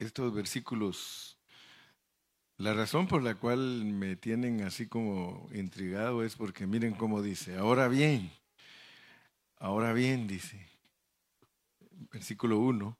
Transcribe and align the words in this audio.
estos 0.00 0.34
versículos, 0.34 1.38
la 2.56 2.74
razón 2.74 3.06
por 3.06 3.22
la 3.22 3.34
cual 3.34 3.84
me 3.84 4.16
tienen 4.16 4.62
así 4.62 4.86
como 4.86 5.48
intrigado 5.52 6.24
es 6.24 6.36
porque 6.36 6.66
miren 6.66 6.94
cómo 6.94 7.22
dice, 7.22 7.56
ahora 7.56 7.86
bien, 7.86 8.32
ahora 9.58 9.92
bien 9.92 10.26
dice, 10.26 10.68
versículo 12.10 12.58
1, 12.58 12.98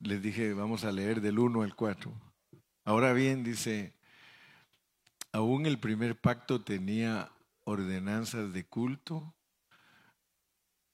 les 0.00 0.20
dije, 0.20 0.52
vamos 0.54 0.84
a 0.84 0.92
leer 0.92 1.20
del 1.20 1.38
1 1.38 1.62
al 1.62 1.74
4. 1.76 2.12
Ahora 2.84 3.12
bien, 3.12 3.44
dice, 3.44 3.94
aún 5.32 5.66
el 5.66 5.78
primer 5.78 6.20
pacto 6.20 6.62
tenía 6.62 7.30
ordenanzas 7.62 8.52
de 8.52 8.64
culto 8.66 9.34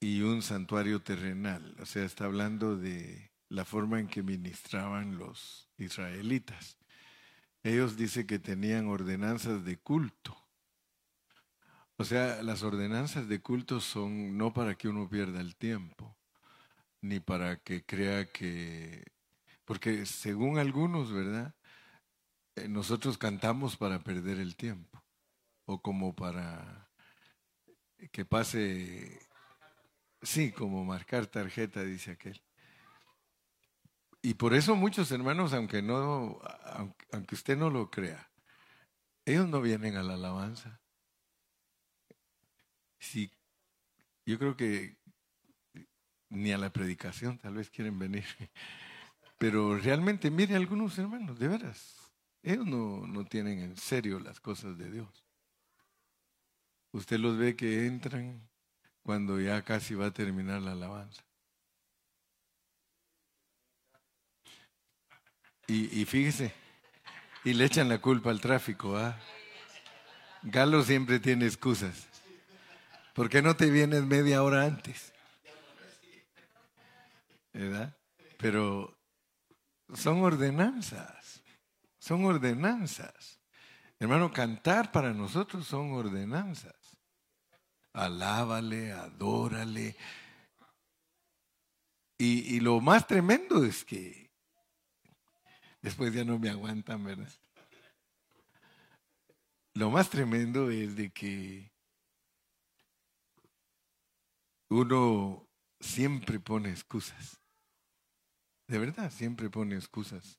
y 0.00 0.20
un 0.20 0.43
santuario 0.43 1.02
terrenal. 1.02 1.75
O 1.80 1.86
sea, 1.86 2.04
está 2.04 2.27
hablando 2.27 2.77
de 2.77 3.29
la 3.50 3.64
forma 3.64 3.98
en 3.98 4.06
que 4.06 4.22
ministraban 4.22 5.18
los 5.18 5.68
israelitas. 5.76 6.78
Ellos 7.62 7.96
dicen 7.96 8.27
que 8.27 8.38
tenían 8.38 8.86
ordenanzas 8.86 9.64
de 9.64 9.77
culto. 9.77 10.36
O 11.96 12.05
sea, 12.05 12.42
las 12.42 12.62
ordenanzas 12.62 13.28
de 13.28 13.41
culto 13.41 13.80
son 13.80 14.38
no 14.38 14.55
para 14.55 14.77
que 14.77 14.88
uno 14.88 15.08
pierda 15.10 15.41
el 15.41 15.56
tiempo, 15.56 16.16
ni 17.02 17.20
para 17.20 17.56
que 17.56 17.84
crea 17.84 18.30
que... 18.32 19.05
Porque 19.64 20.06
según 20.06 20.58
algunos, 20.58 21.12
¿verdad? 21.12 21.55
Eh, 22.55 22.69
nosotros 22.69 23.19
cantamos 23.19 23.77
para 23.77 24.02
perder 24.02 24.38
el 24.38 24.56
tiempo 24.56 25.05
o 25.66 25.82
como 25.82 26.14
para 26.14 26.88
que 28.12 28.24
pase, 28.24 29.20
sí, 30.22 30.52
como 30.52 30.84
marcar 30.84 31.27
tarjeta, 31.27 31.82
dice 31.84 32.12
aquel. 32.12 32.41
Y 34.23 34.34
por 34.34 34.55
eso 34.55 34.77
muchos 34.77 35.10
hermanos, 35.12 35.52
aunque 35.55 35.80
no, 35.80 36.38
aunque 37.12 37.34
usted 37.34 37.56
no 37.56 37.70
lo 37.70 37.91
crea, 37.91 38.30
ellos 39.25 39.48
no 39.48 39.62
vienen 39.62 39.97
a 39.97 40.03
la 40.03 40.14
alabanza. 40.14 40.81
Sí, 42.98 43.33
yo 44.27 44.39
creo 44.39 44.56
que 44.56 44.98
ni 46.28 46.53
a 46.53 46.59
la 46.59 46.72
predicación 46.72 47.39
tal 47.39 47.55
vez 47.55 47.70
quieren 47.70 47.98
venir. 47.98 48.25
Pero 49.39 49.78
realmente, 49.78 50.31
mire 50.31 50.55
algunos 50.55 50.98
hermanos, 50.98 51.39
de 51.39 51.48
veras, 51.48 51.97
ellos 52.42 52.66
no, 52.66 53.06
no 53.06 53.25
tienen 53.25 53.59
en 53.61 53.77
serio 53.77 54.20
las 54.20 54.39
cosas 54.39 54.77
de 54.77 54.91
Dios. 54.91 55.25
Usted 56.92 57.19
los 57.19 57.39
ve 57.39 57.56
que 57.56 57.87
entran 57.87 58.48
cuando 59.03 59.41
ya 59.41 59.62
casi 59.62 59.94
va 59.94 60.06
a 60.06 60.12
terminar 60.12 60.61
la 60.61 60.72
alabanza. 60.72 61.25
Y, 65.72 66.04
fíjese, 66.04 66.52
y 67.44 67.52
le 67.52 67.64
echan 67.64 67.88
la 67.88 68.00
culpa 68.00 68.30
al 68.30 68.40
tráfico. 68.40 68.96
¿ah? 68.96 69.16
Galo 70.42 70.82
siempre 70.82 71.20
tiene 71.20 71.46
excusas. 71.46 72.08
¿Por 73.14 73.28
qué 73.28 73.40
no 73.40 73.54
te 73.54 73.70
vienes 73.70 74.02
media 74.02 74.42
hora 74.42 74.64
antes? 74.64 75.12
¿verdad? 77.52 77.96
Pero 78.36 78.98
son 79.94 80.22
ordenanzas, 80.22 81.41
son 82.00 82.24
ordenanzas. 82.24 83.41
Hermano, 84.00 84.32
cantar 84.32 84.91
para 84.91 85.12
nosotros 85.12 85.68
son 85.68 85.92
ordenanzas. 85.92 86.74
Alábale, 87.92 88.92
adórale. 88.92 89.96
Y, 92.18 92.56
y 92.56 92.60
lo 92.60 92.80
más 92.80 93.06
tremendo 93.06 93.64
es 93.64 93.84
que 93.84 94.30
después 95.83 96.12
ya 96.12 96.25
no 96.25 96.39
me 96.39 96.50
aguantan, 96.50 97.05
¿verdad? 97.05 97.33
Lo 99.75 99.91
más 99.91 100.11
tremendo 100.11 100.70
es 100.70 100.97
de 100.97 101.11
que 101.11 101.72
uno 104.69 105.49
siempre 105.81 106.41
pone 106.41 106.71
excusas. 106.71 107.41
De 108.66 108.78
verdad, 108.78 109.10
siempre 109.10 109.50
pone 109.50 109.77
excusas. 109.77 110.38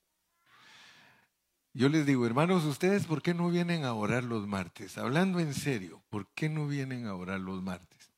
Yo 1.74 1.88
les 1.88 2.04
digo, 2.04 2.26
hermanos, 2.26 2.64
¿ustedes 2.64 3.06
por 3.06 3.22
qué 3.22 3.32
no 3.32 3.50
vienen 3.50 3.84
a 3.84 3.94
orar 3.94 4.24
los 4.24 4.46
martes? 4.46 4.98
Hablando 4.98 5.40
en 5.40 5.54
serio, 5.54 6.02
¿por 6.10 6.28
qué 6.34 6.50
no 6.50 6.66
vienen 6.66 7.06
a 7.06 7.14
orar 7.14 7.40
los 7.40 7.62
martes? 7.62 8.12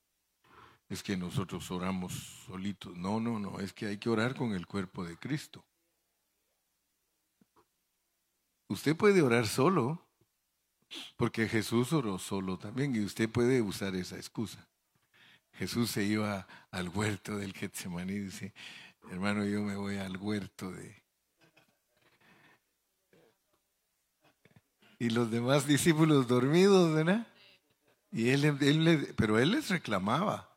Es 0.88 1.02
que 1.02 1.16
nosotros 1.16 1.70
oramos 1.70 2.12
solitos. 2.46 2.96
No, 2.96 3.20
no, 3.20 3.38
no, 3.38 3.60
es 3.60 3.72
que 3.72 3.86
hay 3.86 3.98
que 3.98 4.10
orar 4.10 4.34
con 4.34 4.52
el 4.52 4.66
cuerpo 4.66 5.04
de 5.04 5.16
Cristo. 5.16 5.64
Usted 8.68 8.96
puede 8.96 9.22
orar 9.22 9.46
solo, 9.46 10.00
porque 11.16 11.48
Jesús 11.48 11.92
oró 11.92 12.18
solo 12.18 12.58
también, 12.58 12.94
y 12.94 13.00
usted 13.00 13.28
puede 13.28 13.60
usar 13.60 13.94
esa 13.94 14.16
excusa. 14.16 14.66
Jesús 15.52 15.90
se 15.90 16.04
iba 16.04 16.46
al 16.70 16.88
huerto 16.88 17.36
del 17.36 17.52
Getsemaní 17.52 18.14
y 18.14 18.20
dice, 18.20 18.54
hermano, 19.10 19.44
yo 19.44 19.62
me 19.62 19.76
voy 19.76 19.96
al 19.98 20.16
huerto 20.16 20.72
de... 20.72 21.02
Y 24.98 25.10
los 25.10 25.30
demás 25.30 25.66
discípulos 25.66 26.26
dormidos, 26.26 26.94
¿verdad? 26.94 27.26
Y 28.10 28.30
él, 28.30 28.44
él, 28.44 29.14
pero 29.16 29.38
él 29.38 29.52
les 29.52 29.68
reclamaba. 29.68 30.48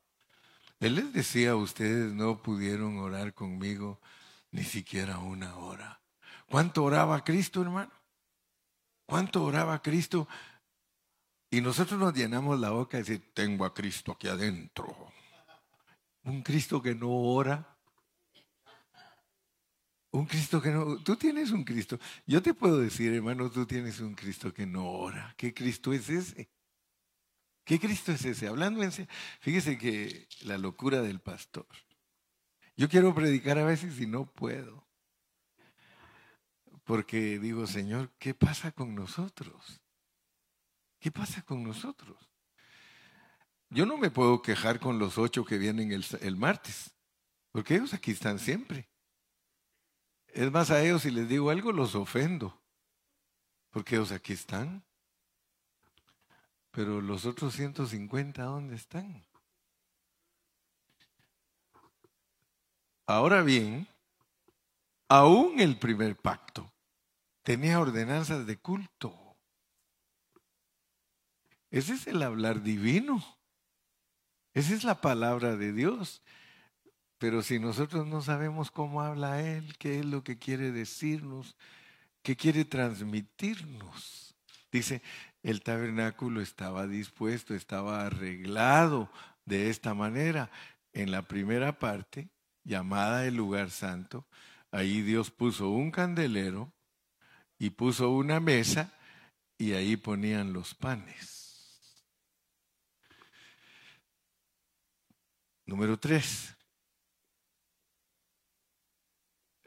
Él 0.80 0.96
les 0.96 1.12
decía, 1.12 1.56
ustedes 1.56 2.14
no 2.14 2.42
pudieron 2.42 3.00
orar 3.00 3.34
conmigo 3.34 4.00
ni 4.52 4.64
siquiera 4.64 5.18
una 5.18 5.56
hora. 5.58 6.00
¿Cuánto 6.50 6.84
oraba 6.84 7.24
Cristo, 7.24 7.62
hermano? 7.62 7.92
¿Cuánto 9.08 9.46
oraba 9.46 9.82
Cristo? 9.82 10.28
Y 11.50 11.62
nosotros 11.62 11.98
nos 11.98 12.14
llenamos 12.14 12.60
la 12.60 12.72
boca 12.72 12.98
y 12.98 13.02
decir, 13.02 13.32
tengo 13.34 13.64
a 13.64 13.74
Cristo 13.74 14.12
aquí 14.12 14.28
adentro. 14.28 15.14
Un 16.26 16.44
Cristo 16.44 16.82
que 16.82 16.94
no 16.94 17.10
ora. 17.10 17.78
Un 20.12 20.26
Cristo 20.26 20.62
que 20.62 20.72
no... 20.72 21.02
Tú 21.04 21.16
tienes 21.16 21.52
un 21.52 21.64
Cristo. 21.64 21.98
Yo 22.26 22.42
te 22.42 22.54
puedo 22.54 22.80
decir, 22.80 23.14
hermano, 23.14 23.50
tú 23.50 23.66
tienes 23.66 24.02
un 24.02 24.14
Cristo 24.14 24.54
que 24.54 24.66
no 24.66 24.86
ora. 24.86 25.34
¿Qué 25.38 25.54
Cristo 25.54 25.94
es 25.94 26.10
ese? 26.10 26.50
¿Qué 27.64 27.80
Cristo 27.80 28.12
es 28.12 28.26
ese? 28.26 28.48
Hablando 28.50 28.84
en 28.84 28.92
fíjese 29.40 29.78
que 29.78 30.28
la 30.42 30.58
locura 30.58 31.02
del 31.02 31.22
pastor. 31.22 31.68
Yo 32.76 32.90
quiero 32.90 33.16
predicar 33.16 33.58
a 33.58 33.66
veces 33.66 34.00
y 34.02 34.06
no 34.06 34.26
puedo. 34.26 34.87
Porque 36.88 37.38
digo, 37.38 37.68
Señor, 37.68 38.10
¿qué 38.18 38.34
pasa 38.34 38.72
con 38.72 38.96
nosotros? 38.96 39.82
¿Qué 41.02 41.12
pasa 41.12 41.42
con 41.42 41.62
nosotros? 41.62 42.18
Yo 43.70 43.86
no 43.86 43.98
me 43.98 44.10
puedo 44.10 44.42
quejar 44.42 44.80
con 44.80 44.98
los 44.98 45.18
ocho 45.18 45.44
que 45.44 45.58
vienen 45.58 45.92
el, 45.92 46.38
martes, 46.38 46.96
porque 47.52 47.76
ellos 47.76 47.94
aquí 47.94 48.12
están 48.12 48.40
siempre. 48.40 48.88
Es 50.28 50.50
más, 50.50 50.72
a 50.72 50.82
ellos 50.82 51.02
si 51.02 51.12
les 51.12 51.28
digo 51.28 51.50
algo 51.50 51.74
los 51.74 51.94
ofendo, 51.94 52.58
porque 53.70 53.96
ellos 53.96 54.14
aquí 54.14 54.32
están. 54.32 54.82
Pero 56.72 57.02
los 57.02 57.26
otros 57.26 57.54
150, 57.54 58.44
¿dónde 58.44 58.78
están? 58.78 59.26
Ahora 63.06 63.42
bien, 63.42 63.86
aún 65.10 65.60
el 65.60 65.78
primer 65.78 66.16
pacto 66.16 66.72
tenía 67.48 67.80
ordenanzas 67.80 68.46
de 68.46 68.58
culto. 68.58 69.18
Ese 71.72 71.94
es 71.94 72.06
el 72.08 72.22
hablar 72.22 72.62
divino. 72.62 73.24
Esa 74.54 74.74
es 74.74 74.84
la 74.84 75.00
palabra 75.00 75.56
de 75.56 75.72
Dios. 75.72 76.22
Pero 77.18 77.42
si 77.42 77.58
nosotros 77.58 78.06
no 78.06 78.22
sabemos 78.22 78.70
cómo 78.70 79.02
habla 79.02 79.42
Él, 79.42 79.78
qué 79.78 80.00
es 80.00 80.06
lo 80.06 80.26
que 80.26 80.38
quiere 80.38 80.74
decirnos, 80.74 81.56
qué 82.22 82.36
quiere 82.36 82.66
transmitirnos. 82.66 84.36
Dice, 84.70 85.02
el 85.42 85.64
tabernáculo 85.64 86.42
estaba 86.42 86.86
dispuesto, 86.86 87.56
estaba 87.56 88.06
arreglado 88.06 89.10
de 89.46 89.70
esta 89.70 89.94
manera. 89.94 90.52
En 90.92 91.12
la 91.12 91.22
primera 91.22 91.80
parte, 91.80 92.28
llamada 92.66 93.26
el 93.26 93.36
lugar 93.36 93.70
santo, 93.70 94.28
ahí 94.70 95.02
Dios 95.02 95.32
puso 95.32 95.70
un 95.70 95.92
candelero 95.92 96.74
y 97.60 97.72
puso 97.72 98.12
una 98.12 98.40
mesa 98.40 98.94
y 99.58 99.74
ahí 99.74 99.98
ponían 99.98 100.54
los 100.54 100.76
panes. 100.76 101.38
Número 105.66 106.00
tres. 106.00 106.56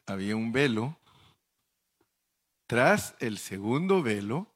Había 0.07 0.35
un 0.35 0.51
velo. 0.51 0.99
Tras 2.67 3.17
el 3.19 3.39
segundo 3.39 4.03
velo 4.03 4.55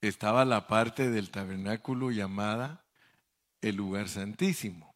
estaba 0.00 0.44
la 0.44 0.66
parte 0.66 1.10
del 1.10 1.30
tabernáculo 1.30 2.10
llamada 2.10 2.84
el 3.60 3.76
lugar 3.76 4.08
santísimo. 4.08 4.93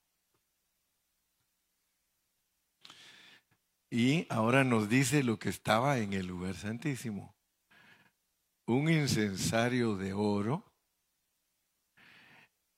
Y 3.90 4.26
ahora 4.29 4.64
nos 4.64 4.88
dice 4.88 5.23
lo 5.23 5.38
que 5.38 5.49
estaba 5.49 5.99
en 5.99 6.12
el 6.12 6.26
lugar 6.26 6.55
santísimo. 6.55 7.35
Un 8.67 8.90
incensario 8.90 9.96
de 9.96 10.12
oro 10.12 10.64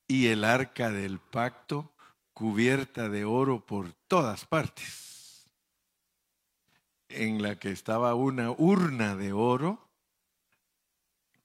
y 0.06 0.28
el 0.28 0.44
arca 0.44 0.90
del 0.90 1.18
pacto 1.18 1.92
cubierta 2.32 3.08
de 3.08 3.24
oro 3.24 3.66
por 3.66 3.92
todas 4.06 4.46
partes, 4.46 5.50
en 7.08 7.42
la 7.42 7.58
que 7.58 7.72
estaba 7.72 8.14
una 8.14 8.52
urna 8.52 9.16
de 9.16 9.32
oro 9.32 9.90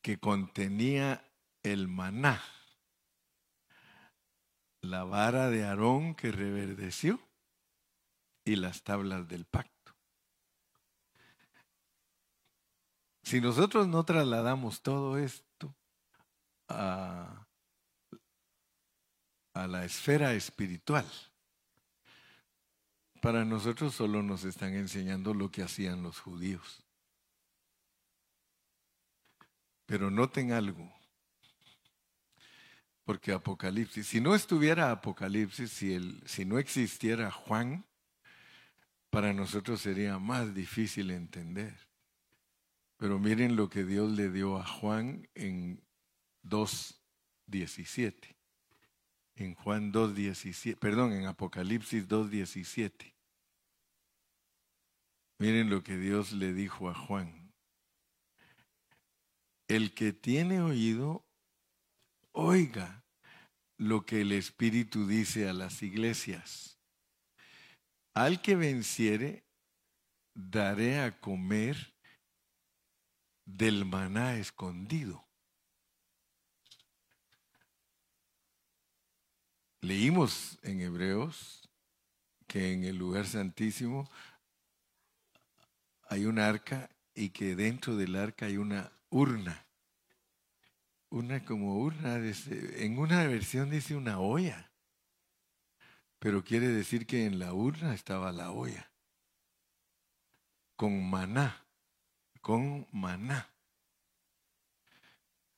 que 0.02 0.20
contenía 0.20 1.28
el 1.64 1.88
maná, 1.88 2.44
la 4.82 5.04
vara 5.04 5.50
de 5.50 5.66
Aarón 5.66 6.14
que 6.14 6.32
reverdeció 6.32 7.20
y 8.46 8.56
las 8.56 8.84
tablas 8.84 9.28
del 9.28 9.46
pacto. 9.46 9.72
Si 13.24 13.42
nosotros 13.42 13.88
no 13.88 14.06
trasladamos 14.06 14.84
todo 14.84 15.18
esto 15.18 15.76
a, 16.70 17.48
a 19.54 19.68
la 19.68 19.84
esfera 19.84 20.34
espiritual, 20.34 21.06
para 23.22 23.44
nosotros 23.44 23.96
solo 23.96 24.22
nos 24.22 24.44
están 24.44 24.76
enseñando 24.76 25.34
lo 25.34 25.50
que 25.50 25.64
hacían 25.64 26.04
los 26.04 26.20
judíos. 26.20 26.84
Pero 29.88 30.12
noten 30.12 30.52
algo, 30.52 30.94
porque 33.04 33.32
Apocalipsis, 33.32 34.06
si 34.06 34.22
no 34.22 34.36
estuviera 34.36 34.92
Apocalipsis, 34.92 35.72
si, 35.72 35.94
el, 35.94 36.22
si 36.28 36.46
no 36.46 36.60
existiera 36.60 37.32
Juan, 37.32 37.84
para 39.16 39.32
nosotros 39.32 39.80
sería 39.80 40.20
más 40.20 40.54
difícil 40.54 41.10
entender. 41.10 41.74
Pero 42.98 43.18
miren 43.18 43.56
lo 43.56 43.70
que 43.70 43.86
Dios 43.86 44.12
le 44.12 44.30
dio 44.30 44.58
a 44.58 44.68
Juan 44.68 45.30
en 45.36 45.82
2.17. 46.44 48.36
En 49.38 49.56
Juan 49.56 49.94
2.17, 49.94 50.78
perdón, 50.78 51.14
en 51.14 51.28
Apocalipsis 51.28 52.10
2.17. 52.10 53.14
Miren 55.40 55.70
lo 55.70 55.82
que 55.82 55.96
Dios 55.98 56.34
le 56.34 56.52
dijo 56.52 56.90
a 56.90 56.94
Juan. 56.94 57.54
El 59.70 59.94
que 59.94 60.12
tiene 60.12 60.60
oído, 60.60 61.26
oiga 62.34 63.06
lo 63.78 64.06
que 64.06 64.20
el 64.20 64.34
Espíritu 64.34 65.08
dice 65.08 65.48
a 65.48 65.54
las 65.54 65.84
iglesias. 65.84 66.75
Al 68.16 68.42
que 68.42 68.56
venciere, 68.56 69.44
daré 70.34 71.02
a 71.02 71.20
comer 71.20 71.76
del 73.44 73.84
maná 73.84 74.38
escondido. 74.38 75.28
Leímos 79.82 80.58
en 80.64 80.80
Hebreos 80.80 81.70
que 82.48 82.72
en 82.72 82.86
el 82.86 82.96
lugar 82.96 83.28
santísimo 83.28 84.10
hay 86.08 86.26
un 86.26 86.40
arca 86.40 86.90
y 87.14 87.32
que 87.32 87.58
dentro 87.58 87.98
del 87.98 88.16
arca 88.16 88.46
hay 88.46 88.56
una 88.56 88.94
urna. 89.10 89.68
Una 91.10 91.44
como 91.44 91.80
urna, 91.80 92.16
en 92.16 92.98
una 92.98 93.28
versión 93.28 93.70
dice 93.70 93.94
una 93.94 94.20
olla 94.20 94.72
pero 96.26 96.44
quiere 96.44 96.70
decir 96.70 97.06
que 97.06 97.28
en 97.28 97.38
la 97.38 97.54
urna 97.54 97.94
estaba 97.94 98.32
la 98.32 98.50
olla, 98.50 98.90
con 100.76 101.08
maná, 101.08 101.68
con 102.42 102.88
maná. 102.92 103.54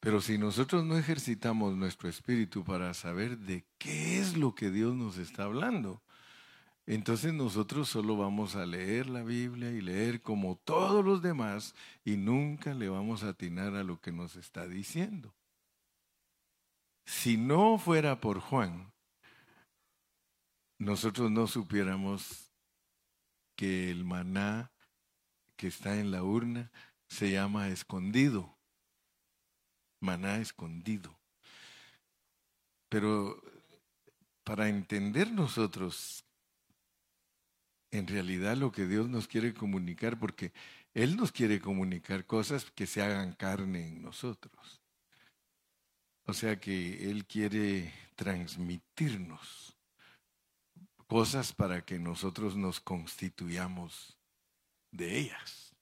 Pero 0.02 0.20
si 0.20 0.38
nosotros 0.38 0.84
no 0.84 0.98
ejercitamos 0.98 1.78
nuestro 1.78 2.10
espíritu 2.10 2.66
para 2.66 2.94
saber 2.94 3.38
de 3.38 3.66
qué 3.78 4.20
es 4.20 4.36
lo 4.36 4.56
que 4.56 4.70
Dios 4.70 4.94
nos 4.94 5.18
está 5.18 5.46
hablando, 5.46 6.04
entonces 6.86 7.34
nosotros 7.34 7.88
solo 7.88 8.18
vamos 8.18 8.58
a 8.58 8.66
leer 8.66 9.08
la 9.08 9.24
Biblia 9.24 9.72
y 9.72 9.80
leer 9.80 10.22
como 10.22 10.58
todos 10.58 11.06
los 11.06 11.22
demás 11.22 11.76
y 12.04 12.18
nunca 12.18 12.74
le 12.74 12.90
vamos 12.90 13.24
a 13.24 13.30
atinar 13.30 13.74
a 13.76 13.86
lo 13.86 14.02
que 14.02 14.12
nos 14.12 14.36
está 14.36 14.68
diciendo. 14.68 15.34
Si 17.06 17.38
no 17.38 17.78
fuera 17.78 18.20
por 18.20 18.42
Juan, 18.42 18.92
nosotros 20.78 21.32
no 21.32 21.48
supiéramos 21.48 22.52
que 23.56 23.90
el 23.90 24.06
maná 24.06 24.72
que 25.56 25.68
está 25.68 26.00
en 26.00 26.12
la 26.12 26.24
urna 26.24 26.72
se 27.08 27.32
llama 27.32 27.70
escondido. 27.70 28.56
Maná 30.00 30.38
escondido. 30.38 31.18
Pero 32.90 33.42
para 34.44 34.70
entender 34.70 35.32
nosotros 35.32 36.24
en 37.92 38.08
realidad 38.08 38.58
lo 38.58 38.72
que 38.72 38.86
Dios 38.86 39.10
nos 39.10 39.28
quiere 39.28 39.54
comunicar, 39.54 40.20
porque 40.20 40.54
Él 40.94 41.16
nos 41.16 41.32
quiere 41.32 41.60
comunicar 41.60 42.26
cosas 42.26 42.70
que 42.72 42.86
se 42.86 43.02
hagan 43.02 43.34
carne 43.34 43.88
en 43.88 44.02
nosotros. 44.02 44.82
O 46.26 46.34
sea 46.34 46.60
que 46.60 47.10
Él 47.10 47.26
quiere 47.26 47.94
transmitirnos 48.16 49.77
cosas 51.08 51.54
para 51.54 51.84
que 51.84 51.98
nosotros 51.98 52.56
nos 52.56 52.80
constituyamos 52.80 54.18
de 54.92 55.18
ellas. 55.18 55.76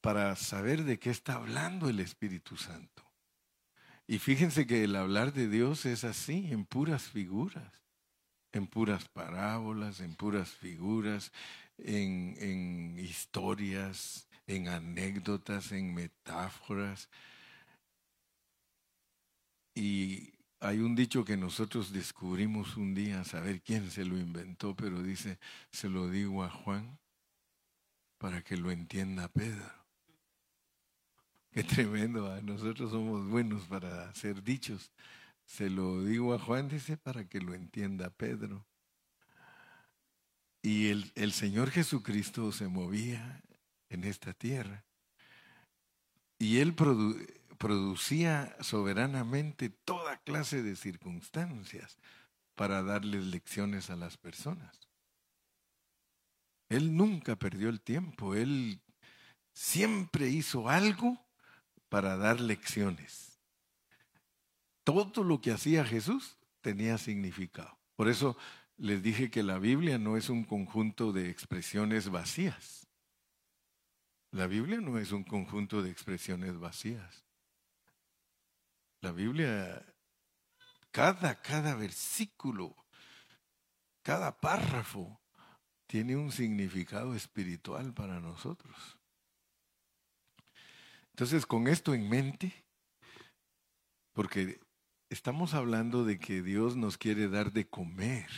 Para 0.00 0.34
saber 0.36 0.84
de 0.84 0.98
qué 0.98 1.10
está 1.10 1.34
hablando 1.34 1.88
el 1.88 2.00
Espíritu 2.00 2.56
Santo. 2.56 3.02
Y 4.06 4.18
fíjense 4.18 4.66
que 4.66 4.84
el 4.84 4.96
hablar 4.96 5.32
de 5.32 5.48
Dios 5.48 5.84
es 5.84 6.04
así, 6.04 6.50
en 6.52 6.64
puras 6.64 7.08
figuras, 7.08 7.82
en 8.52 8.68
puras 8.68 9.08
parábolas, 9.08 10.00
en 10.00 10.14
puras 10.14 10.50
figuras, 10.50 11.32
en, 11.76 12.36
en 12.38 12.98
historias, 12.98 14.28
en 14.46 14.68
anécdotas, 14.68 15.72
en 15.72 15.92
metáforas. 15.92 17.10
Y 19.74 20.35
hay 20.60 20.78
un 20.78 20.94
dicho 20.94 21.24
que 21.24 21.36
nosotros 21.36 21.92
descubrimos 21.92 22.76
un 22.76 22.94
día, 22.94 23.24
saber 23.24 23.60
quién 23.62 23.90
se 23.90 24.04
lo 24.04 24.16
inventó, 24.16 24.74
pero 24.74 25.02
dice, 25.02 25.38
se 25.70 25.88
lo 25.88 26.08
digo 26.08 26.42
a 26.44 26.50
Juan 26.50 26.98
para 28.18 28.42
que 28.42 28.56
lo 28.56 28.70
entienda 28.70 29.28
Pedro. 29.28 29.70
Qué 31.50 31.62
tremendo, 31.64 32.30
¿ah? 32.30 32.40
nosotros 32.42 32.90
somos 32.90 33.26
buenos 33.28 33.64
para 33.64 34.08
hacer 34.08 34.42
dichos. 34.42 34.92
Se 35.44 35.70
lo 35.70 36.04
digo 36.04 36.34
a 36.34 36.38
Juan, 36.38 36.68
dice, 36.68 36.96
para 36.96 37.28
que 37.28 37.40
lo 37.40 37.54
entienda 37.54 38.10
Pedro. 38.10 38.66
Y 40.62 40.88
el, 40.88 41.12
el 41.14 41.32
Señor 41.32 41.70
Jesucristo 41.70 42.50
se 42.50 42.68
movía 42.68 43.42
en 43.88 44.04
esta 44.04 44.32
tierra. 44.32 44.84
Y 46.38 46.58
él 46.58 46.74
producía 47.58 48.56
soberanamente 48.60 49.70
toda 49.70 50.18
clase 50.18 50.62
de 50.62 50.76
circunstancias 50.76 51.98
para 52.54 52.82
darles 52.82 53.24
lecciones 53.24 53.90
a 53.90 53.96
las 53.96 54.16
personas. 54.16 54.88
Él 56.68 56.96
nunca 56.96 57.36
perdió 57.36 57.68
el 57.68 57.80
tiempo, 57.80 58.34
él 58.34 58.80
siempre 59.52 60.28
hizo 60.28 60.68
algo 60.68 61.24
para 61.88 62.16
dar 62.16 62.40
lecciones. 62.40 63.38
Todo 64.84 65.24
lo 65.24 65.40
que 65.40 65.52
hacía 65.52 65.84
Jesús 65.84 66.36
tenía 66.60 66.98
significado. 66.98 67.78
Por 67.96 68.08
eso 68.08 68.36
les 68.76 69.02
dije 69.02 69.30
que 69.30 69.42
la 69.42 69.58
Biblia 69.58 69.98
no 69.98 70.16
es 70.16 70.28
un 70.28 70.44
conjunto 70.44 71.12
de 71.12 71.30
expresiones 71.30 72.10
vacías. 72.10 72.86
La 74.30 74.46
Biblia 74.46 74.80
no 74.80 74.98
es 74.98 75.12
un 75.12 75.24
conjunto 75.24 75.82
de 75.82 75.90
expresiones 75.90 76.58
vacías. 76.58 77.25
La 79.00 79.12
Biblia, 79.12 79.84
cada, 80.90 81.40
cada 81.40 81.74
versículo, 81.74 82.74
cada 84.02 84.40
párrafo 84.40 85.20
tiene 85.86 86.16
un 86.16 86.32
significado 86.32 87.14
espiritual 87.14 87.92
para 87.92 88.20
nosotros. 88.20 88.98
Entonces, 91.10 91.46
con 91.46 91.68
esto 91.68 91.94
en 91.94 92.08
mente, 92.08 92.64
porque 94.12 94.60
estamos 95.08 95.54
hablando 95.54 96.04
de 96.04 96.18
que 96.18 96.42
Dios 96.42 96.76
nos 96.76 96.98
quiere 96.98 97.28
dar 97.28 97.52
de 97.52 97.68
comer. 97.68 98.30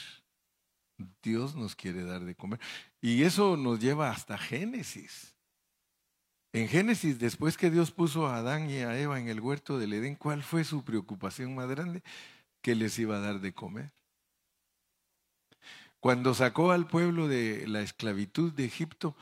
Dios 1.23 1.55
nos 1.55 1.77
quiere 1.77 2.03
dar 2.03 2.25
de 2.25 2.35
comer. 2.35 2.61
Y 3.01 3.23
eso 3.23 3.57
nos 3.57 3.79
lleva 3.81 4.11
hasta 4.11 4.37
Génesis. 4.37 5.38
En 6.53 6.67
Génesis, 6.67 7.19
después 7.19 7.59
que 7.59 7.71
Dios 7.71 7.91
puso 7.91 8.27
a 8.27 8.37
Adán 8.37 8.71
y 8.71 8.79
a 8.79 8.99
Eva 8.99 9.21
en 9.21 9.29
el 9.29 9.41
huerto 9.41 9.79
del 9.79 9.93
Edén, 9.93 10.17
¿cuál 10.17 10.43
fue 10.43 10.65
su 10.65 10.83
preocupación 10.83 11.55
más 11.55 11.69
grande? 11.69 12.03
Que 12.63 12.75
les 12.75 12.99
iba 12.99 13.17
a 13.17 13.21
dar 13.21 13.41
de 13.41 13.53
comer. 13.53 13.93
Cuando 16.01 16.33
sacó 16.33 16.71
al 16.71 16.87
pueblo 16.87 17.29
de 17.29 17.67
la 17.67 17.83
esclavitud 17.83 18.53
de 18.53 18.65
Egipto, 18.65 19.15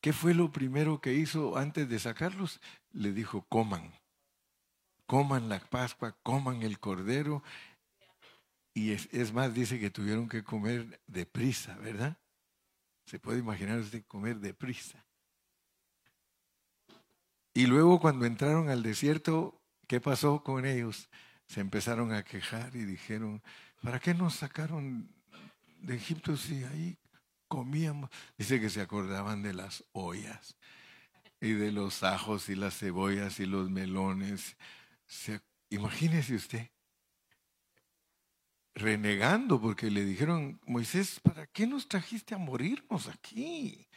¿qué 0.00 0.12
fue 0.12 0.34
lo 0.34 0.52
primero 0.52 1.00
que 1.00 1.14
hizo 1.14 1.56
antes 1.56 1.88
de 1.88 1.98
sacarlos? 1.98 2.60
Le 2.92 3.12
dijo, 3.12 3.46
coman, 3.48 3.94
coman 5.06 5.48
la 5.48 5.60
Pascua, 5.60 6.16
coman 6.22 6.62
el 6.62 6.78
cordero. 6.78 7.42
Y 8.74 8.92
es, 8.92 9.08
es 9.10 9.32
más, 9.32 9.54
dice 9.54 9.80
que 9.80 9.90
tuvieron 9.90 10.28
que 10.28 10.44
comer 10.44 11.00
deprisa, 11.06 11.76
¿verdad? 11.78 12.18
Se 13.06 13.18
puede 13.18 13.38
imaginar 13.38 13.78
usted 13.78 14.04
comer 14.04 14.38
deprisa. 14.38 15.07
Y 17.58 17.66
luego 17.66 17.98
cuando 17.98 18.24
entraron 18.24 18.68
al 18.68 18.84
desierto, 18.84 19.60
¿qué 19.88 20.00
pasó 20.00 20.44
con 20.44 20.64
ellos? 20.64 21.08
Se 21.48 21.58
empezaron 21.58 22.12
a 22.12 22.22
quejar 22.22 22.76
y 22.76 22.84
dijeron, 22.84 23.42
¿para 23.82 23.98
qué 23.98 24.14
nos 24.14 24.36
sacaron 24.36 25.12
de 25.80 25.96
Egipto 25.96 26.36
si 26.36 26.62
ahí 26.62 26.96
comíamos? 27.48 28.10
Dice 28.36 28.60
que 28.60 28.70
se 28.70 28.80
acordaban 28.80 29.42
de 29.42 29.54
las 29.54 29.82
ollas 29.90 30.54
y 31.40 31.50
de 31.50 31.72
los 31.72 32.04
ajos 32.04 32.48
y 32.48 32.54
las 32.54 32.78
cebollas 32.78 33.40
y 33.40 33.46
los 33.46 33.68
melones. 33.68 34.56
imagínese 35.68 36.36
usted, 36.36 36.70
renegando 38.72 39.60
porque 39.60 39.90
le 39.90 40.04
dijeron, 40.04 40.60
Moisés, 40.64 41.18
¿para 41.18 41.48
qué 41.48 41.66
nos 41.66 41.88
trajiste 41.88 42.36
a 42.36 42.38
morirnos 42.38 43.08
aquí? 43.08 43.88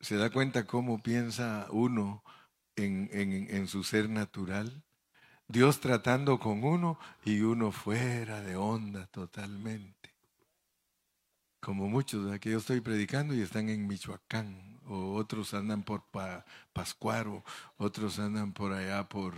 ¿Se 0.00 0.16
da 0.16 0.30
cuenta 0.30 0.66
cómo 0.66 1.02
piensa 1.02 1.66
uno 1.70 2.22
en, 2.76 3.08
en, 3.12 3.66
su 3.68 3.82
ser 3.82 4.08
natural? 4.10 4.82
Dios 5.48 5.80
tratando 5.80 6.38
con 6.38 6.64
uno 6.64 6.98
y 7.24 7.40
uno 7.40 7.72
fuera 7.72 8.40
de 8.42 8.56
onda 8.56 9.06
totalmente. 9.06 10.14
Como 11.60 11.88
muchos, 11.88 12.30
aquí 12.30 12.50
yo 12.50 12.58
estoy 12.58 12.80
predicando 12.80 13.34
y 13.34 13.40
están 13.40 13.68
en 13.68 13.86
Michoacán, 13.86 14.80
o 14.86 15.14
otros 15.14 15.54
andan 15.54 15.82
por 15.82 16.04
Pascuaro, 16.72 17.42
otros 17.76 18.18
andan 18.18 18.52
por 18.52 18.72
allá 18.72 19.08
por 19.08 19.34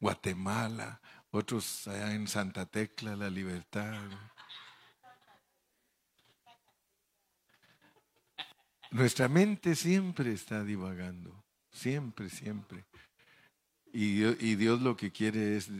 Guatemala, 0.00 1.00
otros 1.30 1.86
allá 1.88 2.14
en 2.14 2.26
Santa 2.28 2.66
Tecla, 2.66 3.16
La 3.16 3.30
Libertad. 3.30 4.02
Nuestra 8.92 9.26
mente 9.26 9.74
siempre 9.74 10.32
está 10.32 10.62
divagando, 10.64 11.42
siempre, 11.70 12.28
siempre. 12.28 12.84
Y, 13.90 14.54
Dios 14.56 14.82
lo 14.82 14.98
que 14.98 15.10
quiere 15.10 15.56
es 15.56 15.70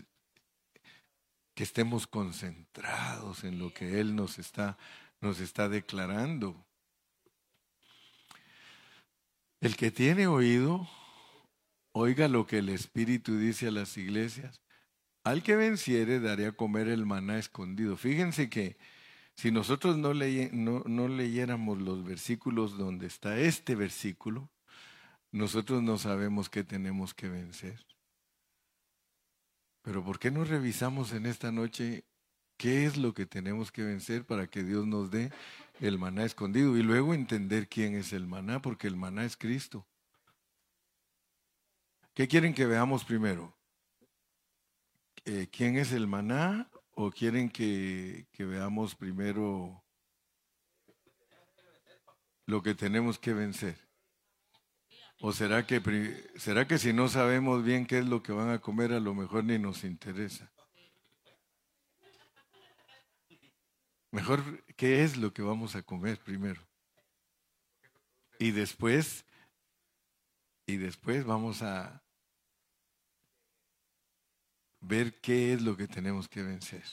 que 1.55 1.63
estemos 1.63 2.07
concentrados 2.07 3.45
en 3.45 3.59
lo 3.59 3.73
que 3.75 4.01
Él 4.01 4.17
nos 4.17 4.39
está, 4.39 4.79
nos 5.21 5.41
está 5.41 5.69
declarando. 5.69 6.67
El 9.61 9.77
que 9.77 9.91
tiene 9.91 10.27
oído, 10.27 10.89
oiga 11.93 12.29
lo 12.29 12.47
que 12.47 12.59
el 12.59 12.71
Espíritu 12.71 13.37
dice 13.37 13.69
a 13.69 13.73
las 13.73 13.99
iglesias. 13.99 14.63
Al 15.23 15.43
que 15.43 15.55
venciere 15.55 16.19
daré 16.19 16.47
a 16.47 16.53
comer 16.53 16.89
el 16.89 17.05
maná 17.05 17.39
escondido. 17.39 17.99
Fíjense 17.99 18.49
que 18.49 18.79
si 19.37 19.51
nosotros 19.51 19.97
no, 19.97 20.13
no, 20.15 21.09
leyéramos 21.09 21.81
los 21.81 22.05
versículos 22.05 22.77
donde 22.77 23.07
está 23.07 23.39
este 23.39 23.75
versículo, 23.75 24.51
nosotros 25.31 25.83
no 25.83 25.99
sabemos 25.99 26.49
qué 26.49 26.65
tenemos 26.65 27.15
que 27.15 27.29
vencer. 27.29 27.87
Pero 29.83 30.05
¿por 30.05 30.19
qué 30.19 30.31
no 30.31 30.45
revisamos 30.45 31.13
en 31.13 31.27
esta 31.27 31.51
noche 31.51 32.05
qué 32.57 32.87
es 32.87 32.97
lo 32.97 33.15
que 33.15 33.27
tenemos 33.27 33.73
que 33.73 33.83
vencer 33.83 34.25
para 34.25 34.47
que 34.47 34.63
Dios 34.63 34.87
nos 34.87 35.11
dé 35.11 35.33
el 35.81 35.99
maná 35.99 36.25
escondido 36.25 36.77
y 36.77 36.83
luego 36.83 37.15
entender 37.15 37.69
quién 37.69 37.95
es 37.95 38.13
el 38.13 38.27
maná, 38.27 38.63
porque 38.63 38.87
el 38.87 38.97
maná 38.97 39.25
es 39.25 39.37
Cristo. 39.37 39.87
¿Qué 42.15 42.29
quieren 42.29 42.55
que 42.55 42.67
veamos 42.67 43.05
primero? 43.05 43.57
Eh, 45.25 45.49
¿Quién 45.51 45.77
es 45.77 45.93
el 45.93 46.07
maná 46.07 46.71
¿O 47.05 47.11
quieren 47.11 47.51
que, 47.51 48.29
veamos 48.39 48.95
primero 48.95 49.83
lo 52.47 52.63
que 52.63 52.77
tenemos 52.77 53.19
que 53.19 53.33
vencer? 53.33 53.77
¿O 55.21 55.33
será 55.33 55.67
que, 55.67 55.83
será 56.37 56.69
que 56.69 56.79
si 56.79 56.93
no 56.93 57.09
sabemos 57.09 57.65
bien 57.65 57.87
qué 57.87 57.99
es 57.99 58.07
lo 58.07 58.23
que 58.23 58.31
van 58.31 58.51
a 58.51 58.61
comer, 58.61 58.93
a 58.93 59.01
lo 59.01 59.15
mejor 59.15 59.43
ni 59.43 59.59
nos 59.59 59.83
interesa? 59.83 60.53
Mejor, 64.13 64.65
¿qué 64.77 65.03
es 65.03 65.17
lo 65.17 65.33
que 65.33 65.43
vamos 65.43 65.75
a 65.75 65.83
comer 65.83 66.21
primero? 66.21 66.63
Y 68.39 68.53
después, 68.53 69.25
y 70.67 70.77
después 70.77 71.25
vamos 71.25 71.63
a, 71.63 72.02
ver 74.83 75.21
qué 75.21 75.55
es 75.55 75.63
lo 75.63 75.77
que 75.77 75.89
tenemos 75.89 76.29
que 76.29 76.43
vencer. 76.43 76.85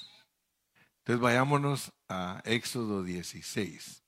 Entonces 0.99 1.21
vayámonos 1.21 1.91
a 2.07 2.41
Éxodo 2.45 3.03
16. 3.03 4.03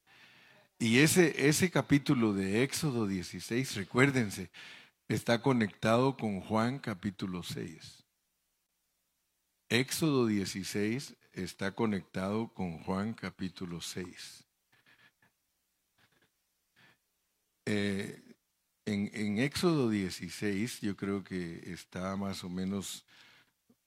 Y 0.79 0.99
ese, 0.99 1.47
ese 1.47 1.69
capítulo 1.69 2.33
de 2.33 2.63
Éxodo 2.63 3.07
16, 3.07 3.75
recuérdense, 3.75 4.49
está 5.07 5.41
conectado 5.41 6.15
con 6.15 6.41
Juan 6.41 6.79
capítulo 6.79 7.43
6. 7.43 8.03
Éxodo 9.69 10.27
16 10.27 11.15
está 11.33 11.71
conectado 11.73 12.53
con 12.53 12.79
Juan 12.83 13.13
capítulo 13.13 13.81
6. 13.81 14.43
Eh, 17.65 18.21
en, 18.85 19.11
en, 19.13 19.39
Éxodo 19.39 19.89
16 19.89 20.81
yo 20.81 20.95
creo 20.97 21.23
que 21.23 21.71
está 21.71 22.15
más 22.15 22.43
o 22.43 22.49
menos 22.49 23.05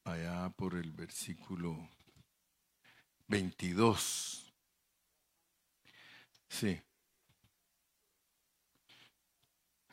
allá 0.05 0.51
por 0.51 0.75
el 0.75 0.93
versículo 0.93 1.89
22. 3.29 4.55
Sí. 6.49 6.81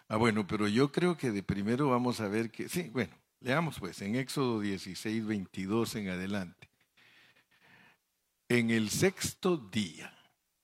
Ah, 0.07 0.17
bueno, 0.17 0.45
pero 0.45 0.67
yo 0.67 0.91
creo 0.91 1.17
que 1.17 1.31
de 1.31 1.41
primero 1.41 1.89
vamos 1.89 2.19
a 2.19 2.27
ver 2.27 2.51
que, 2.51 2.67
sí, 2.67 2.89
bueno, 2.89 3.15
leamos 3.39 3.79
pues 3.79 4.01
en 4.01 4.15
Éxodo 4.15 4.59
16, 4.59 5.25
22 5.25 5.95
en 5.95 6.09
adelante. 6.09 6.69
En 8.49 8.69
el 8.69 8.89
sexto 8.89 9.55
día, 9.55 10.13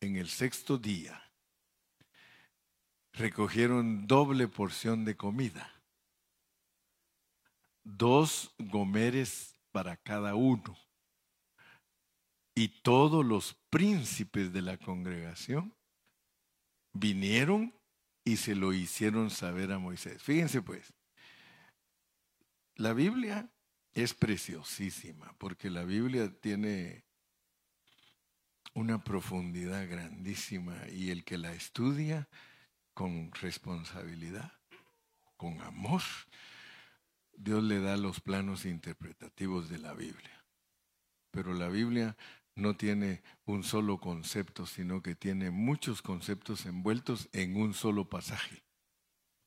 en 0.02 0.18
el 0.18 0.28
sexto 0.28 0.78
día, 0.78 1.24
recogieron 3.14 4.06
doble 4.06 4.50
porción 4.50 5.06
de 5.06 5.16
comida 5.16 5.77
dos 7.88 8.54
gomeres 8.58 9.56
para 9.72 9.96
cada 9.96 10.36
uno. 10.36 10.78
Y 12.54 12.70
todos 12.82 13.26
los 13.26 13.54
príncipes 13.70 14.52
de 14.52 14.62
la 14.62 14.78
congregación 14.78 15.74
vinieron 16.92 17.74
y 18.26 18.38
se 18.38 18.56
lo 18.56 18.74
hicieron 18.74 19.30
saber 19.30 19.72
a 19.72 19.80
Moisés. 19.80 20.22
Fíjense 20.22 20.62
pues, 20.62 20.94
la 22.76 22.94
Biblia 22.94 23.50
es 23.94 24.14
preciosísima 24.14 25.34
porque 25.38 25.70
la 25.70 25.84
Biblia 25.84 26.32
tiene 26.42 27.06
una 28.74 29.04
profundidad 29.04 29.88
grandísima 29.88 30.76
y 30.90 31.12
el 31.12 31.24
que 31.24 31.38
la 31.38 31.54
estudia 31.54 32.28
con 32.94 33.32
responsabilidad, 33.34 34.52
con 35.38 35.62
amor, 35.62 36.02
Dios 37.38 37.64
le 37.64 37.80
da 37.80 37.98
los 37.98 38.20
planos 38.20 38.66
interpretativos 38.66 39.70
de 39.70 39.78
la 39.78 39.94
Biblia. 39.94 40.44
Pero 41.32 41.54
la 41.54 41.70
Biblia 41.70 42.18
no 42.56 42.76
tiene 42.76 43.22
un 43.46 43.64
solo 43.64 44.00
concepto, 44.00 44.66
sino 44.66 45.04
que 45.04 45.16
tiene 45.16 45.52
muchos 45.52 46.02
conceptos 46.02 46.66
envueltos 46.66 47.30
en 47.32 47.56
un 47.56 47.76
solo 47.76 48.10
pasaje. 48.10 48.64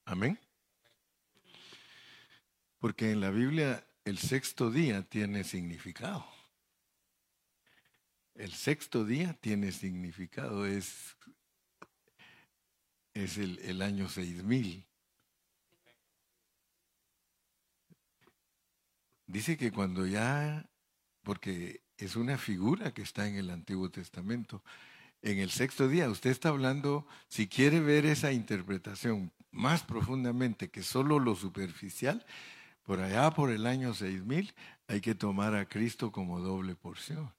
Amén. 0.05 0.39
Porque 2.79 3.11
en 3.11 3.21
la 3.21 3.31
Biblia 3.31 3.85
el 4.05 4.19
sexto 4.19 4.71
día 4.71 5.03
tiene 5.03 5.43
significado. 5.43 6.25
El 8.35 8.53
sexto 8.53 9.05
día 9.05 9.35
tiene 9.35 9.73
significado, 9.73 10.65
es, 10.65 11.17
es 13.13 13.37
el, 13.37 13.59
el 13.59 13.83
año 13.83 14.09
6000. 14.09 14.90
Dice 19.31 19.57
que 19.57 19.71
cuando 19.71 20.09
ya, 20.09 20.69
porque 21.23 21.83
es 21.99 22.17
una 22.17 22.37
figura 22.37 22.93
que 22.93 23.03
está 23.03 23.29
en 23.29 23.37
el 23.37 23.51
Antiguo 23.51 23.89
Testamento, 23.89 24.65
en 25.23 25.39
el 25.39 25.51
sexto 25.51 25.87
día, 25.87 26.11
usted 26.11 26.31
está 26.31 26.49
hablando, 26.49 27.07
si 27.29 27.47
quiere 27.47 27.79
ver 27.79 28.07
esa 28.07 28.33
interpretación 28.33 29.31
más 29.53 29.85
profundamente 29.85 30.69
que 30.69 30.83
solo 30.83 31.21
lo 31.21 31.37
superficial, 31.37 32.27
por 32.83 32.99
allá 32.99 33.31
por 33.31 33.51
el 33.51 33.67
año 33.67 33.95
6000 33.95 34.53
hay 34.89 35.01
que 35.01 35.15
tomar 35.15 35.55
a 35.55 35.69
Cristo 35.69 36.11
como 36.11 36.41
doble 36.41 36.75
porción. 36.75 37.33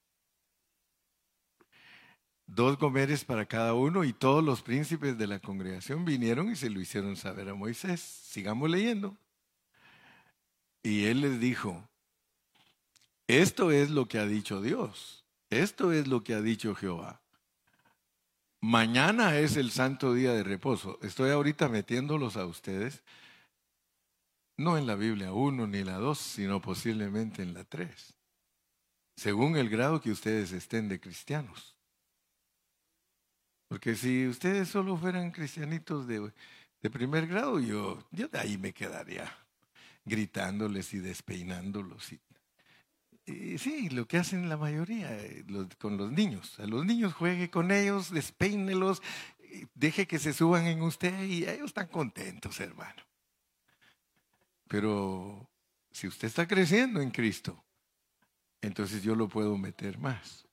dos 2.46 2.78
gomeres 2.78 3.24
para 3.24 3.44
cada 3.44 3.74
uno 3.74 4.04
y 4.04 4.14
todos 4.14 4.42
los 4.42 4.62
príncipes 4.62 5.18
de 5.18 5.26
la 5.26 5.40
congregación 5.40 6.06
vinieron 6.06 6.50
y 6.50 6.56
se 6.56 6.70
lo 6.70 6.80
hicieron 6.80 7.16
saber 7.16 7.50
a 7.50 7.54
Moisés. 7.54 8.00
Sigamos 8.00 8.70
leyendo. 8.70 9.16
Y 10.82 11.04
él 11.04 11.20
les 11.20 11.38
dijo, 11.38 11.88
esto 13.28 13.70
es 13.70 13.90
lo 13.90 14.08
que 14.08 14.18
ha 14.18 14.26
dicho 14.26 14.60
Dios, 14.60 15.24
esto 15.48 15.92
es 15.92 16.08
lo 16.08 16.24
que 16.24 16.34
ha 16.34 16.40
dicho 16.40 16.74
Jehová. 16.74 17.22
Mañana 18.60 19.38
es 19.38 19.56
el 19.56 19.70
santo 19.70 20.14
día 20.14 20.32
de 20.32 20.44
reposo. 20.44 20.98
Estoy 21.02 21.30
ahorita 21.30 21.68
metiéndolos 21.68 22.36
a 22.36 22.46
ustedes, 22.46 23.02
no 24.56 24.78
en 24.78 24.86
la 24.86 24.94
Biblia 24.94 25.32
1 25.32 25.66
ni 25.66 25.82
la 25.82 25.98
2, 25.98 26.18
sino 26.18 26.60
posiblemente 26.60 27.42
en 27.42 27.54
la 27.54 27.64
3, 27.64 28.14
según 29.16 29.56
el 29.56 29.68
grado 29.68 30.00
que 30.00 30.10
ustedes 30.10 30.52
estén 30.52 30.88
de 30.88 31.00
cristianos. 31.00 31.76
Porque 33.68 33.94
si 33.94 34.28
ustedes 34.28 34.68
solo 34.68 34.96
fueran 34.96 35.30
cristianitos 35.30 36.06
de, 36.06 36.30
primer 36.90 37.26
grado, 37.26 37.58
yo, 37.58 37.98
yo 38.10 38.28
de 38.28 38.38
ahí 38.38 38.58
me 38.58 38.72
quedaría 38.72 39.41
gritándoles 40.04 40.92
y 40.94 40.98
despeinándolos. 40.98 42.12
Y, 43.24 43.58
sí, 43.58 43.88
lo 43.90 44.06
que 44.06 44.18
hacen 44.18 44.48
la 44.48 44.56
mayoría 44.56 45.16
eh, 45.16 45.44
con 45.78 45.96
los 45.96 46.10
niños. 46.12 46.58
A 46.58 46.66
los 46.66 46.84
niños 46.84 47.14
juegue 47.14 47.50
con 47.50 47.70
ellos, 47.70 48.10
despeínelos, 48.10 49.02
deje 49.74 50.06
que 50.06 50.18
se 50.18 50.32
suban 50.32 50.66
en 50.66 50.82
usted 50.82 51.24
y 51.24 51.44
ellos 51.44 51.66
están 51.66 51.88
contentos, 51.88 52.58
hermano. 52.60 53.02
Pero 54.68 55.48
si 55.90 56.08
usted 56.08 56.28
está 56.28 56.48
creciendo 56.48 57.00
en 57.00 57.10
Cristo, 57.10 57.62
entonces 58.60 59.02
yo 59.02 59.14
lo 59.14 59.28
puedo 59.28 59.58
meter 59.58 59.98
más. 59.98 60.46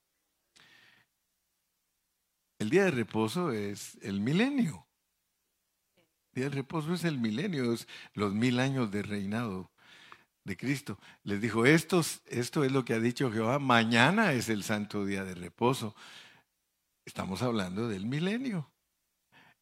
El 2.58 2.68
día 2.68 2.84
de 2.84 2.90
reposo 2.90 3.52
es 3.52 3.96
el 4.02 4.20
milenio. 4.20 4.86
Día 6.32 6.44
de 6.44 6.50
reposo 6.50 6.94
es 6.94 7.04
el 7.04 7.18
milenio, 7.18 7.72
es 7.72 7.88
los 8.14 8.32
mil 8.32 8.60
años 8.60 8.90
de 8.90 9.02
reinado 9.02 9.70
de 10.44 10.56
Cristo. 10.56 10.98
Les 11.24 11.40
dijo, 11.40 11.66
esto, 11.66 12.02
esto 12.26 12.64
es 12.64 12.72
lo 12.72 12.84
que 12.84 12.94
ha 12.94 13.00
dicho 13.00 13.32
Jehová, 13.32 13.58
mañana 13.58 14.32
es 14.32 14.48
el 14.48 14.62
santo 14.62 15.04
día 15.04 15.24
de 15.24 15.34
reposo. 15.34 15.94
Estamos 17.04 17.42
hablando 17.42 17.88
del 17.88 18.06
milenio. 18.06 18.70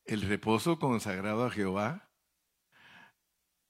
El 0.05 0.23
reposo 0.23 0.79
consagrado 0.79 1.45
a 1.45 1.51
Jehová. 1.51 2.09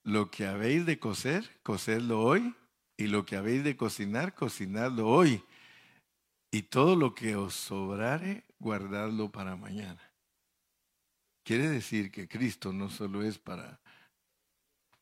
Lo 0.04 0.30
que 0.30 0.46
habéis 0.46 0.86
de 0.86 0.98
coser, 0.98 1.60
cosedlo 1.62 2.22
hoy. 2.22 2.54
Y 2.96 3.06
lo 3.06 3.24
que 3.24 3.36
habéis 3.36 3.62
de 3.62 3.76
cocinar, 3.76 4.34
cocinadlo 4.34 5.06
hoy. 5.08 5.44
Y 6.50 6.62
todo 6.62 6.96
lo 6.96 7.14
que 7.14 7.36
os 7.36 7.54
sobrare, 7.54 8.44
guardadlo 8.58 9.30
para 9.30 9.54
mañana. 9.54 10.07
Quiere 11.48 11.70
decir 11.70 12.10
que 12.10 12.28
Cristo 12.28 12.74
no 12.74 12.90
solo 12.90 13.22
es 13.22 13.38
para, 13.38 13.80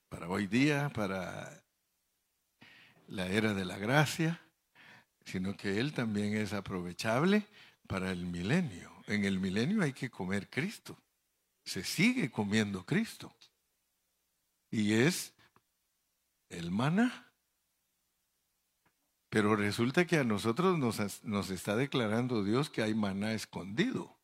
para 0.08 0.28
hoy 0.28 0.46
día, 0.46 0.90
para 0.90 1.64
la 3.08 3.26
era 3.26 3.52
de 3.52 3.64
la 3.64 3.76
gracia, 3.78 4.40
sino 5.24 5.56
que 5.56 5.80
Él 5.80 5.92
también 5.92 6.36
es 6.36 6.52
aprovechable 6.52 7.44
para 7.88 8.12
el 8.12 8.26
milenio. 8.26 8.92
En 9.08 9.24
el 9.24 9.40
milenio 9.40 9.82
hay 9.82 9.92
que 9.92 10.08
comer 10.08 10.48
Cristo. 10.48 10.96
Se 11.64 11.82
sigue 11.82 12.30
comiendo 12.30 12.86
Cristo. 12.86 13.34
Y 14.70 14.92
es 14.92 15.34
el 16.48 16.70
maná. 16.70 17.32
Pero 19.30 19.56
resulta 19.56 20.06
que 20.06 20.18
a 20.18 20.22
nosotros 20.22 20.78
nos, 20.78 21.24
nos 21.24 21.50
está 21.50 21.74
declarando 21.74 22.44
Dios 22.44 22.70
que 22.70 22.84
hay 22.84 22.94
maná 22.94 23.32
escondido. 23.32 24.15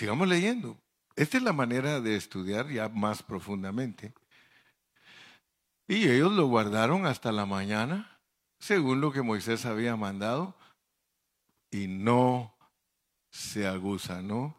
Sigamos 0.00 0.28
leyendo. 0.28 0.80
Esta 1.14 1.36
es 1.36 1.42
la 1.42 1.52
manera 1.52 2.00
de 2.00 2.16
estudiar 2.16 2.70
ya 2.70 2.88
más 2.88 3.22
profundamente. 3.22 4.14
Y 5.86 6.08
ellos 6.08 6.32
lo 6.32 6.46
guardaron 6.46 7.04
hasta 7.04 7.32
la 7.32 7.44
mañana, 7.44 8.18
según 8.58 9.02
lo 9.02 9.12
que 9.12 9.20
Moisés 9.20 9.66
había 9.66 9.96
mandado, 9.96 10.56
y 11.70 11.86
no 11.86 12.56
se 13.28 13.66
aguzanó 13.66 14.56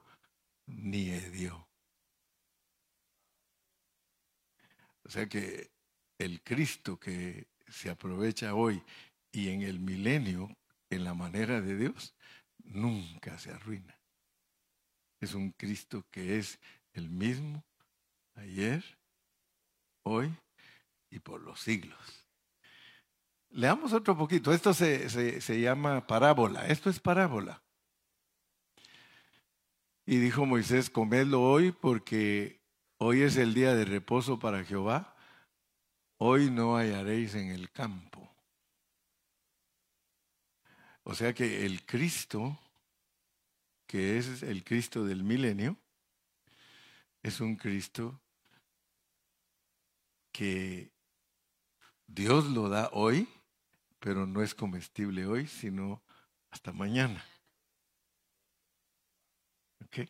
ni 0.68 1.10
hedió. 1.10 1.68
O 5.04 5.10
sea 5.10 5.28
que 5.28 5.72
el 6.20 6.44
Cristo 6.44 7.00
que 7.00 7.48
se 7.68 7.90
aprovecha 7.90 8.54
hoy 8.54 8.84
y 9.32 9.50
en 9.50 9.64
el 9.64 9.80
milenio, 9.80 10.56
en 10.92 11.04
la 11.04 11.16
manera 11.16 11.62
de 11.62 11.78
Dios, 11.78 12.14
nunca 12.60 13.40
se 13.40 13.50
arruina. 13.50 14.01
Es 15.22 15.36
un 15.36 15.52
Cristo 15.52 16.04
que 16.12 16.40
es 16.40 16.60
el 16.94 17.10
mismo 17.10 17.64
ayer, 18.36 18.84
hoy 20.04 20.36
y 21.12 21.20
por 21.20 21.42
los 21.42 21.60
siglos. 21.60 22.28
Leamos 23.52 23.94
otro 23.94 24.18
poquito. 24.18 24.52
Esto 24.52 24.74
se, 24.74 25.10
se, 25.42 25.62
llama 25.62 26.08
parábola. 26.08 26.68
Esto 26.68 26.90
es 26.90 27.00
parábola. 27.00 27.62
Y 30.06 30.18
dijo 30.18 30.46
Moisés, 30.46 30.90
comedlo 30.90 31.44
hoy 31.44 31.72
porque 31.72 32.62
hoy 32.98 33.22
es 33.22 33.38
el 33.38 33.54
día 33.54 33.76
de 33.76 33.86
reposo 33.86 34.40
para 34.40 34.64
Jehová. 34.64 35.16
Hoy 36.18 36.50
no 36.50 36.78
hallaréis 36.78 37.36
en 37.36 37.52
el 37.52 37.70
campo. 37.72 38.30
O 41.04 41.14
sea 41.14 41.34
que 41.34 41.66
el 41.66 41.86
Cristo, 41.86 42.58
que 43.92 44.18
es 44.18 44.42
el 44.42 44.64
Cristo 44.64 45.04
del 45.04 45.22
milenio, 45.22 45.78
es 47.22 47.42
un 47.42 47.58
Cristo 47.58 48.22
que 50.32 50.94
Dios 52.08 52.46
lo 52.46 52.70
da 52.70 52.90
hoy, 52.94 53.28
pero 54.00 54.26
no 54.26 54.42
es 54.42 54.56
comestible 54.56 55.26
hoy, 55.26 55.46
sino 55.46 56.02
hasta 56.52 56.72
mañana. 56.72 57.22
¿Ok? 59.84 60.08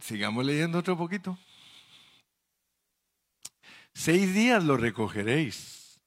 Sigamos 0.00 0.46
leyendo 0.46 0.78
otro 0.78 0.96
poquito. 0.96 1.36
Seis 3.92 4.32
días 4.32 4.62
lo 4.62 4.76
recogeréis 4.76 5.98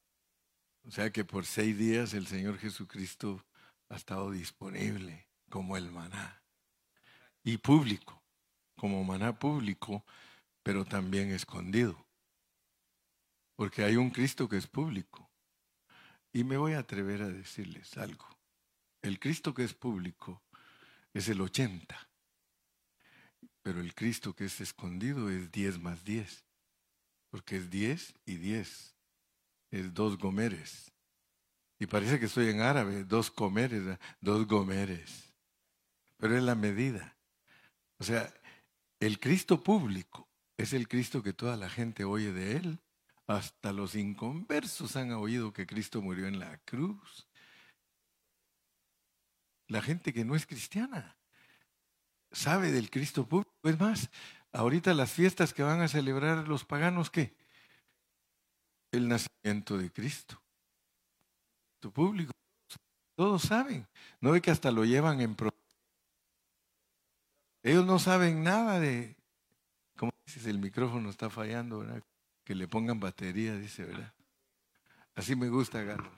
o 0.86 0.92
sea 0.92 1.12
que 1.12 1.26
por 1.26 1.46
seis 1.46 1.78
días 1.78 2.14
el 2.14 2.28
Señor 2.28 2.58
Jesucristo 2.58 3.46
ha 3.90 3.98
estado 3.98 4.32
disponible 4.32 5.33
como 5.54 5.78
el 5.78 5.92
maná 5.92 6.42
y 7.44 7.58
público, 7.58 8.24
como 8.76 9.04
maná 9.04 9.38
público, 9.38 10.04
pero 10.64 10.84
también 10.84 11.30
escondido. 11.30 12.08
Porque 13.56 13.84
hay 13.84 13.96
un 13.96 14.10
Cristo 14.10 14.50
que 14.50 14.58
es 14.58 14.66
público. 14.66 15.30
Y 16.32 16.44
me 16.44 16.58
voy 16.58 16.74
a 16.74 16.80
atrever 16.80 17.22
a 17.22 17.28
decirles 17.28 17.96
algo. 17.98 18.28
El 19.04 19.20
Cristo 19.20 19.54
que 19.54 19.64
es 19.64 19.76
público 19.76 20.42
es 21.14 21.30
el 21.30 21.40
80, 21.40 22.10
pero 23.62 23.80
el 23.80 23.94
Cristo 23.94 24.34
que 24.36 24.46
es 24.46 24.60
escondido 24.60 25.30
es 25.30 25.52
10 25.52 25.78
más 25.78 26.04
10, 26.04 26.46
porque 27.30 27.58
es 27.58 27.70
10 27.70 28.16
y 28.26 28.38
10 28.38 28.96
es 29.70 29.94
dos 29.94 30.18
gomeres. 30.18 30.92
Y 31.78 31.86
parece 31.86 32.20
que 32.20 32.26
estoy 32.26 32.50
en 32.50 32.62
árabe, 32.62 33.04
dos 33.04 33.30
comeres, 33.30 34.00
dos 34.20 34.48
gomeres. 34.48 35.33
Pero 36.18 36.38
es 36.38 36.44
la 36.44 36.56
medida. 36.56 37.18
O 37.98 38.04
sea, 38.04 38.34
el 39.00 39.20
Cristo 39.20 39.62
público 39.62 40.28
es 40.58 40.74
el 40.74 40.88
Cristo 40.88 41.24
que 41.24 41.34
toda 41.34 41.58
la 41.58 41.70
gente 41.70 42.04
oye 42.04 42.32
de 42.32 42.58
él. 42.58 42.80
Hasta 43.26 43.72
los 43.72 43.96
inconversos 43.96 44.96
han 44.96 45.12
oído 45.12 45.54
que 45.54 45.66
Cristo 45.66 46.02
murió 46.02 46.28
en 46.28 46.40
la 46.40 46.58
cruz. 46.60 47.28
La 49.68 49.82
gente 49.82 50.14
que 50.14 50.26
no 50.26 50.36
es 50.36 50.46
cristiana 50.46 51.18
sabe 52.32 52.72
del 52.72 52.90
Cristo 52.90 53.28
público. 53.28 53.52
Es 53.64 53.80
más, 53.80 54.10
ahorita 54.52 54.94
las 54.94 55.12
fiestas 55.12 55.54
que 55.54 55.64
van 55.64 55.82
a 55.82 55.88
celebrar 55.88 56.48
los 56.48 56.66
paganos, 56.66 57.10
¿qué? 57.10 57.36
el 58.94 59.08
nacimiento 59.08 59.78
de 59.78 59.92
Cristo. 59.92 60.42
Tu 61.82 61.92
público, 61.92 62.32
todos 63.16 63.42
saben. 63.42 63.88
No 64.22 64.32
ve 64.32 64.42
que 64.42 64.52
hasta 64.52 64.72
lo 64.72 64.86
llevan 64.86 65.20
en... 65.20 65.36
Pro 65.36 65.52
Ellos 67.64 67.86
no 67.86 67.98
saben 67.98 68.44
nada 68.44 68.80
de... 68.80 69.16
¿Cómo 69.96 70.12
dices? 70.26 70.46
El 70.46 70.60
micrófono 70.60 71.10
está 71.10 71.30
fallando, 71.30 71.80
¿verdad? 71.80 72.04
Que 72.44 72.56
le 72.56 72.68
pongan 72.68 73.00
batería, 73.00 73.56
dice, 73.56 73.86
¿verdad? 73.86 74.14
Así 75.16 75.36
me 75.36 75.48
gusta, 75.48 75.82
Galo. 75.82 76.12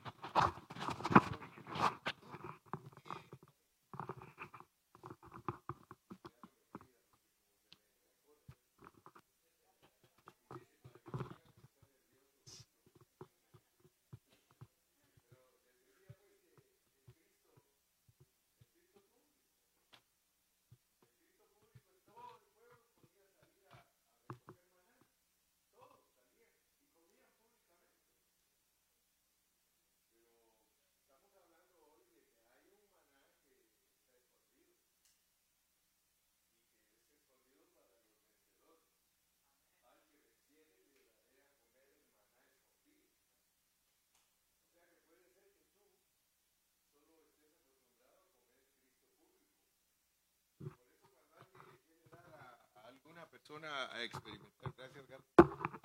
Persona 53.45 53.91
a 53.91 54.03
experimentar, 54.03 54.73
gracias, 54.75 55.21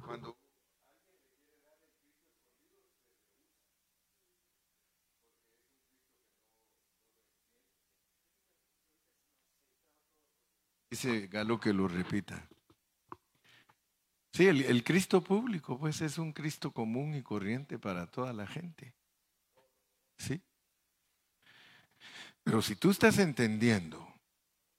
cuando 0.02 0.36
Dice 10.90 11.28
Galo 11.28 11.60
que 11.60 11.72
lo 11.72 11.86
repita. 11.86 12.48
Sí, 14.32 14.48
el, 14.48 14.62
el, 14.62 14.82
Cristo 14.82 15.22
público, 15.22 15.78
pues 15.78 16.00
es 16.00 16.18
un 16.18 16.32
Cristo 16.32 16.72
común 16.72 17.14
y 17.14 17.22
corriente 17.22 17.78
para 17.78 18.08
toda 18.08 18.32
la 18.32 18.44
gente. 18.46 18.92
¿Sí? 20.18 20.42
Pero 22.42 22.60
si 22.60 22.74
tú 22.74 22.90
estás 22.90 23.18
entendiendo 23.18 24.09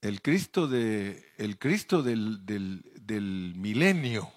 el 0.02 0.22
Cristo, 0.22 0.68
de, 0.68 1.32
el 1.38 1.58
Cristo 1.58 2.02
del, 2.02 2.46
del, 2.46 2.84
del 3.02 3.54
milenio, 3.56 4.32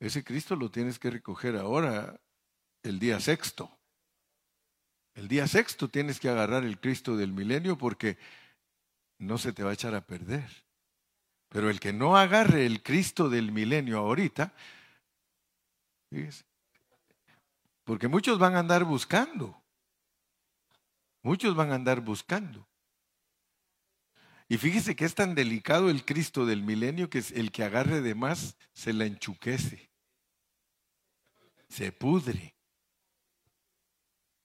ese 0.00 0.22
Cristo 0.22 0.56
lo 0.56 0.70
tienes 0.70 0.98
que 0.98 1.10
recoger 1.10 1.56
ahora 1.56 2.20
el 2.82 2.98
día 2.98 3.20
sexto. 3.20 3.78
El 5.14 5.26
día 5.26 5.48
sexto 5.48 5.88
tienes 5.88 6.20
que 6.20 6.28
agarrar 6.28 6.64
el 6.64 6.78
Cristo 6.78 7.16
del 7.16 7.32
milenio 7.32 7.76
porque 7.76 8.18
no 9.18 9.38
se 9.38 9.52
te 9.52 9.64
va 9.64 9.70
a 9.70 9.74
echar 9.74 9.94
a 9.94 10.06
perder. 10.06 10.48
Pero 11.48 11.70
el 11.70 11.80
que 11.80 11.92
no 11.92 12.16
agarre 12.16 12.66
el 12.66 12.82
Cristo 12.82 13.28
del 13.28 13.50
milenio 13.50 13.98
ahorita, 13.98 14.52
porque 17.84 18.06
muchos 18.06 18.38
van 18.38 18.54
a 18.54 18.60
andar 18.60 18.84
buscando, 18.84 19.60
muchos 21.22 21.54
van 21.56 21.72
a 21.72 21.74
andar 21.74 22.00
buscando. 22.00 22.68
Y 24.48 24.56
fíjese 24.56 24.96
que 24.96 25.04
es 25.04 25.14
tan 25.14 25.34
delicado 25.34 25.90
el 25.90 26.04
Cristo 26.04 26.46
del 26.46 26.62
milenio 26.62 27.10
que 27.10 27.22
el 27.34 27.52
que 27.52 27.64
agarre 27.64 28.00
de 28.00 28.14
más 28.14 28.56
se 28.72 28.94
la 28.94 29.04
enchuquece, 29.04 29.90
se 31.68 31.92
pudre. 31.92 32.54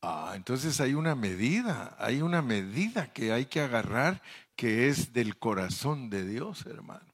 Ah, 0.02 0.34
entonces 0.36 0.82
hay 0.82 0.94
una 0.94 1.16
medida, 1.16 1.96
hay 1.98 2.22
una 2.22 2.42
medida 2.42 3.14
que 3.14 3.32
hay 3.32 3.46
que 3.46 3.62
agarrar 3.62 4.22
que 4.58 4.90
es 4.90 5.14
del 5.14 5.38
corazón 5.40 6.10
de 6.10 6.28
Dios, 6.28 6.66
hermano. 6.66 7.14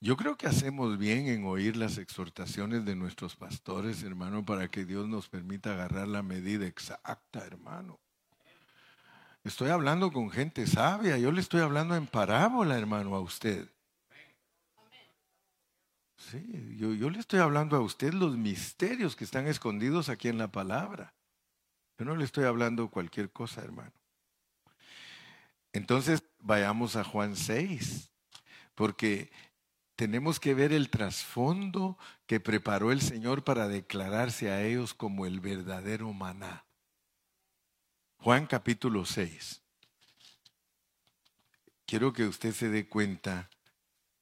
Yo 0.00 0.16
creo 0.16 0.36
que 0.36 0.48
hacemos 0.48 0.98
bien 0.98 1.28
en 1.28 1.44
oír 1.44 1.76
las 1.76 1.98
exhortaciones 1.98 2.84
de 2.84 2.96
nuestros 2.96 3.36
pastores, 3.36 4.02
hermano, 4.02 4.44
para 4.44 4.68
que 4.68 4.84
Dios 4.84 5.08
nos 5.08 5.28
permita 5.28 5.72
agarrar 5.72 6.08
la 6.08 6.22
medida 6.22 6.66
exacta, 6.66 7.44
hermano. 7.46 8.00
Estoy 9.48 9.70
hablando 9.70 10.12
con 10.12 10.30
gente 10.30 10.66
sabia, 10.66 11.16
yo 11.16 11.32
le 11.32 11.40
estoy 11.40 11.62
hablando 11.62 11.96
en 11.96 12.06
parábola, 12.06 12.76
hermano, 12.76 13.14
a 13.14 13.20
usted. 13.20 13.66
Sí, 16.16 16.76
yo, 16.76 17.08
le 17.08 17.18
estoy 17.18 17.40
hablando 17.40 17.74
a 17.74 17.80
usted 17.80 18.12
los 18.12 18.36
misterios 18.36 19.16
que 19.16 19.24
están 19.24 19.46
escondidos 19.46 20.10
aquí 20.10 20.28
en 20.28 20.36
la 20.36 20.48
palabra. 20.48 21.14
Yo 21.96 22.04
no 22.04 22.14
le 22.14 22.26
estoy 22.26 22.44
hablando 22.44 22.90
cualquier 22.90 23.30
cosa, 23.30 23.62
hermano. 23.62 23.94
Entonces, 25.72 26.22
vayamos 26.40 26.96
a 26.96 27.02
Juan 27.02 27.34
6, 27.34 28.10
porque 28.74 29.30
tenemos 29.96 30.38
que 30.40 30.52
ver 30.52 30.74
el 30.74 30.90
trasfondo 30.90 31.96
que 32.26 32.38
preparó 32.38 32.92
el 32.92 33.00
Señor 33.00 33.44
para 33.44 33.66
declararse 33.66 34.50
a 34.50 34.62
ellos 34.62 34.92
como 34.92 35.24
el 35.24 35.40
verdadero 35.40 36.12
maná. 36.12 36.67
Juan 38.20 38.46
capítulo 38.46 39.04
6. 39.04 39.62
Quiero 41.86 42.12
que 42.12 42.24
usted 42.24 42.52
se 42.52 42.68
dé 42.68 42.88
cuenta 42.88 43.48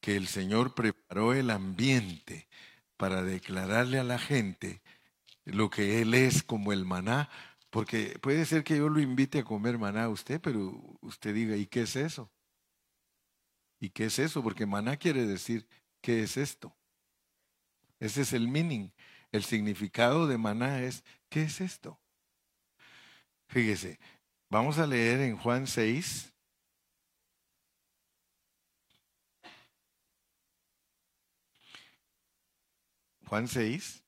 que 0.00 0.16
el 0.16 0.28
Señor 0.28 0.74
preparó 0.74 1.32
el 1.32 1.48
ambiente 1.50 2.46
para 2.98 3.22
declararle 3.22 3.98
a 3.98 4.04
la 4.04 4.18
gente 4.18 4.82
lo 5.46 5.70
que 5.70 6.02
Él 6.02 6.12
es 6.12 6.42
como 6.42 6.74
el 6.74 6.84
maná, 6.84 7.30
porque 7.70 8.18
puede 8.20 8.44
ser 8.44 8.64
que 8.64 8.76
yo 8.76 8.90
lo 8.90 9.00
invite 9.00 9.38
a 9.38 9.44
comer 9.44 9.78
maná 9.78 10.04
a 10.04 10.08
usted, 10.10 10.42
pero 10.42 10.78
usted 11.00 11.34
diga, 11.34 11.56
¿y 11.56 11.66
qué 11.66 11.82
es 11.82 11.96
eso? 11.96 12.30
¿Y 13.80 13.90
qué 13.90 14.04
es 14.04 14.18
eso? 14.18 14.42
Porque 14.42 14.66
maná 14.66 14.98
quiere 14.98 15.26
decir, 15.26 15.66
¿qué 16.02 16.22
es 16.22 16.36
esto? 16.36 16.76
Ese 17.98 18.20
es 18.20 18.34
el 18.34 18.46
meaning. 18.46 18.92
El 19.32 19.42
significado 19.42 20.26
de 20.26 20.36
maná 20.36 20.82
es, 20.82 21.02
¿qué 21.30 21.44
es 21.44 21.62
esto? 21.62 21.98
Fíjese, 23.48 23.98
vamos 24.48 24.78
a 24.78 24.86
leer 24.86 25.20
en 25.20 25.36
Juan 25.36 25.66
6. 25.66 26.32
Juan 33.26 33.48
6, 33.48 34.04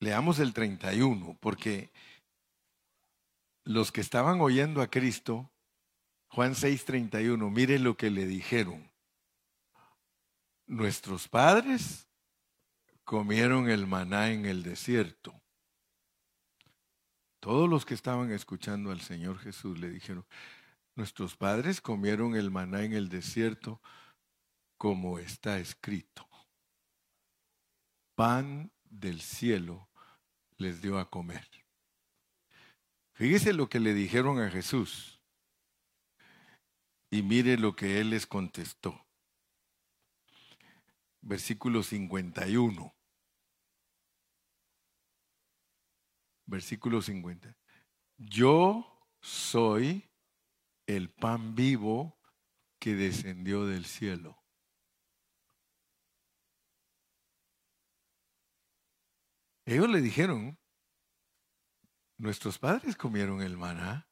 leamos 0.00 0.40
el 0.40 0.52
31, 0.52 1.36
porque 1.40 1.92
los 3.62 3.92
que 3.92 4.00
estaban 4.00 4.40
oyendo 4.40 4.82
a 4.82 4.88
Cristo, 4.88 5.52
Juan 6.30 6.54
6:31, 6.54 7.50
mire 7.50 7.78
lo 7.78 7.96
que 7.96 8.10
le 8.10 8.26
dijeron. 8.26 8.90
Nuestros 10.66 11.28
padres 11.28 12.08
comieron 13.04 13.70
el 13.70 13.86
maná 13.86 14.30
en 14.30 14.46
el 14.46 14.62
desierto. 14.62 15.37
Todos 17.40 17.68
los 17.68 17.84
que 17.86 17.94
estaban 17.94 18.32
escuchando 18.32 18.90
al 18.90 19.00
Señor 19.00 19.38
Jesús 19.38 19.78
le 19.78 19.90
dijeron, 19.90 20.26
nuestros 20.96 21.36
padres 21.36 21.80
comieron 21.80 22.34
el 22.34 22.50
maná 22.50 22.82
en 22.82 22.92
el 22.92 23.08
desierto 23.08 23.80
como 24.76 25.18
está 25.18 25.58
escrito. 25.58 26.28
Pan 28.16 28.72
del 28.84 29.20
cielo 29.20 29.88
les 30.56 30.82
dio 30.82 30.98
a 30.98 31.08
comer. 31.08 31.48
Fíjese 33.12 33.52
lo 33.52 33.68
que 33.68 33.80
le 33.80 33.94
dijeron 33.94 34.40
a 34.40 34.50
Jesús. 34.50 35.20
Y 37.10 37.22
mire 37.22 37.56
lo 37.56 37.74
que 37.74 38.00
él 38.00 38.10
les 38.10 38.26
contestó. 38.26 39.06
Versículo 41.20 41.82
51. 41.82 42.97
Versículo 46.48 47.00
50. 47.00 47.56
Yo 48.16 49.06
soy 49.20 50.10
el 50.86 51.10
pan 51.10 51.54
vivo 51.54 52.18
que 52.80 52.94
descendió 52.94 53.66
del 53.66 53.84
cielo. 53.84 54.42
Ellos 59.66 59.88
le 59.90 60.00
dijeron, 60.00 60.58
Nuestros 62.18 62.58
padres 62.58 62.96
comieron 62.96 63.42
el 63.42 63.56
maná. 63.56 64.08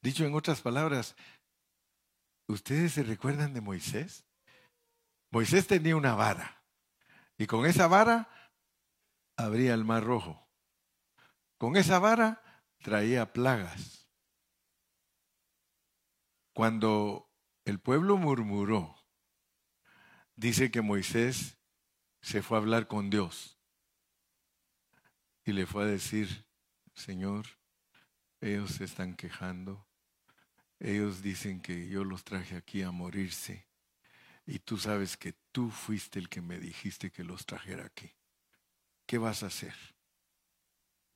Dicho 0.00 0.24
en 0.24 0.34
otras 0.34 0.62
palabras, 0.62 1.14
¿ustedes 2.48 2.92
se 2.92 3.02
recuerdan 3.02 3.52
de 3.52 3.60
Moisés? 3.60 4.24
Moisés 5.30 5.66
tenía 5.66 5.96
una 5.96 6.14
vara 6.14 6.64
y 7.36 7.46
con 7.46 7.66
esa 7.66 7.88
vara 7.88 8.30
abría 9.36 9.74
el 9.74 9.84
mar 9.84 10.04
rojo. 10.04 10.45
Con 11.58 11.76
esa 11.76 11.98
vara 11.98 12.42
traía 12.82 13.32
plagas. 13.32 14.08
Cuando 16.52 17.30
el 17.64 17.80
pueblo 17.80 18.16
murmuró, 18.16 18.96
dice 20.34 20.70
que 20.70 20.82
Moisés 20.82 21.58
se 22.20 22.42
fue 22.42 22.58
a 22.58 22.60
hablar 22.60 22.88
con 22.88 23.08
Dios 23.08 23.58
y 25.44 25.52
le 25.52 25.66
fue 25.66 25.84
a 25.84 25.86
decir, 25.86 26.46
Señor, 26.94 27.46
ellos 28.40 28.72
se 28.72 28.84
están 28.84 29.14
quejando, 29.14 29.86
ellos 30.78 31.22
dicen 31.22 31.60
que 31.60 31.88
yo 31.88 32.04
los 32.04 32.24
traje 32.24 32.56
aquí 32.56 32.82
a 32.82 32.90
morirse 32.90 33.66
y 34.44 34.58
tú 34.58 34.76
sabes 34.76 35.16
que 35.16 35.34
tú 35.52 35.70
fuiste 35.70 36.18
el 36.18 36.28
que 36.28 36.42
me 36.42 36.58
dijiste 36.58 37.10
que 37.10 37.24
los 37.24 37.46
trajera 37.46 37.86
aquí. 37.86 38.12
¿Qué 39.06 39.18
vas 39.18 39.42
a 39.42 39.46
hacer? 39.46 39.95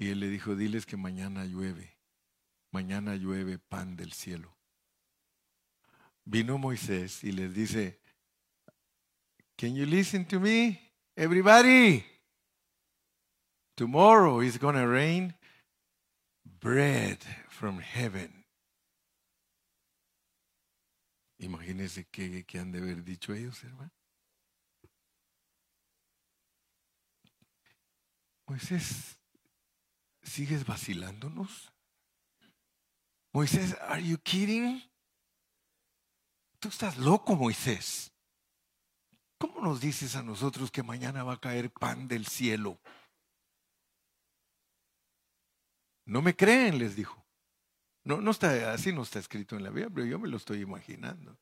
Y 0.01 0.09
él 0.09 0.21
le 0.21 0.29
dijo, 0.29 0.57
diles 0.57 0.87
que 0.87 0.97
mañana 0.97 1.45
llueve, 1.45 1.99
mañana 2.73 3.17
llueve 3.17 3.59
pan 3.59 3.97
del 3.97 4.15
cielo. 4.15 4.57
Vino 6.25 6.57
Moisés 6.57 7.23
y 7.23 7.33
les 7.33 7.53
dice, 7.53 8.01
Can 9.59 9.75
you 9.75 9.85
listen 9.85 10.25
to 10.25 10.41
me? 10.41 10.81
Everybody. 11.15 12.03
Tomorrow 13.77 14.41
is 14.41 14.57
going 14.57 14.77
to 14.77 14.87
rain 14.87 15.35
bread 16.47 17.19
from 17.51 17.79
heaven. 17.79 18.47
Imagínense 21.39 22.07
qué, 22.11 22.47
qué 22.47 22.59
han 22.59 22.73
de 22.73 22.79
haber 22.79 23.05
dicho 23.05 23.35
ellos, 23.35 23.63
hermano. 23.65 23.93
Moisés, 28.49 29.20
¿sigues 30.23 30.67
vacilándonos? 30.67 31.73
Moisés, 33.33 33.77
are 33.81 34.03
you 34.03 34.19
kidding? 34.19 34.83
tú 36.61 36.69
estás 36.69 36.99
loco, 36.99 37.35
Moisés. 37.35 38.13
¿Cómo 39.39 39.63
nos 39.63 39.81
dices 39.81 40.15
a 40.15 40.23
nosotros 40.23 40.71
que 40.71 40.83
mañana 40.83 41.25
va 41.25 41.35
a 41.35 41.41
caer 41.41 41.71
pan 41.71 42.07
del 42.07 42.27
cielo? 42.27 42.79
No 46.05 46.21
me 46.21 46.37
creen, 46.37 46.79
les 46.79 46.95
dijo. 46.95 47.27
No, 48.05 48.21
no 48.21 48.31
está, 48.31 48.73
así 48.73 48.93
no 48.93 49.03
está 49.03 49.19
escrito 49.19 49.57
en 49.57 49.65
la 49.65 49.71
Biblia, 49.71 49.91
pero 49.93 50.07
yo 50.07 50.19
me 50.19 50.29
lo 50.29 50.37
estoy 50.37 50.61
imaginando. 50.61 51.39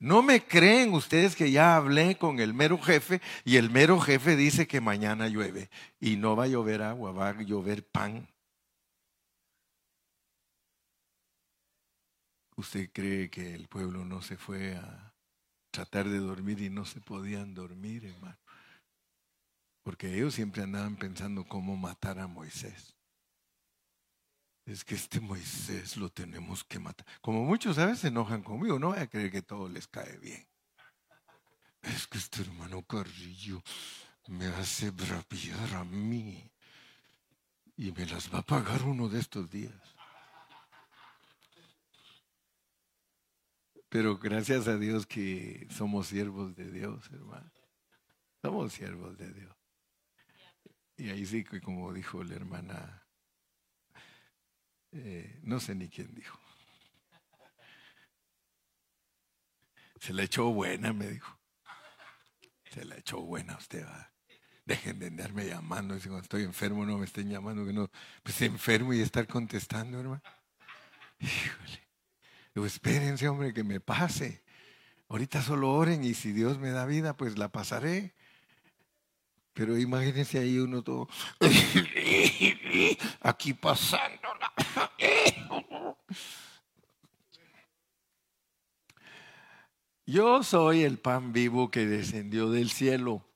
No 0.00 0.22
me 0.22 0.46
creen 0.46 0.92
ustedes 0.92 1.34
que 1.34 1.50
ya 1.50 1.76
hablé 1.76 2.16
con 2.16 2.38
el 2.38 2.54
mero 2.54 2.78
jefe 2.78 3.20
y 3.44 3.56
el 3.56 3.70
mero 3.70 3.98
jefe 4.00 4.36
dice 4.36 4.68
que 4.68 4.80
mañana 4.80 5.26
llueve 5.28 5.70
y 6.00 6.16
no 6.16 6.36
va 6.36 6.44
a 6.44 6.48
llover 6.48 6.82
agua, 6.82 7.10
va 7.10 7.30
a 7.30 7.42
llover 7.42 7.84
pan. 7.84 8.28
¿Usted 12.56 12.90
cree 12.92 13.30
que 13.30 13.54
el 13.54 13.68
pueblo 13.68 14.04
no 14.04 14.22
se 14.22 14.36
fue 14.36 14.76
a 14.76 15.14
tratar 15.70 16.08
de 16.08 16.18
dormir 16.18 16.60
y 16.60 16.70
no 16.70 16.84
se 16.84 17.00
podían 17.00 17.54
dormir, 17.54 18.04
hermano? 18.04 18.38
Porque 19.82 20.14
ellos 20.14 20.34
siempre 20.34 20.62
andaban 20.62 20.96
pensando 20.96 21.44
cómo 21.44 21.76
matar 21.76 22.18
a 22.18 22.26
Moisés. 22.26 22.97
Es 24.68 24.84
que 24.84 24.96
este 24.96 25.18
Moisés 25.18 25.96
lo 25.96 26.10
tenemos 26.10 26.62
que 26.62 26.78
matar. 26.78 27.06
Como 27.22 27.42
muchos 27.42 27.78
veces 27.78 28.00
se 28.00 28.08
enojan 28.08 28.42
conmigo, 28.42 28.78
no 28.78 28.88
voy 28.88 28.98
a 28.98 29.06
creer 29.06 29.30
que 29.30 29.40
todo 29.40 29.66
les 29.66 29.88
cae 29.88 30.18
bien. 30.18 30.46
Es 31.80 32.06
que 32.06 32.18
este 32.18 32.42
hermano 32.42 32.82
Carrillo 32.82 33.62
me 34.26 34.44
hace 34.48 34.90
braviar 34.90 35.74
a 35.74 35.84
mí 35.84 36.52
y 37.78 37.92
me 37.92 38.04
las 38.04 38.32
va 38.32 38.40
a 38.40 38.42
pagar 38.42 38.82
uno 38.82 39.08
de 39.08 39.20
estos 39.20 39.48
días. 39.48 39.72
Pero 43.88 44.18
gracias 44.18 44.68
a 44.68 44.76
Dios 44.76 45.06
que 45.06 45.66
somos 45.70 46.08
siervos 46.08 46.54
de 46.54 46.70
Dios, 46.70 47.08
hermano. 47.10 47.50
Somos 48.42 48.74
siervos 48.74 49.16
de 49.16 49.32
Dios. 49.32 49.56
Y 50.98 51.08
ahí 51.08 51.24
sí 51.24 51.42
que 51.42 51.62
como 51.62 51.90
dijo 51.94 52.22
la 52.22 52.34
hermana 52.34 53.07
eh, 54.92 55.38
no 55.42 55.60
sé 55.60 55.74
ni 55.74 55.88
quién 55.88 56.14
dijo. 56.14 56.38
Se 60.00 60.12
la 60.12 60.22
echó 60.22 60.50
buena, 60.52 60.92
me 60.92 61.08
dijo. 61.08 61.38
Se 62.70 62.84
la 62.84 62.96
echó 62.96 63.20
buena 63.20 63.56
usted, 63.56 63.84
va. 63.84 64.12
Dejen 64.64 64.98
de 64.98 65.06
andarme 65.08 65.46
llamando. 65.46 65.94
Dice, 65.94 66.08
cuando 66.08 66.22
estoy 66.22 66.44
enfermo 66.44 66.84
no 66.84 66.98
me 66.98 67.06
estén 67.06 67.28
llamando, 67.28 67.66
que 67.66 67.72
no. 67.72 67.90
Pues 68.22 68.40
enfermo 68.42 68.92
y 68.92 69.00
estar 69.00 69.26
contestando, 69.26 69.98
hermano. 69.98 70.22
Híjole. 71.18 71.88
Digo, 72.54 72.66
espérense, 72.66 73.28
hombre, 73.28 73.52
que 73.52 73.64
me 73.64 73.80
pase. 73.80 74.42
Ahorita 75.08 75.42
solo 75.42 75.72
oren 75.72 76.04
y 76.04 76.14
si 76.14 76.32
Dios 76.32 76.58
me 76.58 76.70
da 76.70 76.84
vida, 76.84 77.16
pues 77.16 77.38
la 77.38 77.50
pasaré. 77.50 78.14
Pero 79.58 79.76
imagínense 79.76 80.38
ahí 80.38 80.56
uno 80.60 80.84
todo 80.84 81.08
aquí 83.22 83.54
pasándola. 83.54 84.52
Yo 90.06 90.44
soy 90.44 90.84
el 90.84 91.00
pan 91.00 91.32
vivo 91.32 91.72
que 91.72 91.86
descendió 91.86 92.52
del 92.52 92.70
cielo. 92.70 93.26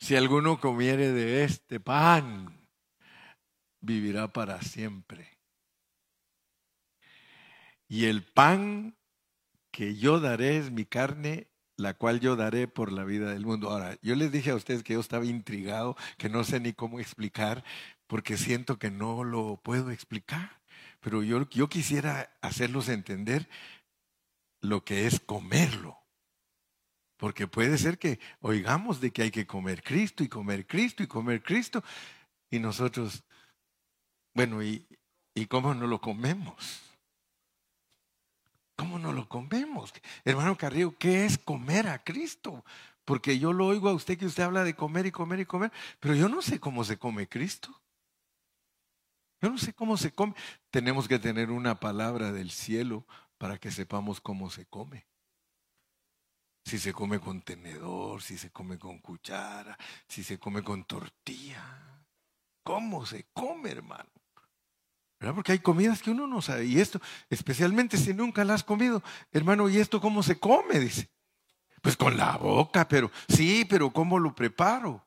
Si 0.00 0.16
alguno 0.16 0.58
comiere 0.58 1.12
de 1.12 1.44
este 1.44 1.78
pan, 1.78 2.68
vivirá 3.80 4.32
para 4.32 4.60
siempre. 4.62 5.38
Y 7.86 8.06
el 8.06 8.24
pan 8.24 8.96
que 9.70 9.94
yo 9.94 10.18
daré 10.18 10.56
es 10.56 10.72
mi 10.72 10.86
carne 10.86 11.49
la 11.80 11.94
cual 11.94 12.20
yo 12.20 12.36
daré 12.36 12.68
por 12.68 12.92
la 12.92 13.04
vida 13.04 13.30
del 13.32 13.46
mundo. 13.46 13.70
Ahora, 13.70 13.98
yo 14.02 14.14
les 14.14 14.30
dije 14.30 14.50
a 14.50 14.54
ustedes 14.54 14.82
que 14.82 14.92
yo 14.94 15.00
estaba 15.00 15.24
intrigado, 15.24 15.96
que 16.18 16.28
no 16.28 16.44
sé 16.44 16.60
ni 16.60 16.72
cómo 16.72 17.00
explicar, 17.00 17.64
porque 18.06 18.36
siento 18.36 18.78
que 18.78 18.90
no 18.90 19.24
lo 19.24 19.56
puedo 19.62 19.90
explicar. 19.90 20.60
Pero 21.00 21.22
yo, 21.22 21.48
yo 21.48 21.68
quisiera 21.68 22.30
hacerlos 22.42 22.88
entender 22.88 23.48
lo 24.60 24.84
que 24.84 25.06
es 25.06 25.20
comerlo. 25.20 25.98
Porque 27.16 27.46
puede 27.46 27.78
ser 27.78 27.98
que 27.98 28.18
oigamos 28.40 29.00
de 29.00 29.10
que 29.10 29.22
hay 29.22 29.30
que 29.30 29.46
comer 29.46 29.82
Cristo 29.82 30.22
y 30.22 30.28
comer 30.28 30.66
Cristo 30.66 31.02
y 31.02 31.06
comer 31.06 31.42
Cristo. 31.42 31.82
Y 32.50 32.58
nosotros, 32.58 33.24
bueno, 34.34 34.62
¿y, 34.62 34.86
y 35.34 35.46
cómo 35.46 35.74
no 35.74 35.86
lo 35.86 36.00
comemos? 36.00 36.89
¿Cómo 38.80 38.98
no 38.98 39.12
lo 39.12 39.28
comemos? 39.28 39.92
Hermano 40.24 40.56
Carrillo, 40.56 40.96
¿qué 40.96 41.26
es 41.26 41.36
comer 41.36 41.86
a 41.86 42.02
Cristo? 42.02 42.64
Porque 43.04 43.38
yo 43.38 43.52
lo 43.52 43.66
oigo 43.66 43.90
a 43.90 43.92
usted 43.92 44.16
que 44.16 44.24
usted 44.24 44.42
habla 44.42 44.64
de 44.64 44.74
comer 44.74 45.04
y 45.04 45.10
comer 45.10 45.40
y 45.40 45.44
comer, 45.44 45.70
pero 46.00 46.14
yo 46.14 46.30
no 46.30 46.40
sé 46.40 46.58
cómo 46.58 46.82
se 46.82 46.96
come 46.96 47.28
Cristo. 47.28 47.78
Yo 49.42 49.50
no 49.50 49.58
sé 49.58 49.74
cómo 49.74 49.98
se 49.98 50.12
come. 50.12 50.34
Tenemos 50.70 51.08
que 51.08 51.18
tener 51.18 51.50
una 51.50 51.78
palabra 51.78 52.32
del 52.32 52.50
cielo 52.50 53.04
para 53.36 53.58
que 53.58 53.70
sepamos 53.70 54.18
cómo 54.18 54.48
se 54.48 54.64
come. 54.64 55.06
Si 56.64 56.78
se 56.78 56.94
come 56.94 57.20
con 57.20 57.42
tenedor, 57.42 58.22
si 58.22 58.38
se 58.38 58.50
come 58.50 58.78
con 58.78 58.98
cuchara, 59.00 59.76
si 60.08 60.24
se 60.24 60.38
come 60.38 60.62
con 60.62 60.84
tortilla. 60.84 62.06
¿Cómo 62.62 63.04
se 63.04 63.26
come, 63.34 63.72
hermano? 63.72 64.19
Porque 65.20 65.52
hay 65.52 65.58
comidas 65.58 66.00
que 66.02 66.10
uno 66.10 66.26
no 66.26 66.40
sabe. 66.40 66.64
Y 66.64 66.80
esto, 66.80 67.00
especialmente 67.28 67.98
si 67.98 68.14
nunca 68.14 68.42
la 68.44 68.54
has 68.54 68.64
comido, 68.64 69.02
hermano, 69.32 69.68
¿y 69.68 69.76
esto 69.78 70.00
cómo 70.00 70.22
se 70.22 70.38
come? 70.38 70.80
Dice. 70.80 71.10
Pues 71.82 71.96
con 71.96 72.16
la 72.16 72.36
boca, 72.36 72.88
pero 72.88 73.10
sí, 73.28 73.66
pero 73.68 73.90
¿cómo 73.90 74.18
lo 74.18 74.34
preparo? 74.34 75.06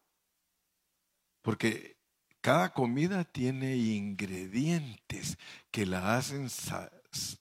Porque 1.41 1.97
cada 2.41 2.73
comida 2.73 3.23
tiene 3.23 3.76
ingredientes 3.76 5.38
que 5.71 5.86
la 5.86 6.15
hacen, 6.15 6.47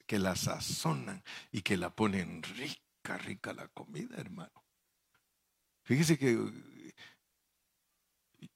que 0.06 0.18
la 0.18 0.36
sazonan 0.36 1.22
y 1.50 1.62
que 1.62 1.76
la 1.76 1.94
ponen 1.94 2.42
rica, 2.42 3.18
rica 3.18 3.52
la 3.52 3.68
comida, 3.68 4.16
hermano. 4.16 4.64
Fíjese 5.84 6.18
que 6.18 6.38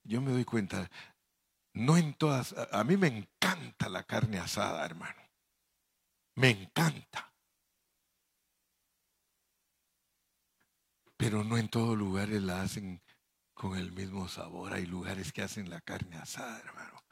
yo 0.04 0.20
me 0.20 0.32
doy 0.32 0.44
cuenta, 0.44 0.90
no 1.76 1.98
en 1.98 2.14
todas, 2.14 2.54
a, 2.72 2.84
mí 2.84 2.96
me 2.96 3.08
encanta 3.08 3.90
la 3.90 4.02
carne 4.04 4.38
asada, 4.38 4.82
hermano. 4.84 5.20
Me 6.34 6.48
encanta. 6.48 7.34
Pero 11.18 11.44
no 11.44 11.58
en 11.58 11.68
todos 11.68 11.96
lugares 11.96 12.42
la 12.42 12.62
hacen 12.62 13.02
con 13.52 13.76
el 13.76 13.92
mismo 13.92 14.26
sabor. 14.26 14.72
Hay 14.72 14.86
lugares 14.86 15.34
que 15.34 15.42
hacen 15.42 15.68
la 15.68 15.82
carne 15.82 16.16
asada, 16.16 16.58
hermano. 16.60 17.02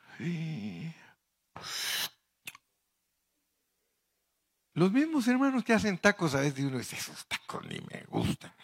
Los 4.73 4.91
mismos 4.93 5.29
hermanos 5.29 5.63
que 5.63 5.75
hacen 5.75 5.99
tacos 5.99 6.35
a 6.35 6.41
veces 6.41 6.65
uno 6.65 6.79
dice, 6.79 6.97
esos 6.97 7.27
tacos 7.27 7.67
ni 7.67 7.81
me 7.81 8.05
gustan. 8.05 8.55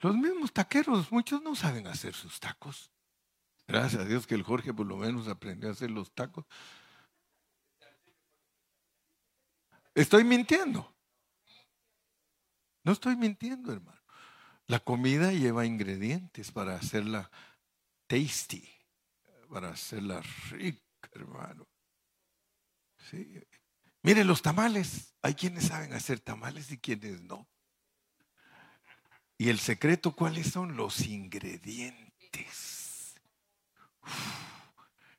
Los 0.00 0.16
mismos 0.16 0.54
taqueros, 0.54 1.12
muchos 1.12 1.42
no 1.42 1.54
saben 1.54 1.86
hacer 1.86 2.14
sus 2.14 2.40
tacos. 2.40 2.95
Gracias 3.66 4.02
a 4.02 4.04
Dios 4.04 4.26
que 4.26 4.34
el 4.34 4.42
Jorge 4.42 4.72
por 4.72 4.86
lo 4.86 4.96
menos 4.96 5.28
aprendió 5.28 5.68
a 5.68 5.72
hacer 5.72 5.90
los 5.90 6.12
tacos. 6.12 6.44
Estoy 9.94 10.24
mintiendo. 10.24 10.94
No 12.84 12.92
estoy 12.92 13.16
mintiendo, 13.16 13.72
hermano. 13.72 14.00
La 14.66 14.80
comida 14.80 15.32
lleva 15.32 15.64
ingredientes 15.64 16.52
para 16.52 16.76
hacerla 16.76 17.30
tasty, 18.06 18.68
para 19.48 19.70
hacerla 19.70 20.20
rica, 20.50 21.08
hermano. 21.12 21.66
Miren 24.02 24.26
los 24.26 24.42
tamales. 24.42 25.14
Hay 25.22 25.34
quienes 25.34 25.66
saben 25.66 25.92
hacer 25.92 26.20
tamales 26.20 26.70
y 26.70 26.78
quienes 26.78 27.22
no. 27.22 27.48
¿Y 29.38 29.48
el 29.48 29.58
secreto 29.58 30.14
cuáles 30.14 30.48
son? 30.48 30.76
Los 30.76 31.00
ingredientes. 31.06 32.65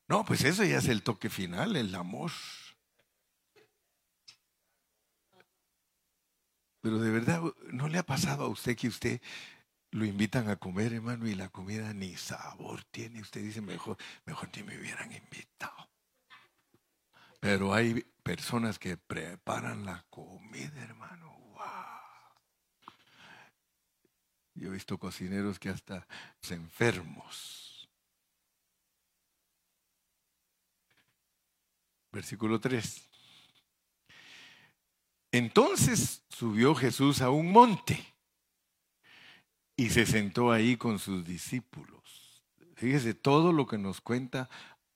No, 0.07 0.23
pues 0.23 0.43
eso 0.43 0.63
ya 0.63 0.77
es 0.77 0.87
el 0.87 1.03
toque 1.03 1.29
final, 1.29 1.75
el 1.75 1.93
amor. 1.93 2.31
Pero 6.81 6.99
de 6.99 7.11
verdad, 7.11 7.41
¿no 7.71 7.89
le 7.89 7.97
ha 7.97 8.05
pasado 8.05 8.45
a 8.45 8.47
usted 8.47 8.77
que 8.77 8.87
usted 8.87 9.21
lo 9.91 10.05
invitan 10.05 10.49
a 10.49 10.55
comer, 10.55 10.93
hermano, 10.93 11.27
y 11.27 11.35
la 11.35 11.49
comida 11.49 11.93
ni 11.93 12.15
sabor 12.15 12.83
tiene? 12.85 13.19
Usted 13.19 13.41
dice, 13.41 13.61
mejor, 13.61 13.97
mejor 14.25 14.49
ni 14.55 14.63
me 14.63 14.77
hubieran 14.77 15.11
invitado. 15.11 15.89
Pero 17.41 17.73
hay 17.73 18.05
personas 18.23 18.79
que 18.79 18.95
preparan 18.95 19.85
la 19.85 20.05
comida, 20.09 20.81
hermano. 20.81 21.37
Wow. 21.51 22.37
Yo 24.53 24.69
he 24.69 24.71
visto 24.71 24.97
cocineros 24.97 25.59
que 25.59 25.69
hasta 25.69 26.07
se 26.41 26.55
enfermos 26.55 27.66
Versículo 32.17 32.59
3. 32.59 33.09
Entonces 35.31 36.25
subió 36.31 36.73
Jesús 36.73 37.21
a 37.21 37.29
un 37.29 37.51
monte 37.51 38.03
y 39.75 39.91
se 39.91 40.07
sentó 40.07 40.51
ahí 40.51 40.77
con 40.77 40.97
sus 40.97 41.23
discípulos. 41.23 42.43
Fíjese 42.73 43.13
todo 43.13 43.53
lo 43.53 43.67
que 43.67 43.77
nos 43.77 44.01
cuenta 44.01 44.49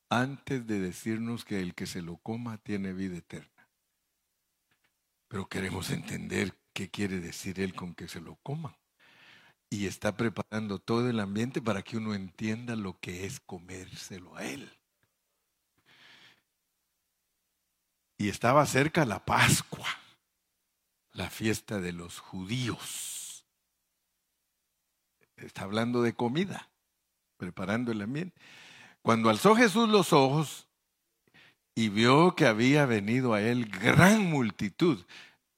antes 0.10 0.66
de 0.66 0.80
decirnos 0.80 1.46
que 1.46 1.62
el 1.62 1.76
que 1.76 1.86
se 1.86 2.02
lo 2.02 2.18
coma 2.18 2.58
tiene 2.58 2.92
vida 2.92 3.18
eterna. 3.18 3.70
Pero 5.28 5.48
queremos 5.48 5.92
entender 5.92 6.58
qué 6.74 6.90
quiere 6.90 7.20
decir 7.20 7.60
él 7.60 7.76
con 7.76 7.94
que 7.94 8.08
se 8.08 8.20
lo 8.20 8.38
coma. 8.38 8.80
Y 9.70 9.86
está 9.86 10.18
preparando 10.18 10.80
todo 10.80 11.08
el 11.08 11.20
ambiente 11.20 11.62
para 11.62 11.84
que 11.84 11.98
uno 11.98 12.16
entienda 12.16 12.76
lo 12.76 13.00
que 13.00 13.28
es 13.28 13.40
comérselo 13.40 14.36
a 14.38 14.44
él. 14.44 14.81
Y 18.22 18.30
estaba 18.30 18.68
cerca 18.68 19.04
la 19.04 19.26
Pascua 19.26 19.88
la 21.14 21.32
fiesta 21.32 21.82
de 21.82 21.92
los 21.92 22.20
judíos. 22.20 23.48
Está 25.38 25.64
hablando 25.64 26.04
de 26.04 26.14
comida, 26.14 26.70
preparando 27.38 27.92
el 27.92 28.00
ambiente. 28.00 28.40
Cuando 29.02 29.32
alzó 29.32 29.56
Jesús 29.56 29.90
los 29.90 30.14
ojos 30.14 30.68
y 31.74 31.90
vio 31.90 32.36
que 32.36 32.46
había 32.46 32.86
venido 32.86 33.34
a 33.34 33.42
él 33.42 33.66
gran 33.66 34.30
multitud, 34.30 35.04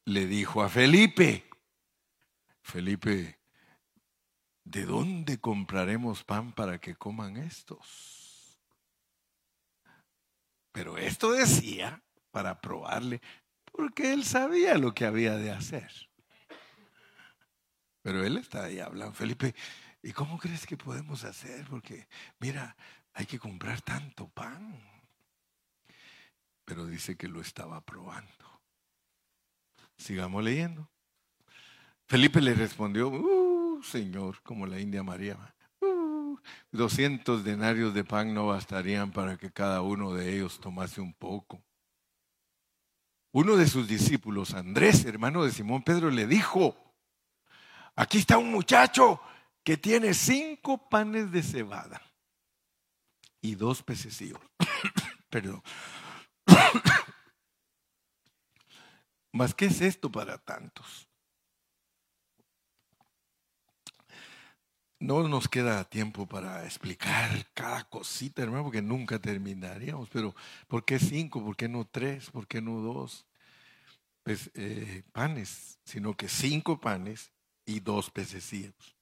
le 0.06 0.26
dijo 0.26 0.64
a 0.64 0.70
Felipe, 0.70 1.46
Felipe, 2.62 3.40
¿de 4.64 4.86
dónde 4.86 5.38
compraremos 5.38 6.24
pan 6.24 6.54
para 6.54 6.80
que 6.80 6.96
coman 6.96 7.36
estos? 7.36 8.58
Pero 10.72 10.98
esto 10.98 11.34
decía 11.34 12.02
para 12.34 12.60
probarle, 12.60 13.22
porque 13.72 14.12
él 14.12 14.24
sabía 14.26 14.76
lo 14.80 14.92
que 14.96 15.06
había 15.06 15.38
de 15.38 15.52
hacer. 15.52 15.92
Pero 18.02 18.26
él 18.26 18.38
está 18.38 18.66
ahí 18.66 18.80
hablando, 18.80 19.14
Felipe, 19.14 19.54
¿y 20.02 20.12
cómo 20.12 20.40
crees 20.40 20.66
que 20.66 20.76
podemos 20.76 21.24
hacer? 21.26 21.64
Porque, 21.70 22.08
mira, 22.40 22.76
hay 23.14 23.28
que 23.28 23.38
comprar 23.38 23.82
tanto 23.82 24.28
pan. 24.30 24.82
Pero 26.66 26.88
dice 26.88 27.16
que 27.16 27.28
lo 27.28 27.40
estaba 27.40 27.82
probando. 27.82 28.62
Sigamos 29.96 30.44
leyendo. 30.44 30.90
Felipe 32.08 32.42
le 32.42 32.56
respondió, 32.56 33.10
uh, 33.10 33.84
Señor, 33.84 34.42
como 34.42 34.66
la 34.66 34.80
India 34.80 35.04
María, 35.04 35.38
uh, 35.82 36.36
200 36.72 37.44
denarios 37.44 37.94
de 37.94 38.04
pan 38.04 38.34
no 38.34 38.48
bastarían 38.48 39.12
para 39.12 39.38
que 39.38 39.52
cada 39.52 39.82
uno 39.82 40.16
de 40.16 40.36
ellos 40.36 40.60
tomase 40.60 41.00
un 41.00 41.14
poco. 41.14 41.62
Uno 43.34 43.58
de 43.58 43.68
sus 43.68 43.88
discípulos, 43.88 44.54
Andrés, 44.54 45.06
hermano 45.06 45.44
de 45.44 45.52
Simón 45.52 45.82
Pedro, 45.82 46.12
le 46.12 46.28
dijo, 46.28 46.78
aquí 47.96 48.20
está 48.20 48.38
un 48.38 48.52
muchacho 48.52 49.20
que 49.64 49.76
tiene 49.76 50.14
cinco 50.14 50.88
panes 50.88 51.32
de 51.32 51.42
cebada 51.42 52.00
y 53.42 53.56
dos 53.56 53.82
pececillos. 53.82 54.40
Perdón. 55.32 55.64
Mas, 59.32 59.56
¿qué 59.56 59.66
es 59.66 59.82
esto 59.82 60.12
para 60.12 60.38
tantos? 60.38 61.10
No 65.04 65.28
nos 65.28 65.50
queda 65.50 65.84
tiempo 65.84 66.26
para 66.26 66.64
explicar 66.64 67.30
cada 67.54 67.84
cosita, 67.84 68.42
hermano, 68.42 68.64
porque 68.64 68.82
nunca 68.82 69.20
terminaríamos. 69.20 70.08
Pero, 70.08 70.34
¿por 70.70 70.86
qué 70.86 70.98
cinco? 70.98 71.44
¿Por 71.44 71.58
qué 71.58 71.68
no 71.68 71.86
tres? 71.86 72.32
¿Por 72.32 72.48
qué 72.48 72.62
no 72.62 72.80
dos? 72.80 73.26
Pues 74.24 74.50
eh, 74.54 75.04
panes, 75.12 75.78
sino 75.84 76.16
que 76.16 76.30
cinco 76.30 76.80
panes 76.80 77.34
y 77.66 77.82
dos 77.82 78.10
pececillos. 78.12 78.96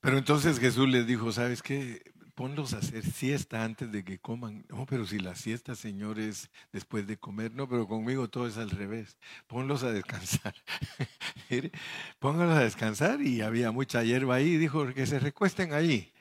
Pero 0.00 0.16
entonces 0.16 0.58
Jesús 0.58 0.88
les 0.88 1.06
dijo, 1.06 1.30
¿sabes 1.30 1.60
qué? 1.60 2.00
Ponlos 2.38 2.72
a 2.72 2.78
hacer 2.78 3.04
siesta 3.04 3.64
antes 3.64 3.90
de 3.90 4.04
que 4.04 4.20
coman. 4.20 4.64
No, 4.68 4.86
pero 4.86 5.04
si 5.04 5.18
la 5.18 5.34
siesta, 5.34 5.74
Señor, 5.74 6.20
es 6.20 6.48
después 6.70 7.04
de 7.08 7.16
comer. 7.16 7.52
No, 7.52 7.68
pero 7.68 7.88
conmigo 7.88 8.30
todo 8.30 8.46
es 8.46 8.56
al 8.58 8.70
revés. 8.70 9.18
Ponlos 9.48 9.82
a 9.82 9.90
descansar. 9.90 10.54
Póngalos 12.20 12.56
a 12.56 12.60
descansar 12.60 13.22
y 13.22 13.40
había 13.40 13.72
mucha 13.72 14.04
hierba 14.04 14.36
ahí. 14.36 14.56
Dijo 14.56 14.86
que 14.94 15.04
se 15.04 15.18
recuesten 15.18 15.72
ahí. 15.72 16.12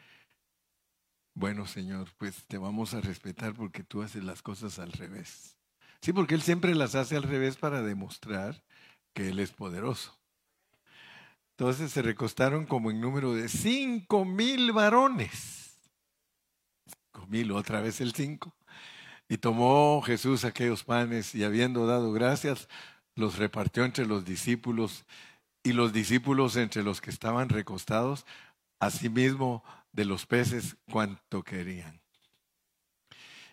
Bueno, 1.36 1.68
Señor, 1.68 2.10
pues 2.18 2.48
te 2.48 2.58
vamos 2.58 2.96
a 2.96 3.02
respetar 3.02 3.54
porque 3.54 3.84
tú 3.84 4.02
haces 4.02 4.24
las 4.24 4.42
cosas 4.42 4.80
al 4.80 4.94
revés. 4.94 5.56
Sí, 6.02 6.14
porque 6.14 6.34
Él 6.34 6.42
siempre 6.42 6.74
las 6.74 6.96
hace 6.96 7.16
al 7.16 7.24
revés 7.24 7.58
para 7.58 7.84
demostrar 7.84 8.64
que 9.14 9.30
Él 9.30 9.38
es 9.38 9.52
poderoso. 9.52 10.20
Entonces 11.52 11.92
se 11.92 12.02
recostaron 12.02 12.66
como 12.66 12.90
en 12.90 13.02
número 13.02 13.36
de 13.36 13.50
cinco 13.50 14.26
mil 14.26 14.72
varones 14.72 15.57
mil, 17.30 17.52
otra 17.52 17.82
vez 17.82 18.02
el 18.02 18.14
cinco. 18.14 18.56
Y 19.30 19.38
tomó 19.38 20.02
Jesús 20.02 20.46
aquellos 20.46 20.84
panes 20.84 21.36
y 21.36 21.44
habiendo 21.44 21.86
dado 21.86 22.12
gracias, 22.12 22.68
los 23.16 23.38
repartió 23.38 23.84
entre 23.84 24.06
los 24.06 24.26
discípulos 24.26 25.06
y 25.64 25.74
los 25.74 25.92
discípulos 25.92 26.56
entre 26.56 26.84
los 26.84 27.02
que 27.02 27.10
estaban 27.10 27.50
recostados, 27.50 28.26
asimismo 28.80 29.64
de 29.92 30.06
los 30.06 30.26
peces 30.26 30.78
cuanto 30.90 31.44
querían. 31.44 32.00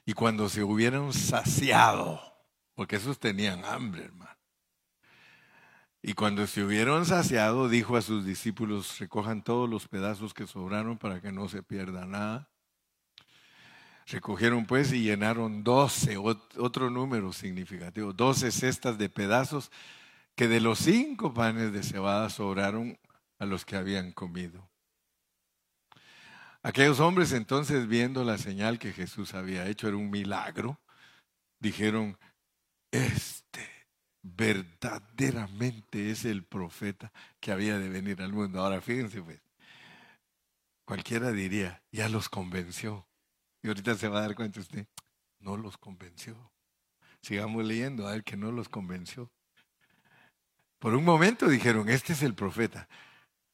Y 0.07 0.13
cuando 0.13 0.49
se 0.49 0.63
hubieron 0.63 1.13
saciado, 1.13 2.21
porque 2.75 2.97
esos 2.97 3.19
tenían 3.19 3.65
hambre, 3.65 4.05
hermano. 4.05 4.31
Y 6.03 6.13
cuando 6.13 6.47
se 6.47 6.63
hubieron 6.63 7.07
saciado, 7.07 7.71
dijo 7.71 7.97
a 7.97 8.03
sus 8.03 8.27
discípulos, 8.27 8.99
recojan 8.99 9.43
todos 9.43 9.71
los 9.71 9.89
pedazos 9.89 10.35
que 10.35 10.47
sobraron 10.47 10.99
para 10.99 11.23
que 11.23 11.33
no 11.33 11.49
se 11.49 11.63
pierda 11.63 12.05
nada. 12.05 12.51
Recogieron 14.07 14.67
pues 14.67 14.93
y 14.93 15.03
llenaron 15.03 15.65
doce, 15.65 16.17
otro 16.19 16.91
número 16.91 17.33
significativo, 17.33 18.13
doce 18.13 18.51
cestas 18.53 18.99
de 18.99 19.09
pedazos 19.09 19.71
que 20.35 20.49
de 20.49 20.61
los 20.61 20.79
cinco 20.79 21.33
panes 21.33 21.73
de 21.73 21.83
cebada 21.83 22.29
sobraron 22.29 22.99
a 23.39 23.47
los 23.47 23.65
que 23.65 23.77
habían 23.77 24.13
comido. 24.13 24.69
Aquellos 26.63 27.01
hombres 27.01 27.33
entonces 27.33 27.89
viendo 27.89 28.25
la 28.25 28.39
señal 28.39 28.79
que 28.79 28.93
Jesús 28.93 29.35
había 29.35 29.67
hecho, 29.69 29.89
era 29.89 29.97
un 29.97 30.11
milagro, 30.11 30.81
dijeron, 31.61 32.19
este 32.91 33.75
verdaderamente 34.23 36.11
es 36.11 36.25
el 36.25 36.45
profeta 36.45 37.13
que 37.41 37.53
había 37.53 37.79
de 37.79 37.91
venir 37.91 38.23
al 38.23 38.33
mundo. 38.33 38.61
Ahora 38.61 38.81
fíjense 38.81 39.21
pues, 39.23 39.41
cualquiera 40.87 41.31
diría, 41.33 41.83
ya 41.93 42.09
los 42.09 42.29
convenció. 42.29 43.07
Y 43.65 43.69
ahorita 43.69 43.95
se 43.95 44.09
va 44.09 44.19
a 44.19 44.21
dar 44.21 44.35
cuenta 44.35 44.61
usted, 44.61 44.87
no 45.39 45.57
los 45.57 45.79
convenció. 45.79 46.53
Sigamos 47.23 47.65
leyendo, 47.65 48.07
a 48.07 48.13
ver 48.13 48.23
que 48.23 48.37
no 48.37 48.53
los 48.53 48.69
convenció. 48.69 49.33
Por 50.79 50.95
un 50.95 51.03
momento 51.03 51.49
dijeron, 51.49 51.89
este 51.89 52.13
es 52.13 52.23
el 52.23 52.35
profeta. 52.35 52.91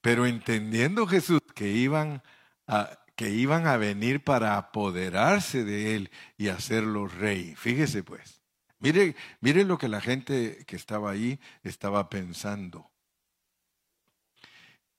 Pero 0.00 0.26
entendiendo 0.26 1.06
Jesús 1.06 1.40
que 1.54 1.68
iban 1.68 2.24
a, 2.66 2.98
que 3.14 3.30
iban 3.30 3.68
a 3.68 3.76
venir 3.76 4.24
para 4.24 4.56
apoderarse 4.56 5.62
de 5.62 5.94
él 5.94 6.10
y 6.36 6.48
hacerlo 6.48 7.06
rey. 7.06 7.54
Fíjese 7.54 8.02
pues. 8.02 8.42
Mire, 8.80 9.14
mire 9.40 9.62
lo 9.62 9.78
que 9.78 9.86
la 9.86 10.00
gente 10.00 10.64
que 10.66 10.74
estaba 10.74 11.12
ahí 11.12 11.38
estaba 11.62 12.10
pensando. 12.10 12.90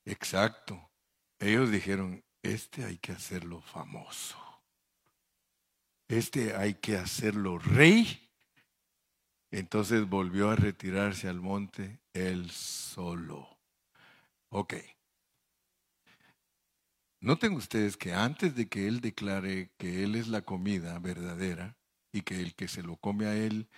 Exacto. 0.05 0.89
Ellos 1.37 1.69
dijeron, 1.69 2.23
este 2.43 2.85
hay 2.85 2.97
que 2.97 3.11
hacerlo 3.11 3.59
famoso 3.59 4.50
este 6.11 6.55
hay 6.55 6.75
que 6.75 6.97
hacerlo 6.97 7.57
rey. 7.57 8.29
Entonces 9.49 10.07
volvió 10.07 10.49
a 10.49 10.55
retirarse 10.55 11.27
al 11.27 11.41
monte 11.41 11.99
él 12.13 12.51
solo. 12.51 13.57
Ok. 14.49 14.75
Noten 17.21 17.53
ustedes 17.53 17.97
que 17.97 18.13
antes 18.13 18.55
de 18.55 18.67
que 18.67 18.87
él 18.87 18.99
declare 18.99 19.71
que 19.77 20.03
él 20.03 20.15
es 20.15 20.27
la 20.27 20.41
comida 20.41 20.97
verdadera 20.99 21.77
y 22.11 22.21
que 22.21 22.41
el 22.41 22.55
que 22.55 22.67
se 22.67 22.81
lo 22.81 22.97
come 22.97 23.25
a 23.27 23.35
él 23.35 23.69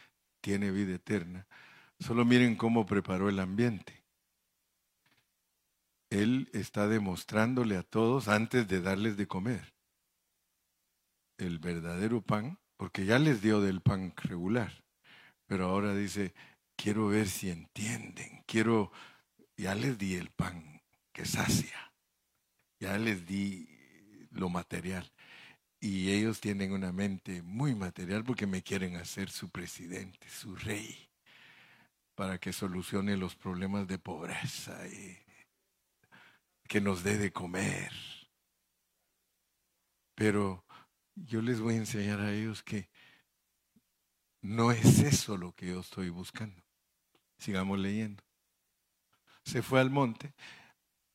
tiene 0.41 0.71
vida 0.71 0.95
eterna, 0.95 1.45
solo 1.99 2.25
miren 2.25 2.55
cómo 2.55 2.85
preparó 2.85 3.29
el 3.29 3.39
ambiente. 3.39 4.03
Él 6.09 6.49
está 6.53 6.87
demostrándole 6.87 7.75
a 7.75 7.83
todos 7.83 8.27
antes 8.27 8.67
de 8.67 8.81
darles 8.81 9.17
de 9.17 9.27
comer 9.27 9.72
el 11.43 11.59
verdadero 11.59 12.21
pan, 12.21 12.57
porque 12.77 13.05
ya 13.05 13.19
les 13.19 13.41
dio 13.41 13.61
del 13.61 13.81
pan 13.81 14.13
regular, 14.17 14.83
pero 15.45 15.67
ahora 15.67 15.95
dice, 15.95 16.33
quiero 16.75 17.07
ver 17.07 17.27
si 17.27 17.49
entienden, 17.49 18.43
quiero, 18.47 18.91
ya 19.57 19.75
les 19.75 19.97
di 19.97 20.15
el 20.15 20.29
pan 20.31 20.81
que 21.11 21.25
sacia, 21.25 21.93
ya 22.79 22.97
les 22.97 23.25
di 23.25 23.69
lo 24.31 24.49
material. 24.49 25.11
y 25.83 26.11
ellos 26.11 26.39
tienen 26.39 26.71
una 26.71 26.93
mente 26.93 27.41
muy 27.41 27.75
material 27.75 28.23
porque 28.23 28.47
me 28.47 28.63
quieren 28.63 28.95
hacer 28.95 29.29
su 29.29 29.49
presidente, 29.49 30.29
su 30.29 30.55
rey, 30.55 31.09
para 32.15 32.37
que 32.37 32.53
solucione 32.53 33.17
los 33.17 33.35
problemas 33.35 33.85
de 33.85 33.99
pobreza 33.99 34.87
y 34.87 35.17
que 36.69 36.79
nos 36.79 37.03
dé 37.03 37.17
de 37.17 37.33
comer. 37.33 37.91
Pero 40.15 40.63
yo 41.15 41.41
les 41.41 41.59
voy 41.59 41.75
a 41.75 41.77
enseñar 41.77 42.19
a 42.19 42.33
ellos 42.33 42.63
que 42.63 42.89
no 44.41 44.71
es 44.71 44.99
eso 44.99 45.37
lo 45.37 45.53
que 45.53 45.67
yo 45.67 45.79
estoy 45.79 46.09
buscando. 46.09 46.61
Sigamos 47.37 47.79
leyendo. 47.79 48.23
Se 49.43 49.61
fue 49.61 49.79
al 49.79 49.89
monte. 49.89 50.33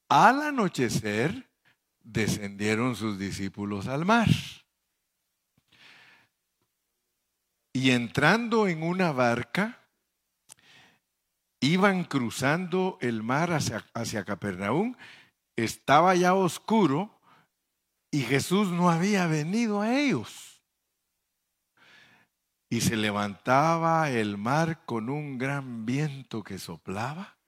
Al 0.08 0.42
anochecer 0.42 1.48
descendieron 2.00 2.96
sus 2.96 3.18
discípulos 3.18 3.86
al 3.86 4.04
mar. 4.04 4.28
Y 7.72 7.90
entrando 7.90 8.66
en 8.66 8.82
una 8.82 9.12
barca, 9.12 9.86
iban 11.60 12.04
cruzando 12.04 12.98
el 13.00 13.22
mar 13.22 13.52
hacia, 13.52 13.86
hacia 13.94 14.24
Capernaum. 14.24 14.96
Estaba 15.54 16.14
ya 16.14 16.34
oscuro 16.34 17.17
y 18.10 18.22
Jesús 18.22 18.68
no 18.70 18.90
había 18.90 19.26
venido 19.26 19.80
a 19.80 19.98
ellos. 19.98 20.62
Y 22.70 22.82
se 22.82 22.96
levantaba 22.96 24.10
el 24.10 24.36
mar 24.36 24.84
con 24.84 25.08
un 25.08 25.38
gran 25.38 25.86
viento 25.86 26.42
que 26.42 26.58
soplaba. 26.58 27.38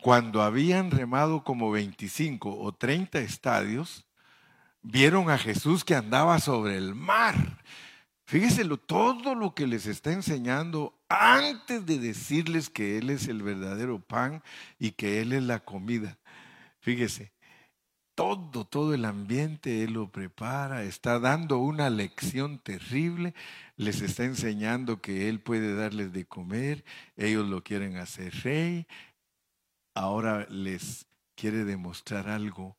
Cuando 0.00 0.42
habían 0.42 0.90
remado 0.90 1.44
como 1.44 1.70
25 1.70 2.56
o 2.58 2.72
30 2.72 3.18
estadios, 3.20 4.06
vieron 4.80 5.28
a 5.28 5.38
Jesús 5.38 5.84
que 5.84 5.94
andaba 5.94 6.38
sobre 6.38 6.76
el 6.76 6.94
mar. 6.94 7.62
Fíjese 8.24 8.64
todo 8.86 9.34
lo 9.34 9.54
que 9.54 9.66
les 9.66 9.86
está 9.86 10.12
enseñando 10.12 10.94
antes 11.08 11.84
de 11.86 11.98
decirles 11.98 12.70
que 12.70 12.98
Él 12.98 13.10
es 13.10 13.26
el 13.26 13.42
verdadero 13.42 14.00
pan 14.00 14.42
y 14.78 14.92
que 14.92 15.20
Él 15.20 15.32
es 15.32 15.42
la 15.42 15.60
comida. 15.60 16.18
Fíjese, 16.80 17.32
todo, 18.18 18.64
todo 18.64 18.94
el 18.94 19.04
ambiente 19.04 19.84
Él 19.84 19.92
lo 19.92 20.10
prepara, 20.10 20.82
está 20.82 21.20
dando 21.20 21.58
una 21.58 21.88
lección 21.88 22.58
terrible, 22.58 23.32
les 23.76 24.00
está 24.00 24.24
enseñando 24.24 25.00
que 25.00 25.28
Él 25.28 25.38
puede 25.38 25.76
darles 25.76 26.12
de 26.12 26.26
comer, 26.26 26.84
ellos 27.16 27.48
lo 27.48 27.62
quieren 27.62 27.96
hacer 27.96 28.34
rey, 28.42 28.88
ahora 29.94 30.48
les 30.50 31.06
quiere 31.36 31.64
demostrar 31.64 32.28
algo. 32.28 32.76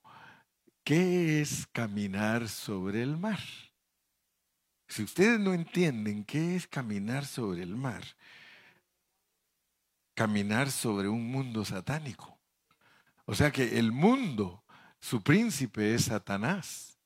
¿Qué 0.84 1.40
es 1.40 1.68
caminar 1.68 2.50
sobre 2.50 3.02
el 3.02 3.16
mar? 3.16 3.40
Si 4.90 5.04
ustedes 5.04 5.40
no 5.40 5.54
entienden 5.54 6.26
qué 6.26 6.58
es 6.58 6.68
caminar 6.68 7.26
sobre 7.26 7.64
el 7.64 7.78
mar, 7.78 8.04
caminar 10.16 10.70
sobre 10.70 11.08
un 11.08 11.32
mundo 11.32 11.64
satánico. 11.64 12.38
O 13.24 13.34
sea 13.34 13.52
que 13.52 13.80
el 13.80 13.94
mundo, 13.94 14.66
su 15.00 15.22
príncipe 15.22 15.94
es 15.94 16.06
Satanás. 16.06 16.98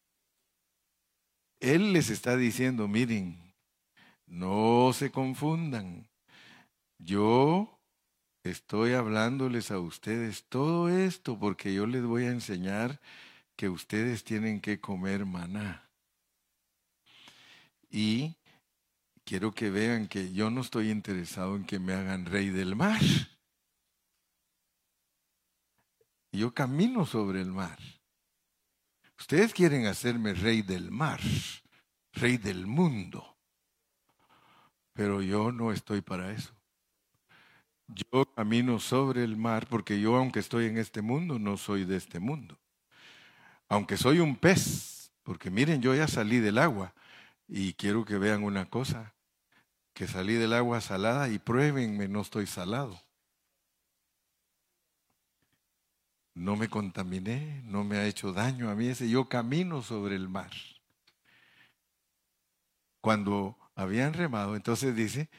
Él 1.60 1.94
les 1.94 2.10
está 2.10 2.36
diciendo, 2.36 2.88
miren, 2.88 3.54
no 4.26 4.92
se 4.94 5.12
confundan. 5.12 6.10
Yo 6.98 7.80
estoy 8.44 8.94
hablándoles 8.94 9.72
a 9.72 9.80
ustedes 9.80 10.44
todo 10.50 10.90
esto 10.90 11.40
porque 11.40 11.74
yo 11.74 11.86
les 11.86 12.04
voy 12.04 12.26
a 12.26 12.32
enseñar 12.32 13.00
que 13.56 13.70
ustedes 13.70 14.24
tienen 14.24 14.60
que 14.60 14.80
comer 14.80 15.26
maná. 15.26 15.90
Y 17.90 18.36
quiero 19.24 19.54
que 19.54 19.70
vean 19.70 20.08
que 20.08 20.34
yo 20.34 20.50
no 20.50 20.62
estoy 20.62 20.90
interesado 20.90 21.56
en 21.56 21.64
que 21.64 21.80
me 21.80 21.94
hagan 21.94 22.26
rey 22.26 22.50
del 22.50 22.76
mar. 22.76 23.02
Yo 26.34 26.52
camino 26.52 27.06
sobre 27.06 27.42
el 27.42 27.52
mar. 27.52 27.78
Ustedes 29.20 29.54
quieren 29.54 29.86
hacerme 29.86 30.34
rey 30.34 30.64
del 30.64 30.90
mar, 30.90 31.20
rey 32.12 32.38
del 32.38 32.66
mundo. 32.66 33.38
Pero 34.94 35.22
yo 35.22 35.52
no 35.52 35.72
estoy 35.72 36.02
para 36.02 36.32
eso. 36.32 36.52
Yo 37.88 38.26
camino 38.34 38.80
sobre 38.80 39.24
el 39.24 39.38
mar 39.38 39.68
porque 39.70 40.02
yo, 40.02 40.16
aunque 40.16 40.40
estoy 40.40 40.66
en 40.66 40.80
este 40.80 41.04
mundo, 41.04 41.38
no 41.38 41.56
soy 41.56 41.86
de 41.86 41.98
este 41.98 42.20
mundo. 42.20 42.58
Aunque 43.70 43.96
soy 43.96 44.20
un 44.20 44.36
pez, 44.36 45.12
porque 45.22 45.52
miren, 45.52 45.84
yo 45.84 45.94
ya 45.94 46.08
salí 46.08 46.40
del 46.40 46.58
agua, 46.58 46.96
y 47.48 47.74
quiero 47.74 48.06
que 48.06 48.18
vean 48.18 48.44
una 48.44 48.66
cosa, 48.66 49.14
que 49.94 50.08
salí 50.08 50.34
del 50.34 50.54
agua 50.54 50.82
salada 50.82 51.30
y 51.30 51.38
pruébenme, 51.38 52.08
no 52.08 52.22
estoy 52.22 52.48
salado. 52.48 53.03
No 56.36 56.56
me 56.56 56.68
contaminé, 56.68 57.62
no 57.66 57.84
me 57.84 57.98
ha 57.98 58.06
hecho 58.06 58.34
daño 58.34 58.70
a 58.70 58.76
mí 58.76 58.88
ese, 58.88 59.10
yo 59.10 59.30
camino 59.30 59.82
sobre 59.82 60.16
el 60.16 60.28
mar. 60.30 60.52
Cuando 63.02 63.58
habían 63.76 64.14
remado, 64.14 64.56
entonces 64.56 64.96
dice, 64.96 65.30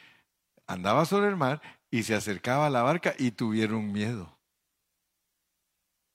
andaba 0.66 1.04
sobre 1.04 1.28
el 1.28 1.36
mar 1.36 1.60
y 1.90 2.02
se 2.04 2.14
acercaba 2.14 2.66
a 2.66 2.70
la 2.70 2.82
barca 2.82 3.14
y 3.18 3.32
tuvieron 3.32 3.92
miedo. 3.92 4.38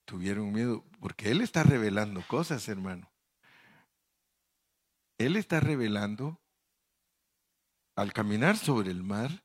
Tuvieron 0.05 0.51
miedo, 0.51 0.85
porque 0.99 1.31
Él 1.31 1.41
está 1.41 1.63
revelando 1.63 2.21
cosas, 2.27 2.67
hermano. 2.67 3.11
Él 5.17 5.35
está 5.35 5.59
revelando 5.59 6.39
al 7.95 8.13
caminar 8.13 8.55
sobre 8.55 8.91
el 8.91 9.03
mar 9.03 9.43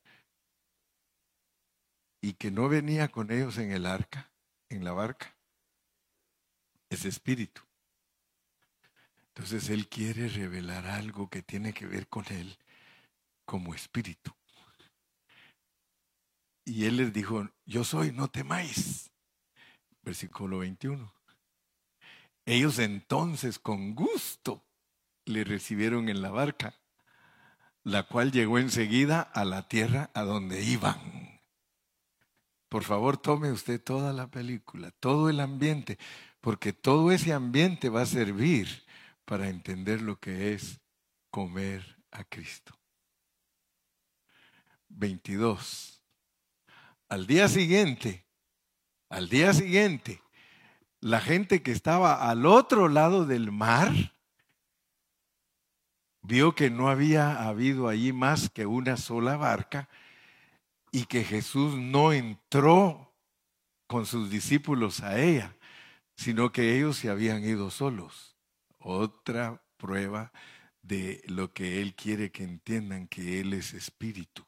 y 2.21 2.35
que 2.35 2.51
no 2.51 2.69
venía 2.69 3.09
con 3.09 3.33
ellos 3.33 3.59
en 3.59 3.73
el 3.73 3.85
arca, 3.85 4.31
en 4.75 4.85
la 4.85 4.93
barca, 4.93 5.35
es 6.91 7.05
espíritu. 7.05 7.63
Entonces 9.29 9.69
Él 9.69 9.89
quiere 9.89 10.29
revelar 10.29 10.87
algo 10.87 11.29
que 11.29 11.43
tiene 11.43 11.73
que 11.73 11.87
ver 11.87 12.09
con 12.09 12.25
Él 12.31 12.57
como 13.45 13.75
espíritu. 13.75 14.33
Y 16.65 16.87
Él 16.87 16.97
les 16.97 17.13
dijo, 17.13 17.51
yo 17.67 17.85
soy, 17.85 18.13
no 18.13 18.29
temáis. 18.29 19.11
Versículo 20.03 20.59
21. 20.59 21.13
Ellos 22.47 22.79
entonces 22.79 23.59
con 23.59 23.95
gusto 23.95 24.65
le 25.25 25.45
recibieron 25.45 26.09
en 26.09 26.21
la 26.21 26.31
barca, 26.31 26.79
la 27.83 28.07
cual 28.07 28.33
llegó 28.33 28.59
enseguida 28.59 29.21
a 29.21 29.45
la 29.45 29.67
tierra 29.69 30.11
a 30.15 30.23
donde 30.23 30.63
iban. 30.63 31.24
Por 32.75 32.83
favor, 32.83 33.17
tome 33.17 33.53
usted 33.53 33.81
toda 33.81 34.13
la 34.13 34.27
película, 34.27 34.91
todo 34.99 35.31
el 35.31 35.39
ambiente, 35.39 35.97
porque 36.41 36.73
todo 36.73 37.13
ese 37.13 37.33
ambiente 37.33 37.89
va 37.89 38.03
a 38.03 38.07
servir 38.07 38.83
para 39.25 39.49
entender 39.49 40.03
lo 40.03 40.19
que 40.19 40.55
es 40.55 40.81
comer 41.31 42.03
a 42.11 42.25
Cristo. 42.25 42.77
22. 44.89 46.03
Al 47.09 47.29
día 47.29 47.47
siguiente, 47.47 48.27
al 49.09 49.29
día 49.29 49.53
siguiente, 49.55 50.21
la 50.99 51.21
gente 51.21 51.63
que 51.63 51.71
estaba 51.71 52.29
al 52.29 52.45
otro 52.45 52.89
lado 52.89 53.25
del 53.25 53.53
mar, 53.53 53.93
vio 56.23 56.57
que 56.57 56.71
no 56.71 56.89
había 56.89 57.47
habido 57.47 57.87
allí 57.87 58.13
más 58.13 58.51
que 58.51 58.67
una 58.67 58.97
sola 58.97 59.37
barca 59.37 59.89
y 60.95 61.07
que 61.07 61.25
Jesús 61.25 61.75
no 61.75 62.13
entró 62.13 63.13
con 63.89 64.07
sus 64.07 64.31
discípulos 64.31 65.01
a 65.01 65.21
ella, 65.21 65.57
sino 66.17 66.53
que 66.53 66.77
ellos 66.77 66.99
se 66.99 67.11
habían 67.11 67.43
ido 67.43 67.73
solos. 67.73 68.37
Otra 68.79 69.61
prueba 69.77 70.33
de 70.83 71.21
lo 71.27 71.53
que 71.53 71.83
Él 71.83 71.97
quiere 71.97 72.31
que 72.31 72.45
entiendan, 72.45 73.09
que 73.09 73.41
Él 73.41 73.55
es 73.55 73.75
espíritu. 73.75 74.45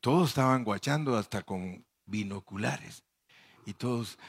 Todos 0.00 0.28
estaban 0.28 0.62
guachando 0.62 1.16
hasta 1.16 1.42
con 1.42 1.84
binoculares 2.06 3.02
y 3.66 3.74
todos, 3.74 4.20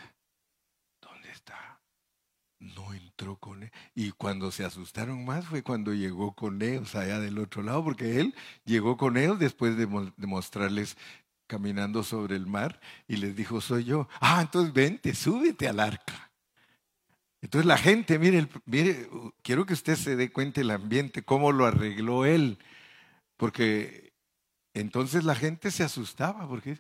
no 2.62 2.94
entró 2.94 3.38
con 3.38 3.64
él. 3.64 3.72
Y 3.96 4.12
cuando 4.12 4.52
se 4.52 4.64
asustaron 4.64 5.26
más 5.26 5.46
fue 5.46 5.64
cuando 5.64 5.94
llegó 5.94 6.34
con 6.34 6.62
ellos 6.62 6.96
allá 6.96 7.20
del 7.20 7.40
otro 7.40 7.64
lado, 7.64 7.84
porque 7.84 8.20
él 8.20 8.36
llegó 8.66 8.98
con 8.98 9.18
ellos 9.18 9.40
después 9.40 9.76
de, 9.76 9.88
mostrarles 9.88 10.96
caminando 11.48 12.04
sobre 12.04 12.36
el 12.36 12.46
mar 12.46 12.80
y 13.08 13.18
les 13.18 13.36
dijo, 13.36 13.60
soy 13.60 13.86
yo. 13.86 14.08
Ah, 14.22 14.42
entonces 14.42 14.74
vente, 14.74 15.14
súbete 15.16 15.68
al 15.68 15.80
arca. 15.80 16.32
Entonces 17.42 17.66
la 17.66 17.78
gente, 17.78 18.20
mire, 18.20 18.48
mire, 18.66 19.10
quiero 19.42 19.66
que 19.66 19.74
usted 19.74 19.96
se 19.96 20.16
dé 20.16 20.32
cuenta 20.32 20.62
el 20.62 20.70
ambiente, 20.70 21.24
cómo 21.24 21.52
lo 21.52 21.66
arregló 21.66 22.26
él, 22.26 22.60
porque 23.36 24.14
entonces 24.76 25.24
la 25.24 25.34
gente 25.36 25.72
se 25.72 25.84
asustaba, 25.84 26.48
porque 26.48 26.80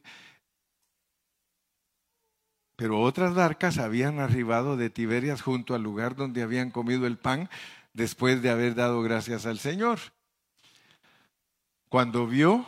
Pero 2.82 3.00
otras 3.00 3.36
barcas 3.36 3.78
habían 3.78 4.20
arribado 4.20 4.76
de 4.76 4.90
Tiberias 4.90 5.44
junto 5.44 5.76
al 5.76 5.84
lugar 5.84 6.16
donde 6.16 6.42
habían 6.42 6.72
comido 6.72 7.06
el 7.06 7.16
pan 7.16 7.48
después 7.94 8.42
de 8.42 8.50
haber 8.50 8.74
dado 8.74 9.04
gracias 9.04 9.46
al 9.46 9.60
Señor. 9.60 10.00
Cuando 11.90 12.26
vio, 12.26 12.66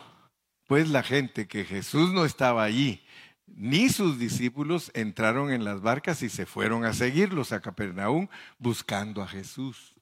pues 0.68 0.88
la 0.88 1.02
gente 1.02 1.48
que 1.48 1.64
Jesús 1.64 2.12
no 2.12 2.24
estaba 2.24 2.62
allí, 2.62 3.04
ni 3.48 3.88
sus 3.88 4.16
discípulos 4.16 4.92
entraron 4.94 5.50
en 5.50 5.64
las 5.64 5.80
barcas 5.80 6.22
y 6.22 6.28
se 6.28 6.46
fueron 6.46 6.84
a 6.84 6.92
seguirlos 6.92 7.50
a 7.50 7.60
Capernaum 7.60 8.28
buscando 8.60 9.20
a 9.20 9.26
Jesús. 9.26 9.96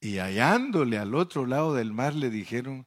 Y 0.00 0.16
hallándole 0.16 0.96
al 0.96 1.14
otro 1.14 1.44
lado 1.44 1.74
del 1.74 1.92
mar 1.92 2.14
le 2.14 2.30
dijeron, 2.30 2.86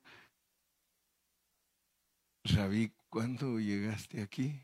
Rabí, 2.43 2.91
¿cuándo 3.11 3.59
llegaste 3.59 4.23
aquí? 4.23 4.63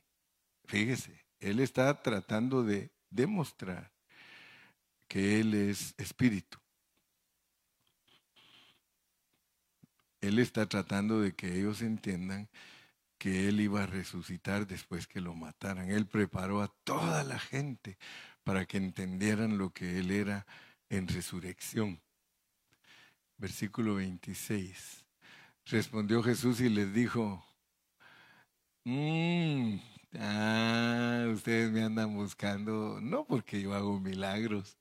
Fíjese, 0.73 1.23
él 1.39 1.59
está 1.59 2.01
tratando 2.01 2.63
de 2.63 2.89
demostrar 3.11 3.91
que 5.07 5.39
Él 5.39 5.53
es 5.53 5.93
espíritu. 5.99 6.57
Él 10.19 10.39
está 10.39 10.65
tratando 10.65 11.21
de 11.21 11.35
que 11.35 11.59
ellos 11.59 11.83
entiendan 11.83 12.49
que 13.19 13.47
Él 13.49 13.61
iba 13.61 13.83
a 13.83 13.85
resucitar 13.85 14.65
después 14.65 15.05
que 15.05 15.21
lo 15.21 15.35
mataran. 15.35 15.91
Él 15.91 16.07
preparó 16.07 16.63
a 16.63 16.69
toda 16.83 17.23
la 17.23 17.37
gente 17.37 17.99
para 18.43 18.65
que 18.65 18.77
entendieran 18.77 19.59
lo 19.59 19.69
que 19.69 19.99
Él 19.99 20.09
era 20.09 20.47
en 20.89 21.07
resurrección. 21.07 22.01
Versículo 23.37 23.93
26. 23.93 25.05
Respondió 25.65 26.23
Jesús 26.23 26.61
y 26.61 26.69
les 26.69 26.91
dijo, 26.95 27.45
mmm, 28.85 29.77
Ah, 30.19 31.25
ustedes 31.33 31.71
me 31.71 31.83
andan 31.83 32.13
buscando, 32.13 32.99
no 33.01 33.25
porque 33.25 33.61
yo 33.61 33.73
hago 33.73 33.99
milagros, 33.99 34.77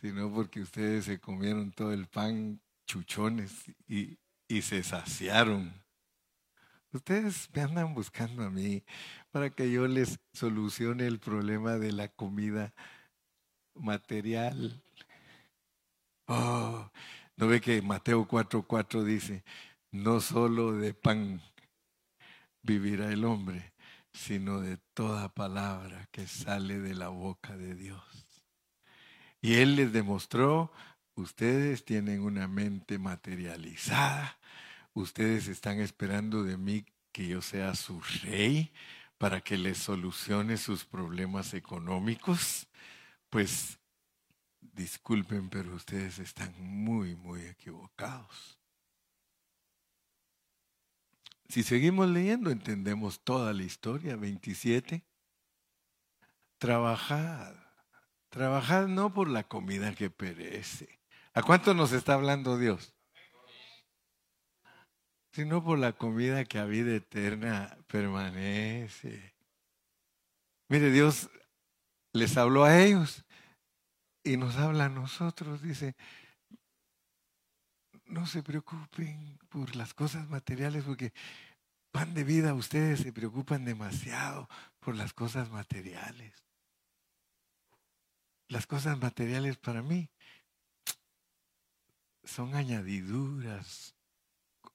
sino 0.00 0.32
porque 0.32 0.60
ustedes 0.60 1.04
se 1.04 1.20
comieron 1.20 1.70
todo 1.70 1.92
el 1.92 2.06
pan 2.06 2.60
chuchones 2.86 3.52
y, 3.86 4.18
y 4.48 4.62
se 4.62 4.82
saciaron. 4.82 5.72
Ustedes 6.92 7.48
me 7.54 7.62
andan 7.62 7.94
buscando 7.94 8.42
a 8.42 8.50
mí 8.50 8.82
para 9.30 9.50
que 9.50 9.70
yo 9.70 9.86
les 9.86 10.18
solucione 10.32 11.06
el 11.06 11.20
problema 11.20 11.78
de 11.78 11.92
la 11.92 12.08
comida 12.08 12.74
material. 13.74 14.82
Oh, 16.26 16.90
¿no 17.36 17.46
ve 17.46 17.60
que 17.60 17.80
Mateo 17.82 18.26
4:4 18.26 19.04
dice, 19.04 19.44
no 19.92 20.20
solo 20.20 20.72
de 20.72 20.92
pan 20.92 21.40
vivirá 22.62 23.12
el 23.12 23.24
hombre, 23.24 23.72
sino 24.12 24.60
de 24.60 24.76
toda 24.94 25.34
palabra 25.34 26.08
que 26.10 26.26
sale 26.26 26.78
de 26.78 26.94
la 26.94 27.08
boca 27.08 27.56
de 27.56 27.74
Dios. 27.74 28.02
Y 29.40 29.54
Él 29.54 29.76
les 29.76 29.92
demostró, 29.92 30.72
ustedes 31.14 31.84
tienen 31.84 32.22
una 32.22 32.46
mente 32.48 32.98
materializada, 32.98 34.38
ustedes 34.92 35.48
están 35.48 35.80
esperando 35.80 36.42
de 36.42 36.56
mí 36.56 36.84
que 37.12 37.26
yo 37.26 37.42
sea 37.42 37.74
su 37.74 38.00
rey 38.22 38.72
para 39.18 39.40
que 39.40 39.58
les 39.58 39.78
solucione 39.78 40.56
sus 40.56 40.84
problemas 40.84 41.54
económicos, 41.54 42.68
pues 43.28 43.78
disculpen, 44.60 45.50
pero 45.50 45.74
ustedes 45.74 46.18
están 46.18 46.54
muy, 46.58 47.16
muy 47.16 47.42
equivocados. 47.42 48.59
Si 51.50 51.64
seguimos 51.64 52.08
leyendo, 52.08 52.50
entendemos 52.50 53.24
toda 53.24 53.52
la 53.52 53.64
historia. 53.64 54.14
27. 54.14 55.04
Trabajad. 56.58 57.56
Trabajad 58.28 58.86
no 58.86 59.12
por 59.12 59.28
la 59.28 59.42
comida 59.42 59.92
que 59.96 60.10
perece. 60.10 61.00
¿A 61.34 61.42
cuánto 61.42 61.74
nos 61.74 61.90
está 61.90 62.14
hablando 62.14 62.56
Dios? 62.56 62.94
Sino 65.32 65.64
por 65.64 65.80
la 65.80 65.92
comida 65.92 66.44
que 66.44 66.60
a 66.60 66.66
vida 66.66 66.94
eterna 66.94 67.76
permanece. 67.88 69.34
Mire, 70.68 70.92
Dios 70.92 71.30
les 72.12 72.36
habló 72.36 72.62
a 72.62 72.80
ellos 72.80 73.24
y 74.22 74.36
nos 74.36 74.54
habla 74.56 74.84
a 74.84 74.88
nosotros. 74.88 75.62
Dice, 75.62 75.96
no 78.10 78.26
se 78.26 78.42
preocupen 78.42 79.38
por 79.48 79.76
las 79.76 79.94
cosas 79.94 80.28
materiales 80.28 80.84
porque 80.84 81.12
pan 81.92 82.12
de 82.12 82.24
vida 82.24 82.54
ustedes 82.54 83.00
se 83.00 83.12
preocupan 83.12 83.64
demasiado 83.64 84.48
por 84.80 84.96
las 84.96 85.12
cosas 85.12 85.50
materiales. 85.50 86.34
Las 88.48 88.66
cosas 88.66 88.98
materiales 88.98 89.56
para 89.56 89.82
mí 89.82 90.10
son 92.24 92.54
añadiduras. 92.54 93.94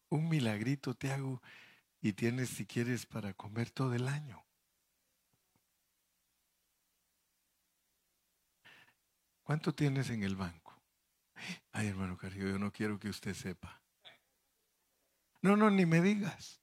Un 0.09 0.29
milagrito 0.29 0.95
te 0.95 1.11
hago 1.11 1.41
y 2.01 2.13
tienes 2.13 2.49
si 2.49 2.65
quieres 2.65 3.05
para 3.05 3.33
comer 3.33 3.69
todo 3.69 3.93
el 3.93 4.07
año. 4.07 4.45
¿Cuánto 9.43 9.75
tienes 9.75 10.09
en 10.09 10.23
el 10.23 10.35
banco? 10.35 10.64
Ay, 11.71 11.87
hermano 11.87 12.17
Carrillo, 12.17 12.47
yo 12.47 12.59
no 12.59 12.71
quiero 12.71 12.99
que 12.99 13.09
usted 13.09 13.33
sepa. 13.33 13.81
No, 15.41 15.55
no, 15.55 15.69
ni 15.69 15.85
me 15.85 16.01
digas. 16.01 16.61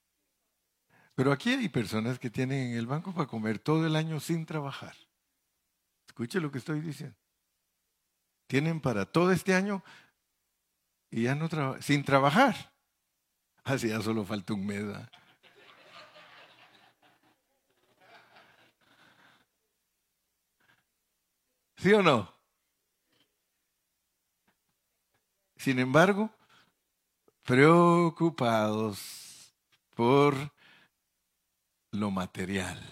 Pero 1.15 1.31
aquí 1.31 1.51
hay 1.51 1.69
personas 1.69 2.19
que 2.19 2.31
tienen 2.31 2.73
en 2.73 2.79
el 2.79 2.87
banco 2.87 3.13
para 3.13 3.27
comer 3.27 3.59
todo 3.59 3.87
el 3.87 3.97
año 3.97 4.19
sin 4.19 4.47
trabajar. 4.47 4.97
Escuche 6.07 6.41
lo 6.41 6.51
que 6.51 6.59
estoy 6.59 6.81
diciendo. 6.81 7.17
Tienen 8.47 8.81
para 8.81 9.07
todo 9.07 9.31
este 9.33 9.55
año 9.55 9.85
y 11.11 11.25
ya 11.25 11.35
no 11.35 11.49
trabajan, 11.49 11.83
sin 11.83 12.05
trabajar. 12.05 12.73
Así 13.65 13.89
ya 13.89 14.01
solo 14.01 14.25
falta 14.25 14.55
un 14.55 14.67
mes. 14.67 14.85
¿Sí 21.77 21.93
o 21.93 22.03
no? 22.03 22.42
Sin 25.63 25.79
embargo, 25.79 26.29
preocupados 27.45 29.55
por 29.95 30.35
lo 31.93 32.11
material. 32.11 32.83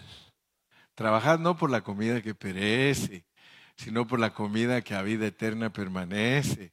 Trabajad 0.95 1.41
no 1.41 1.57
por 1.57 1.71
la 1.71 1.81
comida 1.81 2.23
que 2.23 2.37
perece, 2.37 3.27
sino 3.75 4.07
por 4.07 4.21
la 4.21 4.33
comida 4.33 4.83
que 4.83 4.95
a 4.95 5.03
vida 5.03 5.27
eterna 5.27 5.73
permanece, 5.73 6.73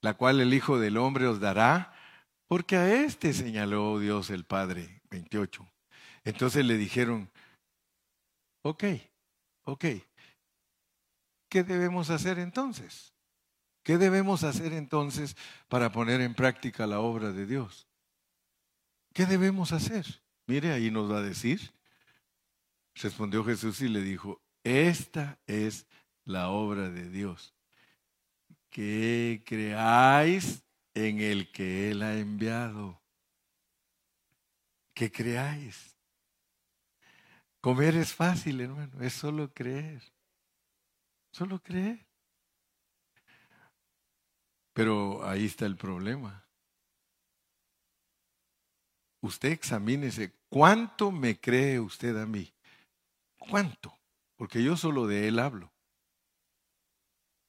la 0.00 0.14
cual 0.14 0.40
el 0.40 0.54
Hijo 0.54 0.78
del 0.78 0.96
Hombre 0.96 1.26
os 1.26 1.40
dará, 1.40 1.92
porque 2.46 2.78
a 2.78 3.04
éste 3.04 3.34
señaló 3.34 3.98
Dios 3.98 4.30
el 4.30 4.46
Padre. 4.46 5.02
28. 5.10 5.70
Entonces 6.24 6.64
le 6.64 6.78
dijeron, 6.78 7.30
ok, 8.62 8.84
ok, 9.64 9.84
¿qué 11.50 11.64
debemos 11.64 12.08
hacer 12.08 12.38
entonces? 12.38 13.13
¿Qué 13.84 13.98
debemos 13.98 14.44
hacer 14.44 14.72
entonces 14.72 15.36
para 15.68 15.92
poner 15.92 16.22
en 16.22 16.34
práctica 16.34 16.86
la 16.86 17.00
obra 17.00 17.32
de 17.32 17.44
Dios? 17.44 17.86
¿Qué 19.12 19.26
debemos 19.26 19.72
hacer? 19.72 20.06
Mire, 20.46 20.72
ahí 20.72 20.90
nos 20.90 21.12
va 21.12 21.18
a 21.18 21.22
decir. 21.22 21.72
Respondió 22.94 23.44
Jesús 23.44 23.82
y 23.82 23.88
le 23.88 24.00
dijo, 24.00 24.42
esta 24.64 25.38
es 25.46 25.86
la 26.24 26.48
obra 26.48 26.88
de 26.88 27.10
Dios, 27.10 27.54
que 28.70 29.42
creáis 29.44 30.64
en 30.94 31.20
el 31.20 31.52
que 31.52 31.90
Él 31.90 32.02
ha 32.02 32.16
enviado. 32.16 33.02
Que 34.94 35.12
creáis. 35.12 35.94
Comer 37.60 37.96
es 37.96 38.14
fácil, 38.14 38.62
hermano, 38.62 39.02
es 39.02 39.12
solo 39.12 39.52
creer. 39.52 40.02
Solo 41.32 41.62
creer. 41.62 42.06
Pero 44.74 45.24
ahí 45.24 45.46
está 45.46 45.64
el 45.66 45.76
problema. 45.76 46.44
Usted 49.22 49.52
examínese, 49.52 50.34
¿cuánto 50.50 51.10
me 51.10 51.40
cree 51.40 51.80
usted 51.80 52.20
a 52.20 52.26
mí? 52.26 52.52
¿Cuánto? 53.38 53.96
Porque 54.36 54.62
yo 54.62 54.76
solo 54.76 55.06
de 55.06 55.28
él 55.28 55.38
hablo. 55.38 55.72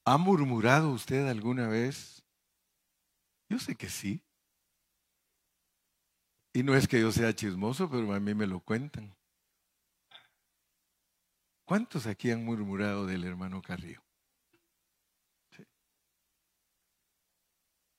¿Ha 0.06 0.18
murmurado 0.18 0.92
usted 0.92 1.28
alguna 1.28 1.68
vez? 1.68 2.24
Yo 3.50 3.60
sé 3.60 3.76
que 3.76 3.90
sí. 3.90 4.22
Y 6.54 6.64
no 6.64 6.76
es 6.76 6.88
que 6.88 7.02
yo 7.02 7.12
sea 7.12 7.36
chismoso, 7.36 7.90
pero 7.90 8.14
a 8.14 8.20
mí 8.20 8.34
me 8.34 8.48
lo 8.48 8.60
cuentan. 8.60 9.14
¿Cuántos 11.66 12.06
aquí 12.06 12.30
han 12.30 12.46
murmurado 12.46 13.08
del 13.08 13.24
hermano 13.24 13.62
Carrillo? 13.62 14.05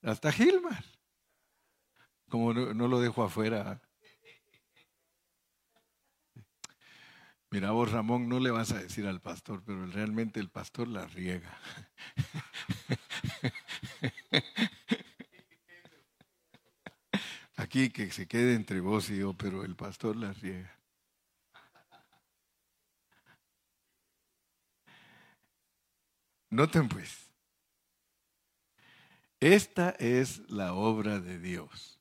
Hasta 0.06 0.30
Gilmar. 0.30 0.84
Como 2.28 2.54
no, 2.54 2.86
lo 2.88 3.00
dejo 3.00 3.24
afuera. 3.24 3.82
Mira 7.50 7.72
vos, 7.72 7.90
Ramón, 7.90 8.28
no 8.28 8.38
le 8.38 8.52
vas 8.52 8.70
a 8.70 8.78
decir 8.78 9.06
al 9.08 9.20
pastor, 9.20 9.64
pero 9.64 9.84
realmente 9.86 10.38
el 10.38 10.48
pastor 10.48 10.86
la 10.86 11.06
riega. 11.06 11.58
Aquí 17.56 17.90
que 17.90 18.12
se 18.12 18.28
quede 18.28 18.54
entre 18.54 18.78
vos 18.80 19.10
y 19.10 19.18
yo, 19.18 19.34
pero 19.34 19.64
el 19.64 19.74
pastor 19.74 20.14
la 20.14 20.32
riega. 20.32 20.78
Noten 26.50 26.88
pues, 26.88 27.25
esta 29.40 29.90
es 29.98 30.48
la 30.48 30.72
obra 30.72 31.20
de 31.20 31.38
Dios, 31.38 32.00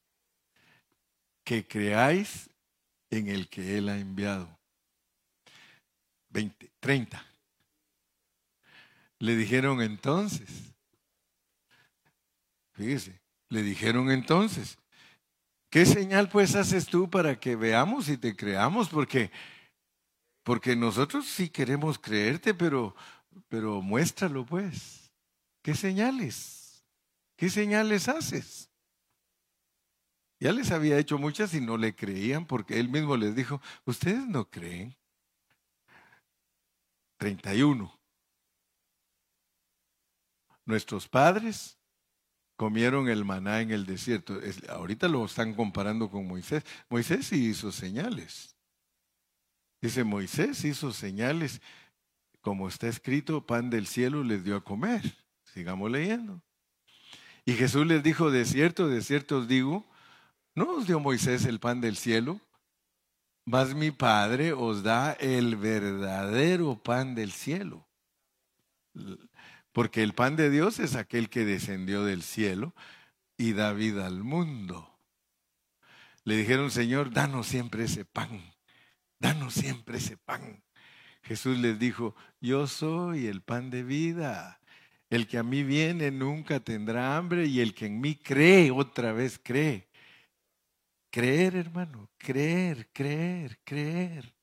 que 1.44 1.68
creáis 1.68 2.50
en 3.10 3.28
el 3.28 3.50
que 3.50 3.78
Él 3.78 3.90
ha 3.90 3.98
enviado. 3.98 4.58
20, 6.30 6.72
30. 6.80 7.26
Le 9.20 9.36
dijeron 9.36 9.82
entonces, 9.82 10.50
fíjese, 12.74 13.22
le 13.50 13.64
dijeron 13.64 14.12
entonces, 14.12 14.78
¿qué 15.70 15.86
señal 15.86 16.30
pues 16.30 16.56
haces 16.56 16.86
tú 16.88 17.10
para 17.10 17.40
que 17.40 17.56
veamos 17.56 18.10
y 18.10 18.18
te 18.18 18.36
creamos? 18.36 18.90
Porque, 18.90 19.32
porque 20.44 20.76
nosotros 20.76 21.26
sí 21.26 21.50
queremos 21.50 21.98
creerte, 21.98 22.54
pero, 22.54 22.96
pero 23.48 23.82
muéstralo 23.82 24.46
pues. 24.46 25.12
¿Qué 25.62 25.74
señales? 25.74 26.65
¿Qué 27.36 27.50
señales 27.50 28.08
haces? 28.08 28.70
Ya 30.40 30.52
les 30.52 30.72
había 30.72 30.98
hecho 30.98 31.18
muchas 31.18 31.54
y 31.54 31.62
no 31.62 31.78
le 31.78 31.96
creían 31.96 32.46
porque 32.46 32.80
él 32.80 32.90
mismo 32.90 33.18
les 33.18 33.36
dijo, 33.36 33.62
ustedes 33.86 34.26
no 34.28 34.50
creen. 34.50 34.96
31. 37.18 37.92
Nuestros 40.66 41.08
padres 41.08 41.78
comieron 42.56 43.08
el 43.10 43.26
maná 43.26 43.62
en 43.62 43.72
el 43.72 43.86
desierto. 43.86 44.40
ahorita 44.70 45.08
lo 45.08 45.26
están 45.26 45.54
comparando 45.54 46.10
con 46.10 46.28
Moisés. 46.28 46.64
Moisés 46.90 47.28
sí 47.28 47.48
hizo 47.48 47.72
señales. 47.72 48.56
Dice, 49.82 50.04
Moisés 50.04 50.64
hizo 50.66 50.92
señales, 50.92 51.62
como 52.42 52.68
está 52.68 52.88
escrito, 52.88 53.46
pan 53.46 53.70
del 53.70 53.88
cielo 53.88 54.24
les 54.24 54.44
dio 54.44 54.56
a 54.56 54.64
comer. 54.64 55.02
Sigamos 55.44 55.92
leyendo. 55.92 56.45
Y 57.46 57.54
Jesús 57.54 57.86
les 57.86 58.02
dijo, 58.02 58.32
de 58.32 58.44
cierto, 58.44 58.88
de 58.88 59.02
cierto 59.02 59.38
os 59.38 59.48
digo, 59.48 59.86
¿no 60.56 60.78
os 60.78 60.88
dio 60.88 61.00
Moisés 61.00 61.46
el 61.46 61.60
pan 61.60 61.80
del 61.80 61.96
cielo? 61.96 62.42
Mas 63.46 63.76
mi 63.76 63.92
Padre 63.92 64.54
os 64.54 64.82
da 64.82 65.14
el 65.14 65.56
verdadero 65.56 66.82
pan 66.82 67.14
del 67.14 67.32
cielo. 67.32 67.88
Porque 69.72 70.02
el 70.02 70.14
pan 70.14 70.36
de 70.36 70.50
Dios 70.50 70.80
es 70.80 70.96
aquel 70.96 71.30
que 71.30 71.46
descendió 71.46 72.04
del 72.04 72.24
cielo 72.24 72.74
y 73.38 73.54
da 73.54 73.74
vida 73.74 74.08
al 74.08 74.24
mundo. 74.24 75.00
Le 76.24 76.36
dijeron, 76.38 76.72
Señor, 76.72 77.12
danos 77.12 77.46
siempre 77.46 77.84
ese 77.84 78.06
pan. 78.06 78.42
Danos 79.20 79.54
siempre 79.54 80.00
ese 80.00 80.18
pan. 80.18 80.64
Jesús 81.22 81.60
les 81.60 81.78
dijo, 81.78 82.16
yo 82.42 82.66
soy 82.66 83.28
el 83.28 83.42
pan 83.42 83.70
de 83.70 83.84
vida. 83.84 84.60
El 85.16 85.28
que 85.28 85.38
a 85.38 85.44
mí 85.44 85.64
viene 85.64 86.12
nunca 86.12 86.60
tendrá 86.60 87.16
hambre 87.16 87.46
y 87.46 87.62
el 87.62 87.74
que 87.74 87.86
en 87.86 88.02
mí 88.02 88.16
cree 88.16 88.70
otra 88.70 89.14
vez 89.14 89.40
cree. 89.42 89.88
Creer, 91.10 91.56
hermano, 91.56 92.10
creer, 92.18 92.90
creer, 92.92 93.58
creer. 93.64 94.36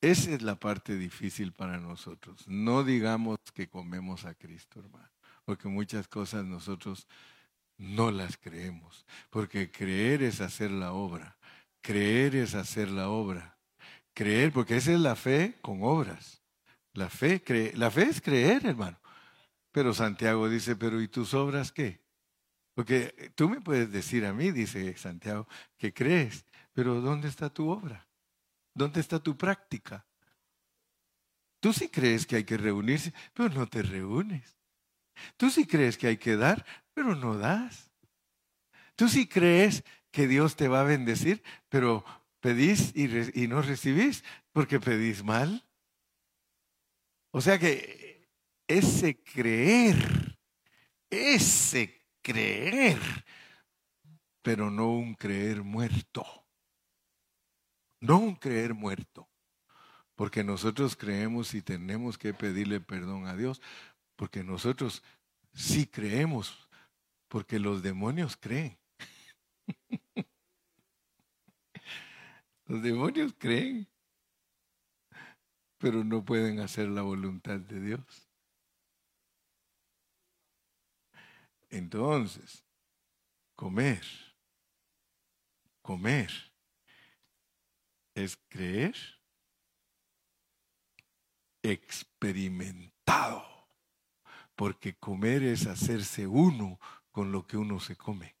Esa 0.00 0.30
es 0.30 0.42
la 0.42 0.54
parte 0.60 0.96
difícil 0.96 1.52
para 1.52 1.78
nosotros. 1.78 2.46
No 2.46 2.84
digamos 2.84 3.38
que 3.52 3.68
comemos 3.68 4.24
a 4.26 4.34
Cristo, 4.34 4.78
hermano, 4.78 5.10
porque 5.44 5.66
muchas 5.66 6.06
cosas 6.06 6.44
nosotros 6.44 7.08
no 7.76 8.12
las 8.12 8.36
creemos, 8.36 9.04
porque 9.28 9.72
creer 9.72 10.22
es 10.22 10.40
hacer 10.40 10.70
la 10.70 10.92
obra, 10.92 11.36
creer 11.80 12.36
es 12.36 12.54
hacer 12.54 12.92
la 12.92 13.08
obra, 13.08 13.58
creer, 14.12 14.52
porque 14.52 14.76
esa 14.76 14.92
es 14.92 15.00
la 15.00 15.16
fe 15.16 15.58
con 15.62 15.82
obras. 15.82 16.43
La 16.94 17.08
fe, 17.10 17.42
la 17.74 17.90
fe 17.90 18.02
es 18.02 18.20
creer, 18.20 18.66
hermano. 18.66 18.98
Pero 19.72 19.92
Santiago 19.92 20.48
dice, 20.48 20.76
pero 20.76 21.00
¿y 21.00 21.08
tus 21.08 21.34
obras 21.34 21.72
qué? 21.72 22.04
Porque 22.74 23.32
tú 23.34 23.48
me 23.48 23.60
puedes 23.60 23.90
decir 23.90 24.24
a 24.24 24.32
mí, 24.32 24.52
dice 24.52 24.96
Santiago, 24.96 25.48
que 25.76 25.92
crees, 25.92 26.44
pero 26.72 27.00
¿dónde 27.00 27.28
está 27.28 27.50
tu 27.50 27.68
obra? 27.68 28.08
¿Dónde 28.74 29.00
está 29.00 29.20
tu 29.20 29.36
práctica? 29.36 30.06
Tú 31.60 31.72
sí 31.72 31.88
crees 31.88 32.26
que 32.26 32.36
hay 32.36 32.44
que 32.44 32.56
reunirse, 32.56 33.12
pero 33.32 33.48
no 33.48 33.66
te 33.68 33.82
reúnes. 33.82 34.58
Tú 35.36 35.50
sí 35.50 35.66
crees 35.66 35.96
que 35.96 36.08
hay 36.08 36.16
que 36.16 36.36
dar, 36.36 36.64
pero 36.92 37.14
no 37.14 37.38
das. 37.38 37.90
Tú 38.96 39.08
sí 39.08 39.26
crees 39.26 39.84
que 40.10 40.28
Dios 40.28 40.56
te 40.56 40.68
va 40.68 40.80
a 40.80 40.84
bendecir, 40.84 41.42
pero 41.68 42.04
pedís 42.40 42.92
y, 42.94 43.08
y 43.42 43.48
no 43.48 43.62
recibís 43.62 44.24
porque 44.52 44.78
pedís 44.78 45.24
mal. 45.24 45.63
O 47.36 47.40
sea 47.40 47.58
que 47.58 48.30
ese 48.68 49.20
creer, 49.20 50.38
ese 51.10 52.06
creer, 52.22 53.00
pero 54.40 54.70
no 54.70 54.92
un 54.92 55.16
creer 55.16 55.64
muerto. 55.64 56.24
No 57.98 58.18
un 58.18 58.36
creer 58.36 58.72
muerto. 58.72 59.28
Porque 60.14 60.44
nosotros 60.44 60.94
creemos 60.94 61.54
y 61.54 61.62
tenemos 61.62 62.18
que 62.18 62.32
pedirle 62.34 62.80
perdón 62.80 63.26
a 63.26 63.34
Dios. 63.34 63.60
Porque 64.14 64.44
nosotros 64.44 65.02
sí 65.52 65.88
creemos. 65.88 66.68
Porque 67.26 67.58
los 67.58 67.82
demonios 67.82 68.36
creen. 68.36 68.78
los 72.66 72.80
demonios 72.80 73.34
creen. 73.36 73.88
Pero 75.84 76.02
no 76.02 76.24
pueden 76.24 76.60
hacer 76.60 76.88
la 76.88 77.02
voluntad 77.02 77.60
de 77.60 77.78
Dios. 77.78 78.30
Entonces, 81.68 82.64
comer, 83.54 84.02
comer 85.82 86.30
es 88.14 88.38
creer 88.48 88.96
experimentado, 91.62 93.44
porque 94.56 94.96
comer 94.96 95.42
es 95.42 95.66
hacerse 95.66 96.26
uno 96.26 96.80
con 97.10 97.30
lo 97.30 97.46
que 97.46 97.58
uno 97.58 97.78
se 97.78 97.94
come. 97.94 98.34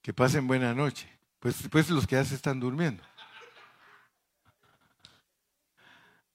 Que 0.00 0.14
pasen 0.14 0.46
buena 0.46 0.72
noche. 0.72 1.06
Pues, 1.38 1.68
pues 1.70 1.90
los 1.90 2.06
que 2.06 2.14
ya 2.14 2.24
se 2.24 2.34
están 2.34 2.60
durmiendo. 2.60 3.04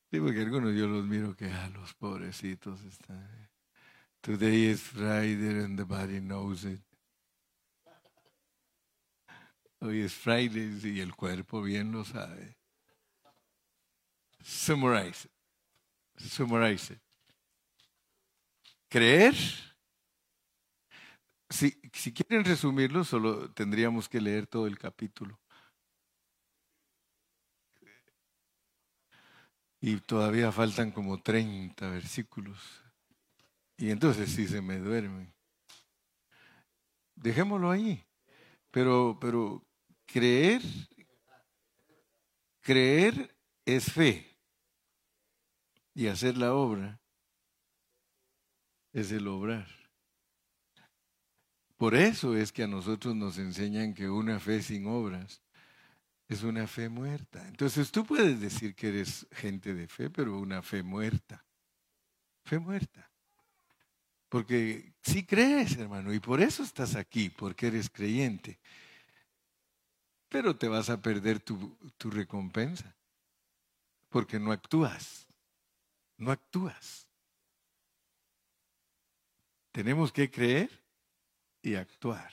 Sí, 0.09 0.21
porque 0.21 0.41
algunos 0.41 0.73
yo 0.73 0.87
los 0.87 1.05
miro 1.05 1.35
que 1.35 1.45
ah, 1.45 1.69
los 1.73 1.93
pobrecitos 1.93 2.81
están. 2.83 3.49
Today 4.21 4.71
is 4.71 4.81
Friday 4.81 5.63
and 5.63 5.77
the 5.77 5.83
body 5.83 6.21
knows 6.21 6.63
it. 6.63 6.81
Hoy 9.79 10.01
es 10.01 10.13
Friday 10.13 10.79
y 10.83 11.01
el 11.01 11.13
cuerpo 11.13 11.61
bien 11.61 11.91
lo 11.91 12.05
sabe. 12.05 12.57
Summarize 14.41 15.27
Summarize 16.17 16.93
it. 16.93 17.01
Creer. 18.89 19.35
Si, 21.49 21.79
si 21.93 22.13
quieren 22.13 22.45
resumirlo, 22.45 23.03
solo 23.03 23.51
tendríamos 23.51 24.07
que 24.07 24.21
leer 24.21 24.47
todo 24.47 24.67
el 24.67 24.77
capítulo. 24.77 25.39
Y 29.87 30.01
todavía 30.01 30.51
faltan 30.51 30.91
como 30.91 31.21
30 31.21 31.89
versículos. 31.89 32.57
Y 33.77 33.89
entonces 33.89 34.29
sí 34.29 34.45
se 34.45 34.61
me 34.61 34.79
duermen. 34.79 35.33
Dejémoslo 37.15 37.71
ahí. 37.71 38.05
Pero, 38.69 39.17
pero 39.21 39.65
creer, 40.05 40.61
creer 42.59 43.33
es 43.63 43.89
fe. 43.89 44.37
Y 45.93 46.07
hacer 46.07 46.35
la 46.35 46.53
obra 46.53 46.99
es 48.91 49.09
el 49.13 49.25
obrar. 49.29 49.69
Por 51.77 51.95
eso 51.95 52.35
es 52.35 52.51
que 52.51 52.63
a 52.63 52.67
nosotros 52.67 53.15
nos 53.15 53.37
enseñan 53.37 53.93
que 53.93 54.09
una 54.09 54.41
fe 54.41 54.61
sin 54.61 54.85
obras 54.85 55.41
es 56.27 56.43
una 56.43 56.67
fe 56.67 56.89
muerta. 56.89 57.47
Entonces 57.47 57.91
tú 57.91 58.05
puedes 58.05 58.39
decir 58.39 58.75
que 58.75 58.89
eres 58.89 59.27
gente 59.31 59.73
de 59.73 59.87
fe, 59.87 60.09
pero 60.09 60.37
una 60.37 60.61
fe 60.61 60.83
muerta. 60.83 61.45
Fe 62.43 62.59
muerta. 62.59 63.09
Porque 64.29 64.93
si 65.01 65.25
crees, 65.25 65.77
hermano, 65.77 66.13
y 66.13 66.19
por 66.19 66.41
eso 66.41 66.63
estás 66.63 66.95
aquí, 66.95 67.29
porque 67.29 67.67
eres 67.67 67.89
creyente. 67.89 68.59
pero 70.29 70.57
te 70.57 70.67
vas 70.67 70.89
a 70.89 71.01
perder 71.01 71.39
tu, 71.39 71.77
tu 71.97 72.11
recompensa, 72.11 72.93
porque 74.09 74.37
no 74.39 74.51
actúas, 74.51 75.25
no 76.17 76.31
actúas. 76.31 77.07
Tenemos 79.71 80.11
que 80.11 80.29
creer 80.29 80.69
y 81.61 81.75
actuar. 81.75 82.31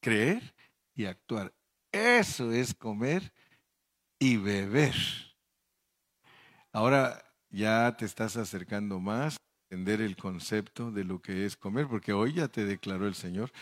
Creer 0.00 0.54
y 0.94 1.04
actuar. 1.04 1.52
Eso 1.94 2.50
es 2.50 2.74
comer 2.74 3.32
y 4.18 4.36
beber. 4.36 4.96
Ahora 6.72 7.24
ya 7.50 7.96
te 7.96 8.04
estás 8.04 8.36
acercando 8.36 8.98
más 8.98 9.36
a 9.36 9.38
entender 9.70 10.00
el 10.00 10.16
concepto 10.16 10.90
de 10.90 11.04
lo 11.04 11.22
que 11.22 11.46
es 11.46 11.56
comer, 11.56 11.86
porque 11.86 12.12
hoy 12.12 12.32
ya 12.32 12.48
te 12.48 12.64
declaró 12.64 13.06
el 13.06 13.14
Señor 13.14 13.52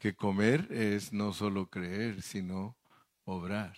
que 0.00 0.16
comer 0.16 0.68
es 0.72 1.12
no 1.12 1.34
solo 1.34 1.68
creer, 1.68 2.22
sino 2.22 2.78
obrar. 3.24 3.76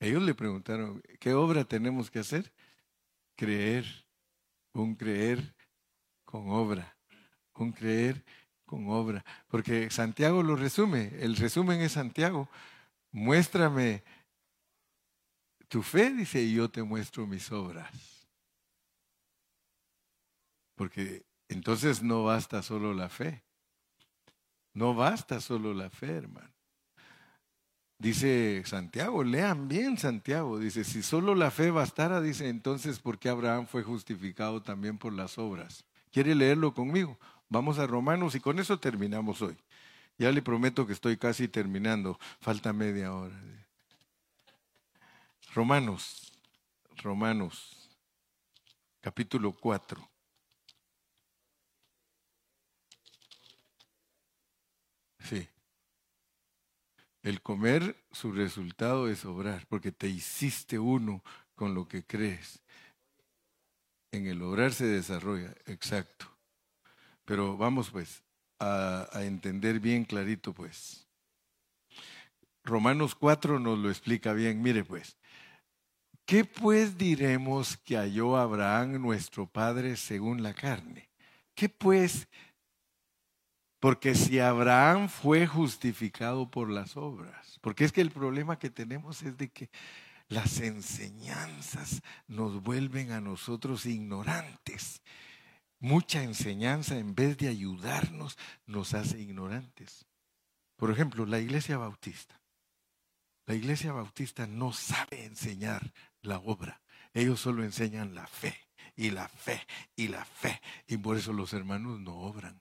Ellos 0.00 0.24
le 0.24 0.34
preguntaron, 0.34 1.00
¿qué 1.20 1.34
obra 1.34 1.64
tenemos 1.64 2.10
que 2.10 2.18
hacer? 2.18 2.52
Creer, 3.36 3.86
un 4.72 4.96
creer 4.96 5.54
con 6.24 6.50
obra, 6.50 6.98
un 7.54 7.70
creer 7.70 8.24
con 8.66 8.88
obra. 8.88 9.24
Porque 9.48 9.88
Santiago 9.90 10.42
lo 10.42 10.56
resume, 10.56 11.12
el 11.20 11.36
resumen 11.36 11.80
es 11.80 11.92
Santiago, 11.92 12.48
muéstrame 13.12 14.02
tu 15.68 15.82
fe, 15.82 16.12
dice, 16.12 16.42
y 16.42 16.54
yo 16.54 16.68
te 16.68 16.82
muestro 16.82 17.26
mis 17.26 17.50
obras. 17.50 18.28
Porque 20.74 21.24
entonces 21.48 22.02
no 22.02 22.24
basta 22.24 22.62
solo 22.62 22.92
la 22.92 23.08
fe, 23.08 23.42
no 24.74 24.94
basta 24.94 25.40
solo 25.40 25.72
la 25.72 25.88
fe, 25.88 26.12
hermano. 26.12 26.52
Dice 27.98 28.62
Santiago, 28.66 29.24
lean 29.24 29.68
bien 29.68 29.96
Santiago, 29.96 30.58
dice, 30.58 30.84
si 30.84 31.02
solo 31.02 31.34
la 31.34 31.50
fe 31.50 31.70
bastara, 31.70 32.20
dice, 32.20 32.50
entonces, 32.50 32.98
¿por 32.98 33.18
qué 33.18 33.30
Abraham 33.30 33.66
fue 33.66 33.82
justificado 33.82 34.62
también 34.62 34.98
por 34.98 35.14
las 35.14 35.38
obras? 35.38 35.86
¿Quiere 36.12 36.34
leerlo 36.34 36.74
conmigo? 36.74 37.18
Vamos 37.48 37.78
a 37.78 37.86
Romanos 37.86 38.34
y 38.34 38.40
con 38.40 38.58
eso 38.58 38.78
terminamos 38.78 39.42
hoy. 39.42 39.56
Ya 40.18 40.32
le 40.32 40.42
prometo 40.42 40.86
que 40.86 40.92
estoy 40.92 41.16
casi 41.16 41.46
terminando, 41.48 42.18
falta 42.40 42.72
media 42.72 43.14
hora. 43.14 43.38
Romanos, 45.54 46.32
Romanos, 46.96 47.90
capítulo 49.00 49.52
4. 49.52 50.10
Sí. 55.20 55.48
El 57.22 57.42
comer, 57.42 57.96
su 58.12 58.32
resultado 58.32 59.08
es 59.08 59.24
obrar, 59.24 59.66
porque 59.68 59.92
te 59.92 60.08
hiciste 60.08 60.78
uno 60.78 61.22
con 61.54 61.74
lo 61.74 61.88
que 61.88 62.04
crees. 62.04 62.62
En 64.12 64.26
el 64.26 64.42
obrar 64.42 64.72
se 64.72 64.86
desarrolla, 64.86 65.54
exacto. 65.66 66.35
Pero 67.26 67.58
vamos 67.58 67.90
pues 67.90 68.22
a, 68.58 69.06
entender 69.16 69.78
bien 69.80 70.04
clarito 70.04 70.54
pues. 70.54 71.06
Romanos 72.64 73.14
4 73.14 73.60
nos 73.60 73.78
lo 73.78 73.90
explica 73.90 74.32
bien. 74.32 74.62
Mire 74.62 74.82
pues, 74.82 75.18
¿qué 76.24 76.46
pues 76.46 76.96
diremos 76.96 77.76
que 77.76 77.96
halló 77.96 78.38
Abraham 78.38 79.02
nuestro 79.02 79.46
Padre 79.46 79.96
según 79.96 80.42
la 80.42 80.54
carne? 80.54 81.10
¿Qué 81.54 81.68
pues 81.68 82.26
porque 83.80 84.14
si 84.14 84.40
Abraham 84.40 85.08
fue 85.08 85.46
justificado 85.46 86.50
por 86.50 86.70
las 86.70 86.96
obras, 86.96 87.58
porque 87.60 87.84
es 87.84 87.92
que 87.92 88.00
el 88.00 88.10
problema 88.10 88.58
que 88.58 88.70
tenemos 88.70 89.22
es 89.22 89.36
de 89.36 89.48
que 89.50 89.70
las 90.28 90.60
enseñanzas 90.60 92.02
nos 92.26 92.62
vuelven 92.62 93.12
a 93.12 93.20
nosotros 93.20 93.86
ignorantes. 93.86 95.02
Mucha 95.78 96.22
enseñanza 96.22 96.98
en 96.98 97.14
vez 97.14 97.36
de 97.36 97.48
ayudarnos 97.48 98.38
nos 98.66 98.94
hace 98.94 99.20
ignorantes. 99.20 100.06
Por 100.76 100.90
ejemplo, 100.90 101.26
la 101.26 101.38
iglesia 101.38 101.78
bautista. 101.78 102.40
La 103.46 103.54
iglesia 103.54 103.92
bautista 103.92 104.46
no 104.46 104.72
sabe 104.72 105.24
enseñar 105.24 105.92
la 106.22 106.38
obra. 106.38 106.82
Ellos 107.14 107.40
solo 107.40 107.62
enseñan 107.64 108.14
la 108.14 108.26
fe 108.26 108.54
y 108.96 109.10
la 109.10 109.28
fe 109.28 109.66
y 109.94 110.08
la 110.08 110.24
fe. 110.24 110.60
Y 110.86 110.96
por 110.96 111.16
eso 111.16 111.32
los 111.32 111.52
hermanos 111.52 112.00
no 112.00 112.14
obran. 112.14 112.60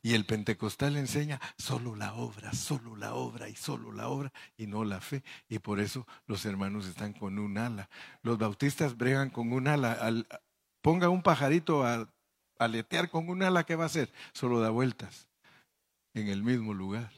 Y 0.00 0.14
el 0.14 0.24
pentecostal 0.24 0.96
enseña 0.96 1.40
solo 1.58 1.96
la 1.96 2.14
obra, 2.14 2.52
solo 2.52 2.96
la 2.96 3.14
obra 3.14 3.48
y 3.48 3.56
solo 3.56 3.92
la 3.92 4.08
obra 4.08 4.32
y 4.56 4.66
no 4.66 4.84
la 4.84 5.00
fe. 5.00 5.22
Y 5.48 5.58
por 5.58 5.80
eso 5.80 6.06
los 6.26 6.44
hermanos 6.46 6.86
están 6.86 7.12
con 7.12 7.38
un 7.38 7.58
ala. 7.58 7.88
Los 8.22 8.38
bautistas 8.38 8.96
bregan 8.96 9.30
con 9.30 9.52
un 9.52 9.68
ala. 9.68 9.98
ponga 10.80 11.08
un 11.08 11.22
pajarito 11.22 11.84
a 11.84 12.11
aletear 12.64 13.10
con 13.10 13.28
un 13.28 13.42
ala, 13.42 13.64
¿qué 13.64 13.76
va 13.76 13.84
a 13.84 13.86
hacer? 13.86 14.12
Solo 14.32 14.60
da 14.60 14.70
vueltas 14.70 15.28
en 16.14 16.28
el 16.28 16.42
mismo 16.42 16.74
lugar. 16.74 17.10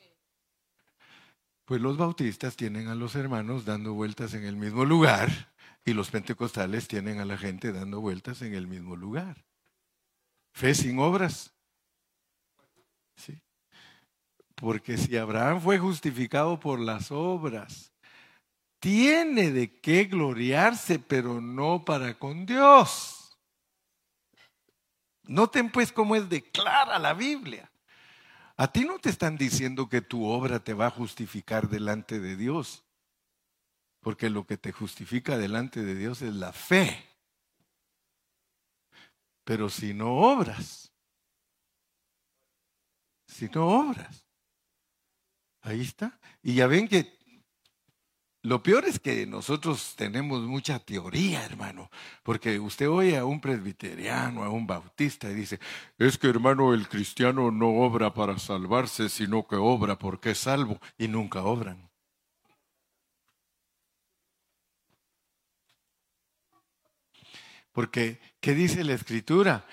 Pues 1.64 1.80
los 1.80 1.96
bautistas 1.96 2.56
tienen 2.56 2.88
a 2.88 2.94
los 2.94 3.14
hermanos 3.14 3.64
dando 3.64 3.94
vueltas 3.94 4.34
en 4.34 4.44
el 4.44 4.56
mismo 4.56 4.84
lugar 4.84 5.52
y 5.84 5.92
los 5.94 6.10
pentecostales 6.10 6.88
tienen 6.88 7.20
a 7.20 7.24
la 7.24 7.38
gente 7.38 7.72
dando 7.72 8.00
vueltas 8.00 8.42
en 8.42 8.54
el 8.54 8.66
mismo 8.66 8.96
lugar. 8.96 9.44
Fe 10.52 10.74
sin 10.74 10.98
obras 10.98 11.54
¿Sí? 13.16 13.40
Porque 14.54 14.96
si 14.96 15.16
Abraham 15.16 15.60
fue 15.60 15.78
justificado 15.78 16.58
por 16.58 16.78
las 16.78 17.10
obras, 17.10 17.92
tiene 18.78 19.50
de 19.50 19.80
qué 19.80 20.04
gloriarse, 20.04 20.98
pero 20.98 21.40
no 21.40 21.84
para 21.84 22.18
con 22.18 22.46
Dios. 22.46 23.23
Noten 25.26 25.70
pues 25.70 25.92
cómo 25.92 26.16
es 26.16 26.28
declara 26.28 26.98
la 26.98 27.14
Biblia. 27.14 27.70
A 28.56 28.70
ti 28.70 28.84
no 28.84 28.98
te 28.98 29.10
están 29.10 29.36
diciendo 29.36 29.88
que 29.88 30.00
tu 30.00 30.26
obra 30.26 30.62
te 30.62 30.74
va 30.74 30.86
a 30.86 30.90
justificar 30.90 31.68
delante 31.68 32.20
de 32.20 32.36
Dios, 32.36 32.84
porque 34.00 34.30
lo 34.30 34.46
que 34.46 34.56
te 34.56 34.70
justifica 34.70 35.36
delante 35.38 35.82
de 35.82 35.94
Dios 35.94 36.22
es 36.22 36.34
la 36.34 36.52
fe. 36.52 37.08
Pero 39.44 39.68
si 39.68 39.92
no 39.92 40.14
obras, 40.14 40.92
si 43.26 43.48
no 43.48 43.66
obras. 43.66 44.26
Ahí 45.62 45.80
está. 45.80 46.18
Y 46.42 46.54
ya 46.54 46.66
ven 46.66 46.86
que 46.86 47.18
lo 48.44 48.62
peor 48.62 48.84
es 48.84 49.00
que 49.00 49.26
nosotros 49.26 49.94
tenemos 49.96 50.42
mucha 50.42 50.78
teoría, 50.78 51.42
hermano, 51.46 51.90
porque 52.22 52.60
usted 52.60 52.90
oye 52.90 53.16
a 53.16 53.24
un 53.24 53.40
presbiteriano, 53.40 54.44
a 54.44 54.50
un 54.50 54.66
bautista 54.66 55.30
y 55.30 55.34
dice, 55.34 55.58
es 55.96 56.18
que 56.18 56.28
hermano, 56.28 56.74
el 56.74 56.86
cristiano 56.86 57.50
no 57.50 57.68
obra 57.70 58.12
para 58.12 58.38
salvarse, 58.38 59.08
sino 59.08 59.46
que 59.46 59.56
obra 59.56 59.98
porque 59.98 60.32
es 60.32 60.38
salvo 60.38 60.78
y 60.98 61.08
nunca 61.08 61.42
obran. 61.42 61.90
Porque, 67.72 68.20
¿qué 68.40 68.52
dice 68.54 68.84
la 68.84 68.92
escritura? 68.92 69.66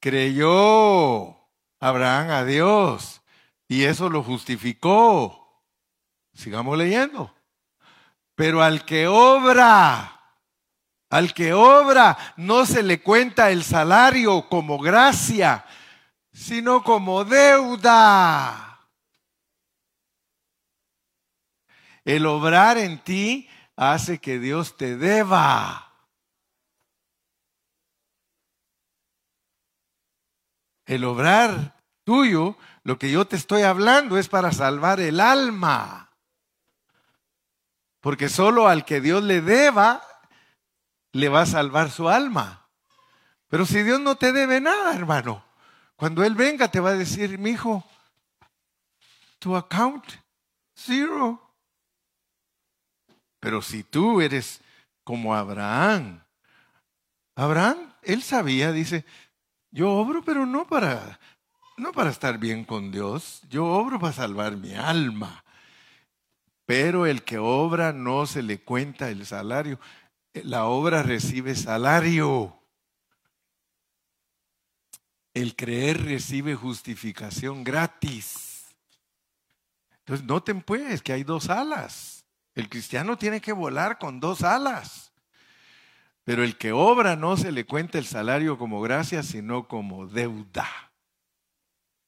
Creyó 0.00 1.38
Abraham 1.78 2.30
a 2.30 2.44
Dios 2.44 3.22
y 3.68 3.84
eso 3.84 4.10
lo 4.10 4.24
justificó. 4.24 5.64
Sigamos 6.34 6.76
leyendo. 6.76 7.32
Pero 8.40 8.62
al 8.62 8.86
que 8.86 9.06
obra, 9.06 10.18
al 11.10 11.34
que 11.34 11.52
obra, 11.52 12.16
no 12.38 12.64
se 12.64 12.82
le 12.82 13.02
cuenta 13.02 13.50
el 13.50 13.62
salario 13.62 14.48
como 14.48 14.78
gracia, 14.78 15.66
sino 16.32 16.82
como 16.82 17.26
deuda. 17.26 18.80
El 22.02 22.24
obrar 22.24 22.78
en 22.78 23.04
ti 23.04 23.46
hace 23.76 24.18
que 24.20 24.38
Dios 24.38 24.74
te 24.78 24.96
deba. 24.96 25.92
el 30.86 31.04
obrar 31.04 31.76
tuyo, 32.04 32.56
lo 32.84 32.98
que 32.98 33.10
yo 33.10 33.26
te 33.26 33.36
estoy 33.36 33.64
hablando 33.64 34.16
es 34.16 34.30
para 34.30 34.50
salvar 34.50 34.98
el 34.98 35.20
alma. 35.20 36.09
Porque 38.00 38.28
solo 38.28 38.68
al 38.68 38.84
que 38.84 39.00
Dios 39.00 39.22
le 39.22 39.40
deba, 39.40 40.02
le 41.12 41.28
va 41.28 41.42
a 41.42 41.46
salvar 41.46 41.90
su 41.90 42.08
alma. 42.08 42.68
Pero 43.48 43.66
si 43.66 43.82
Dios 43.82 44.00
no 44.00 44.16
te 44.16 44.32
debe 44.32 44.60
nada, 44.60 44.94
hermano, 44.94 45.44
cuando 45.96 46.24
Él 46.24 46.34
venga 46.34 46.68
te 46.68 46.80
va 46.80 46.90
a 46.90 46.96
decir, 46.96 47.38
mi 47.38 47.50
hijo, 47.50 47.84
tu 49.38 49.56
account, 49.56 50.04
zero. 50.74 51.54
Pero 53.40 53.60
si 53.62 53.82
tú 53.82 54.20
eres 54.20 54.60
como 55.02 55.34
Abraham, 55.34 56.22
Abraham, 57.34 57.90
él 58.02 58.22
sabía, 58.22 58.70
dice, 58.70 59.04
yo 59.70 59.90
obro, 59.92 60.22
pero 60.22 60.46
no 60.46 60.66
para, 60.66 61.18
no 61.76 61.92
para 61.92 62.10
estar 62.10 62.38
bien 62.38 62.64
con 62.64 62.90
Dios. 62.90 63.42
Yo 63.48 63.64
obro 63.64 63.98
para 63.98 64.12
salvar 64.12 64.56
mi 64.56 64.74
alma. 64.74 65.42
Pero 66.70 67.04
el 67.04 67.24
que 67.24 67.36
obra 67.36 67.92
no 67.92 68.26
se 68.26 68.44
le 68.44 68.60
cuenta 68.60 69.08
el 69.08 69.26
salario. 69.26 69.80
La 70.34 70.66
obra 70.66 71.02
recibe 71.02 71.56
salario. 71.56 72.62
El 75.34 75.56
creer 75.56 76.04
recibe 76.04 76.54
justificación 76.54 77.64
gratis. 77.64 78.68
Entonces, 79.98 80.24
noten 80.24 80.62
pues 80.62 81.02
que 81.02 81.12
hay 81.12 81.24
dos 81.24 81.50
alas. 81.50 82.24
El 82.54 82.68
cristiano 82.68 83.18
tiene 83.18 83.40
que 83.40 83.52
volar 83.52 83.98
con 83.98 84.20
dos 84.20 84.44
alas. 84.44 85.12
Pero 86.22 86.44
el 86.44 86.56
que 86.56 86.70
obra 86.70 87.16
no 87.16 87.36
se 87.36 87.50
le 87.50 87.66
cuenta 87.66 87.98
el 87.98 88.06
salario 88.06 88.56
como 88.56 88.80
gracia, 88.80 89.24
sino 89.24 89.66
como 89.66 90.06
deuda. 90.06 90.68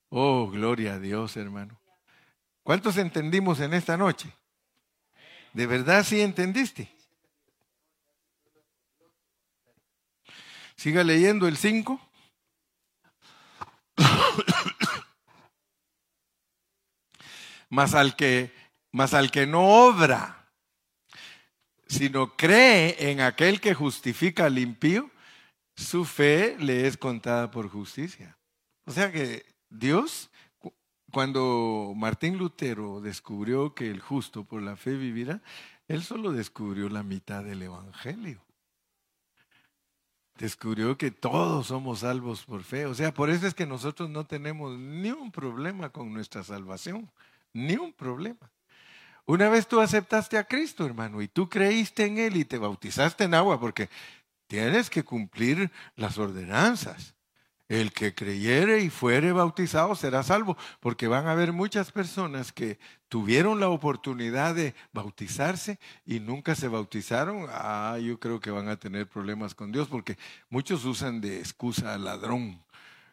Oh, 0.09 0.49
gloria 0.49 0.95
a 0.95 0.99
Dios, 1.01 1.37
hermano. 1.37 1.81
¿Cuántos 2.63 2.97
entendimos 2.97 3.59
en 3.59 3.75
esta 3.75 3.97
noche? 3.97 4.33
¿De 5.53 5.67
verdad 5.67 6.05
sí 6.05 6.21
entendiste? 6.21 6.91
Siga 10.77 11.05
leyendo 11.05 11.47
el 11.47 11.57
5. 11.57 12.01
más 17.69 17.95
al 17.95 18.17
que 18.17 18.53
al 19.13 19.31
que 19.31 19.47
no 19.47 19.87
obra, 19.87 20.51
sino 21.87 22.37
cree 22.37 23.11
en 23.11 23.21
aquel 23.21 23.61
que 23.61 23.75
justifica 23.75 24.47
al 24.47 24.59
impío, 24.59 25.11
su 25.77 26.05
fe 26.05 26.57
le 26.59 26.87
es 26.87 26.97
contada 26.97 27.51
por 27.51 27.69
justicia. 27.71 28.37
O 28.85 28.93
sea 28.93 29.11
que 29.11 29.47
Dios 29.71 30.31
cuando 31.13 31.93
Martín 31.95 32.39
Lutero 32.39 33.01
descubrió 33.01 33.75
que 33.75 33.91
el 33.91 34.01
justo 34.01 34.45
por 34.45 34.63
la 34.63 34.77
fe 34.77 34.97
vivirá, 34.97 35.43
él 35.87 36.03
solo 36.03 36.33
descubrió 36.33 36.89
la 36.89 37.03
mitad 37.03 37.45
del 37.45 37.63
Evangelio. 37.63 38.41
Descubrió 40.39 40.97
que 40.97 41.11
todos 41.11 41.67
somos 41.69 42.01
salvos 42.01 42.45
por 42.45 42.65
fe. 42.65 42.87
O 42.87 42.95
sea, 42.95 43.13
por 43.13 43.31
eso 43.31 43.47
es 43.47 43.55
que 43.55 43.67
nosotros 43.67 44.09
no 44.09 44.25
tenemos 44.25 44.79
ni 44.79 45.11
un 45.11 45.31
problema 45.31 45.91
con 45.91 46.13
nuestra 46.13 46.43
salvación. 46.43 47.11
Ni 47.53 47.77
un 47.77 47.93
problema. 47.93 48.51
Una 49.27 49.49
vez 49.49 49.69
tú 49.69 49.81
aceptaste 49.81 50.39
a 50.39 50.45
Cristo, 50.45 50.85
hermano, 50.85 51.23
y 51.23 51.29
tú 51.29 51.49
creíste 51.49 52.07
en 52.07 52.19
Él 52.19 52.37
y 52.37 52.45
te 52.45 52.59
bautizaste 52.59 53.25
en 53.25 53.35
agua, 53.35 53.61
porque 53.61 53.89
tienes 54.47 54.91
que 54.91 55.05
cumplir 55.05 55.71
las 55.95 56.19
ordenanzas. 56.19 57.15
El 57.73 57.91
que 57.91 58.15
creyere 58.15 58.81
y 58.81 58.91
fuere 58.91 59.33
bautizado 59.33 59.95
será 59.95 60.23
salvo, 60.23 60.59
porque 60.79 61.09
van 61.09 61.27
a 61.27 61.33
haber 61.33 61.55
muchas 61.55 61.91
personas 61.91 62.53
que 62.53 62.79
tuvieron 63.09 63.61
la 63.61 63.71
oportunidad 63.71 64.55
de 64.55 64.75
bautizarse 64.93 65.79
y 66.05 66.21
nunca 66.21 66.55
se 66.55 66.69
bautizaron. 66.69 67.47
Ah, 67.49 67.97
yo 67.99 68.21
creo 68.21 68.41
que 68.41 68.51
van 68.51 68.69
a 68.69 68.77
tener 68.77 69.09
problemas 69.09 69.55
con 69.55 69.73
Dios, 69.73 69.89
porque 69.89 70.19
muchos 70.51 70.85
usan 70.85 71.23
de 71.23 71.39
excusa 71.39 71.95
al 71.95 72.05
ladrón. 72.05 72.63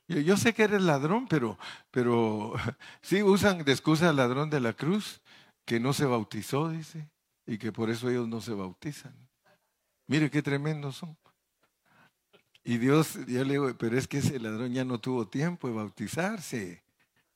Yo, 0.10 0.36
sé 0.36 0.53
que 0.53 0.64
eres 0.64 0.82
ladrón, 0.82 1.26
pero, 1.30 1.57
pero 1.89 2.51
sí 3.01 3.24
usan 3.24 3.64
de 3.64 3.72
excusa 3.72 4.10
al 4.10 4.18
ladrón 4.18 4.49
de 4.49 4.60
la 4.60 4.74
cruz, 4.74 5.22
que 5.64 5.80
no 5.80 5.93
se 5.93 6.03
bautizó, 6.03 6.68
dice, 6.68 7.10
y 7.47 7.57
que 7.57 7.72
por 7.72 7.89
eso 7.89 8.10
ellos 8.10 8.28
no 8.28 8.41
se 8.41 8.51
bautizan. 8.51 9.16
Mire 10.05 10.30
qué 10.30 10.41
tremendos 10.41 10.97
son. 10.97 11.18
Y 12.64 12.78
Dios, 12.78 13.16
yo 13.28 13.43
le 13.43 13.53
digo, 13.53 13.78
pero 13.78 13.97
es 13.97 14.07
que 14.07 14.20
ese 14.20 14.39
ladrón 14.39 14.74
ya 14.74 14.84
no 14.84 14.99
tuvo 14.99 15.28
tiempo 15.28 15.68
de 15.68 15.74
bautizarse. 15.76 16.84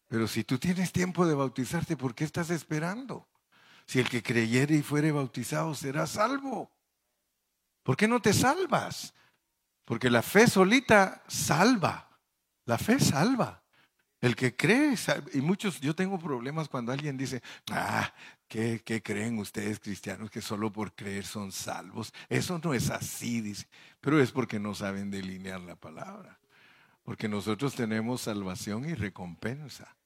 Pero 0.07 0.28
si 0.28 0.43
tú 0.43 0.59
tienes 0.59 0.91
tiempo 0.91 1.26
de 1.26 1.34
bautizarte, 1.34 1.97
¿por 1.97 2.13
qué 2.13 2.24
estás 2.24 2.49
esperando? 2.49 3.28
Si 3.86 3.99
el 3.99 4.09
que 4.09 4.21
creyere 4.21 4.76
y 4.76 4.82
fuere 4.82 5.11
bautizado 5.11 5.74
será 5.76 6.05
salvo. 6.07 6.71
¿Por 7.84 7.97
qué 7.97 8.07
no 8.07 8.21
te 8.21 8.34
salvas? 8.34 9.13
Porque 9.86 10.09
la 10.09 10.21
fe 10.21 10.47
solita 10.47 11.24
salva. 11.28 12.09
La 12.65 12.78
fe 12.78 12.99
salva. 12.99 13.61
El 14.21 14.36
que 14.38 14.55
cree, 14.55 14.95
y 15.34 15.41
muchos, 15.41 15.82
yo 15.82 15.93
tengo 15.93 16.17
problemas 16.17 16.69
cuando 16.69 16.93
alguien 16.93 17.17
dice, 17.17 17.43
ah, 17.71 18.13
¿qué, 18.84 19.01
creen 19.04 19.39
ustedes 19.39 19.80
cristianos 19.80 20.30
que 20.30 20.41
solo 20.41 20.72
por 20.72 20.93
creer 20.93 21.26
son 21.26 21.51
salvos? 21.51 22.14
Eso 22.30 22.60
no 22.64 22.74
es 22.74 22.89
así, 22.89 23.41
dice, 23.41 23.68
pero 24.01 24.22
es 24.22 24.32
porque 24.32 24.60
no 24.60 24.76
saben 24.76 25.12
delinear 25.12 25.62
la 25.62 25.76
palabra. 25.76 26.39
Porque 27.04 27.28
nosotros 27.28 27.76
tenemos 27.76 28.22
salvación 28.22 28.88
y 28.88 28.93
recompensa. 28.93 29.97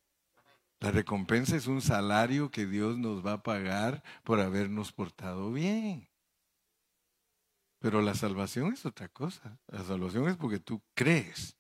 La 0.80 0.92
recompensa 0.92 1.56
es 1.56 1.68
un 1.68 1.82
salario 1.82 2.50
que 2.50 2.66
Dios 2.66 2.98
nos 2.98 3.26
va 3.26 3.34
a 3.34 3.44
pagar 3.44 4.04
por 4.24 4.40
habernos 4.40 4.92
portado 4.92 5.52
bien. 5.52 6.10
Pero 7.80 8.02
la 8.02 8.16
salvación 8.16 8.74
es 8.74 8.86
otra 8.86 9.10
cosa. 9.10 9.60
La 9.68 9.84
salvación 9.84 10.28
es 10.28 10.38
porque 10.38 10.60
tú 10.60 10.82
crees, 10.96 11.56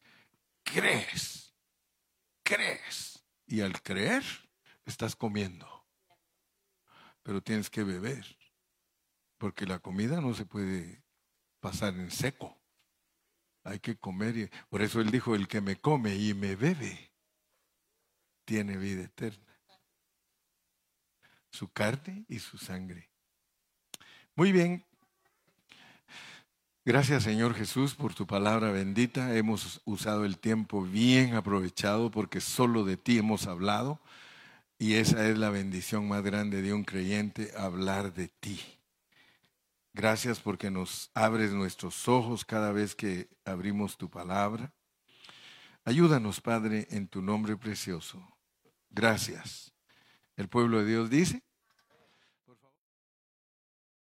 crees 0.64 1.48
crees. 2.48 3.26
Y 3.46 3.62
al 3.62 3.82
creer, 3.82 4.24
estás 4.86 5.16
comiendo. 5.16 5.76
Pero 7.28 7.41
tienes 7.41 7.69
que 7.69 7.84
beber. 7.84 8.25
Porque 9.38 9.65
la 9.65 9.80
comida 9.80 10.21
no 10.21 10.34
se 10.34 10.45
puede 10.45 11.03
pasar 11.59 11.93
en 11.95 12.09
seco. 12.09 12.57
Hay 13.65 13.82
que 13.82 13.97
comer. 13.97 14.38
Y, 14.38 14.49
por 14.69 14.82
eso 14.82 15.01
él 15.01 15.11
dijo, 15.11 15.36
el 15.36 15.49
que 15.49 15.59
me 15.59 15.75
come 15.75 16.15
y 16.15 16.34
me 16.34 16.55
bebe, 16.55 17.11
tiene 18.45 18.78
vida 18.78 19.03
eterna. 19.03 19.59
Su 21.51 21.67
carne 21.67 22.23
y 22.30 22.39
su 22.39 22.57
sangre. 22.57 23.09
Muy 24.34 24.53
bien, 24.53 24.86
Gracias 26.86 27.23
Señor 27.23 27.53
Jesús 27.53 27.95
por 27.95 28.13
tu 28.13 28.25
palabra 28.25 28.71
bendita. 28.71 29.36
Hemos 29.36 29.82
usado 29.84 30.23
el 30.23 30.38
tiempo 30.38 30.84
bien 30.84 31.36
aprovechado 31.36 32.09
porque 32.09 32.39
solo 32.39 32.86
de 32.86 32.95
ti 32.95 33.17
hemos 33.17 33.45
hablado 33.45 33.99
y 34.80 34.95
esa 34.95 35.28
es 35.28 35.38
la 35.38 35.49
bendición 35.49 36.07
más 36.07 36.23
grande 36.23 36.61
de 36.61 36.73
un 36.73 36.84
creyente, 36.84 37.51
hablar 37.57 38.13
de 38.13 38.28
ti. 38.28 38.59
Gracias 39.93 40.39
porque 40.39 40.69
nos 40.69 41.09
abres 41.15 41.51
nuestros 41.51 42.07
ojos 42.07 42.45
cada 42.45 42.71
vez 42.71 42.93
que 42.93 43.30
abrimos 43.45 43.97
tu 43.97 44.09
palabra. 44.09 44.71
Ayúdanos, 45.84 46.41
Padre, 46.41 46.88
en 46.91 47.07
tu 47.07 47.23
nombre 47.23 47.57
precioso. 47.57 48.38
Gracias. 48.91 49.73
El 50.36 50.49
pueblo 50.49 50.80
de 50.80 50.86
Dios 50.86 51.09
dice, 51.09 51.43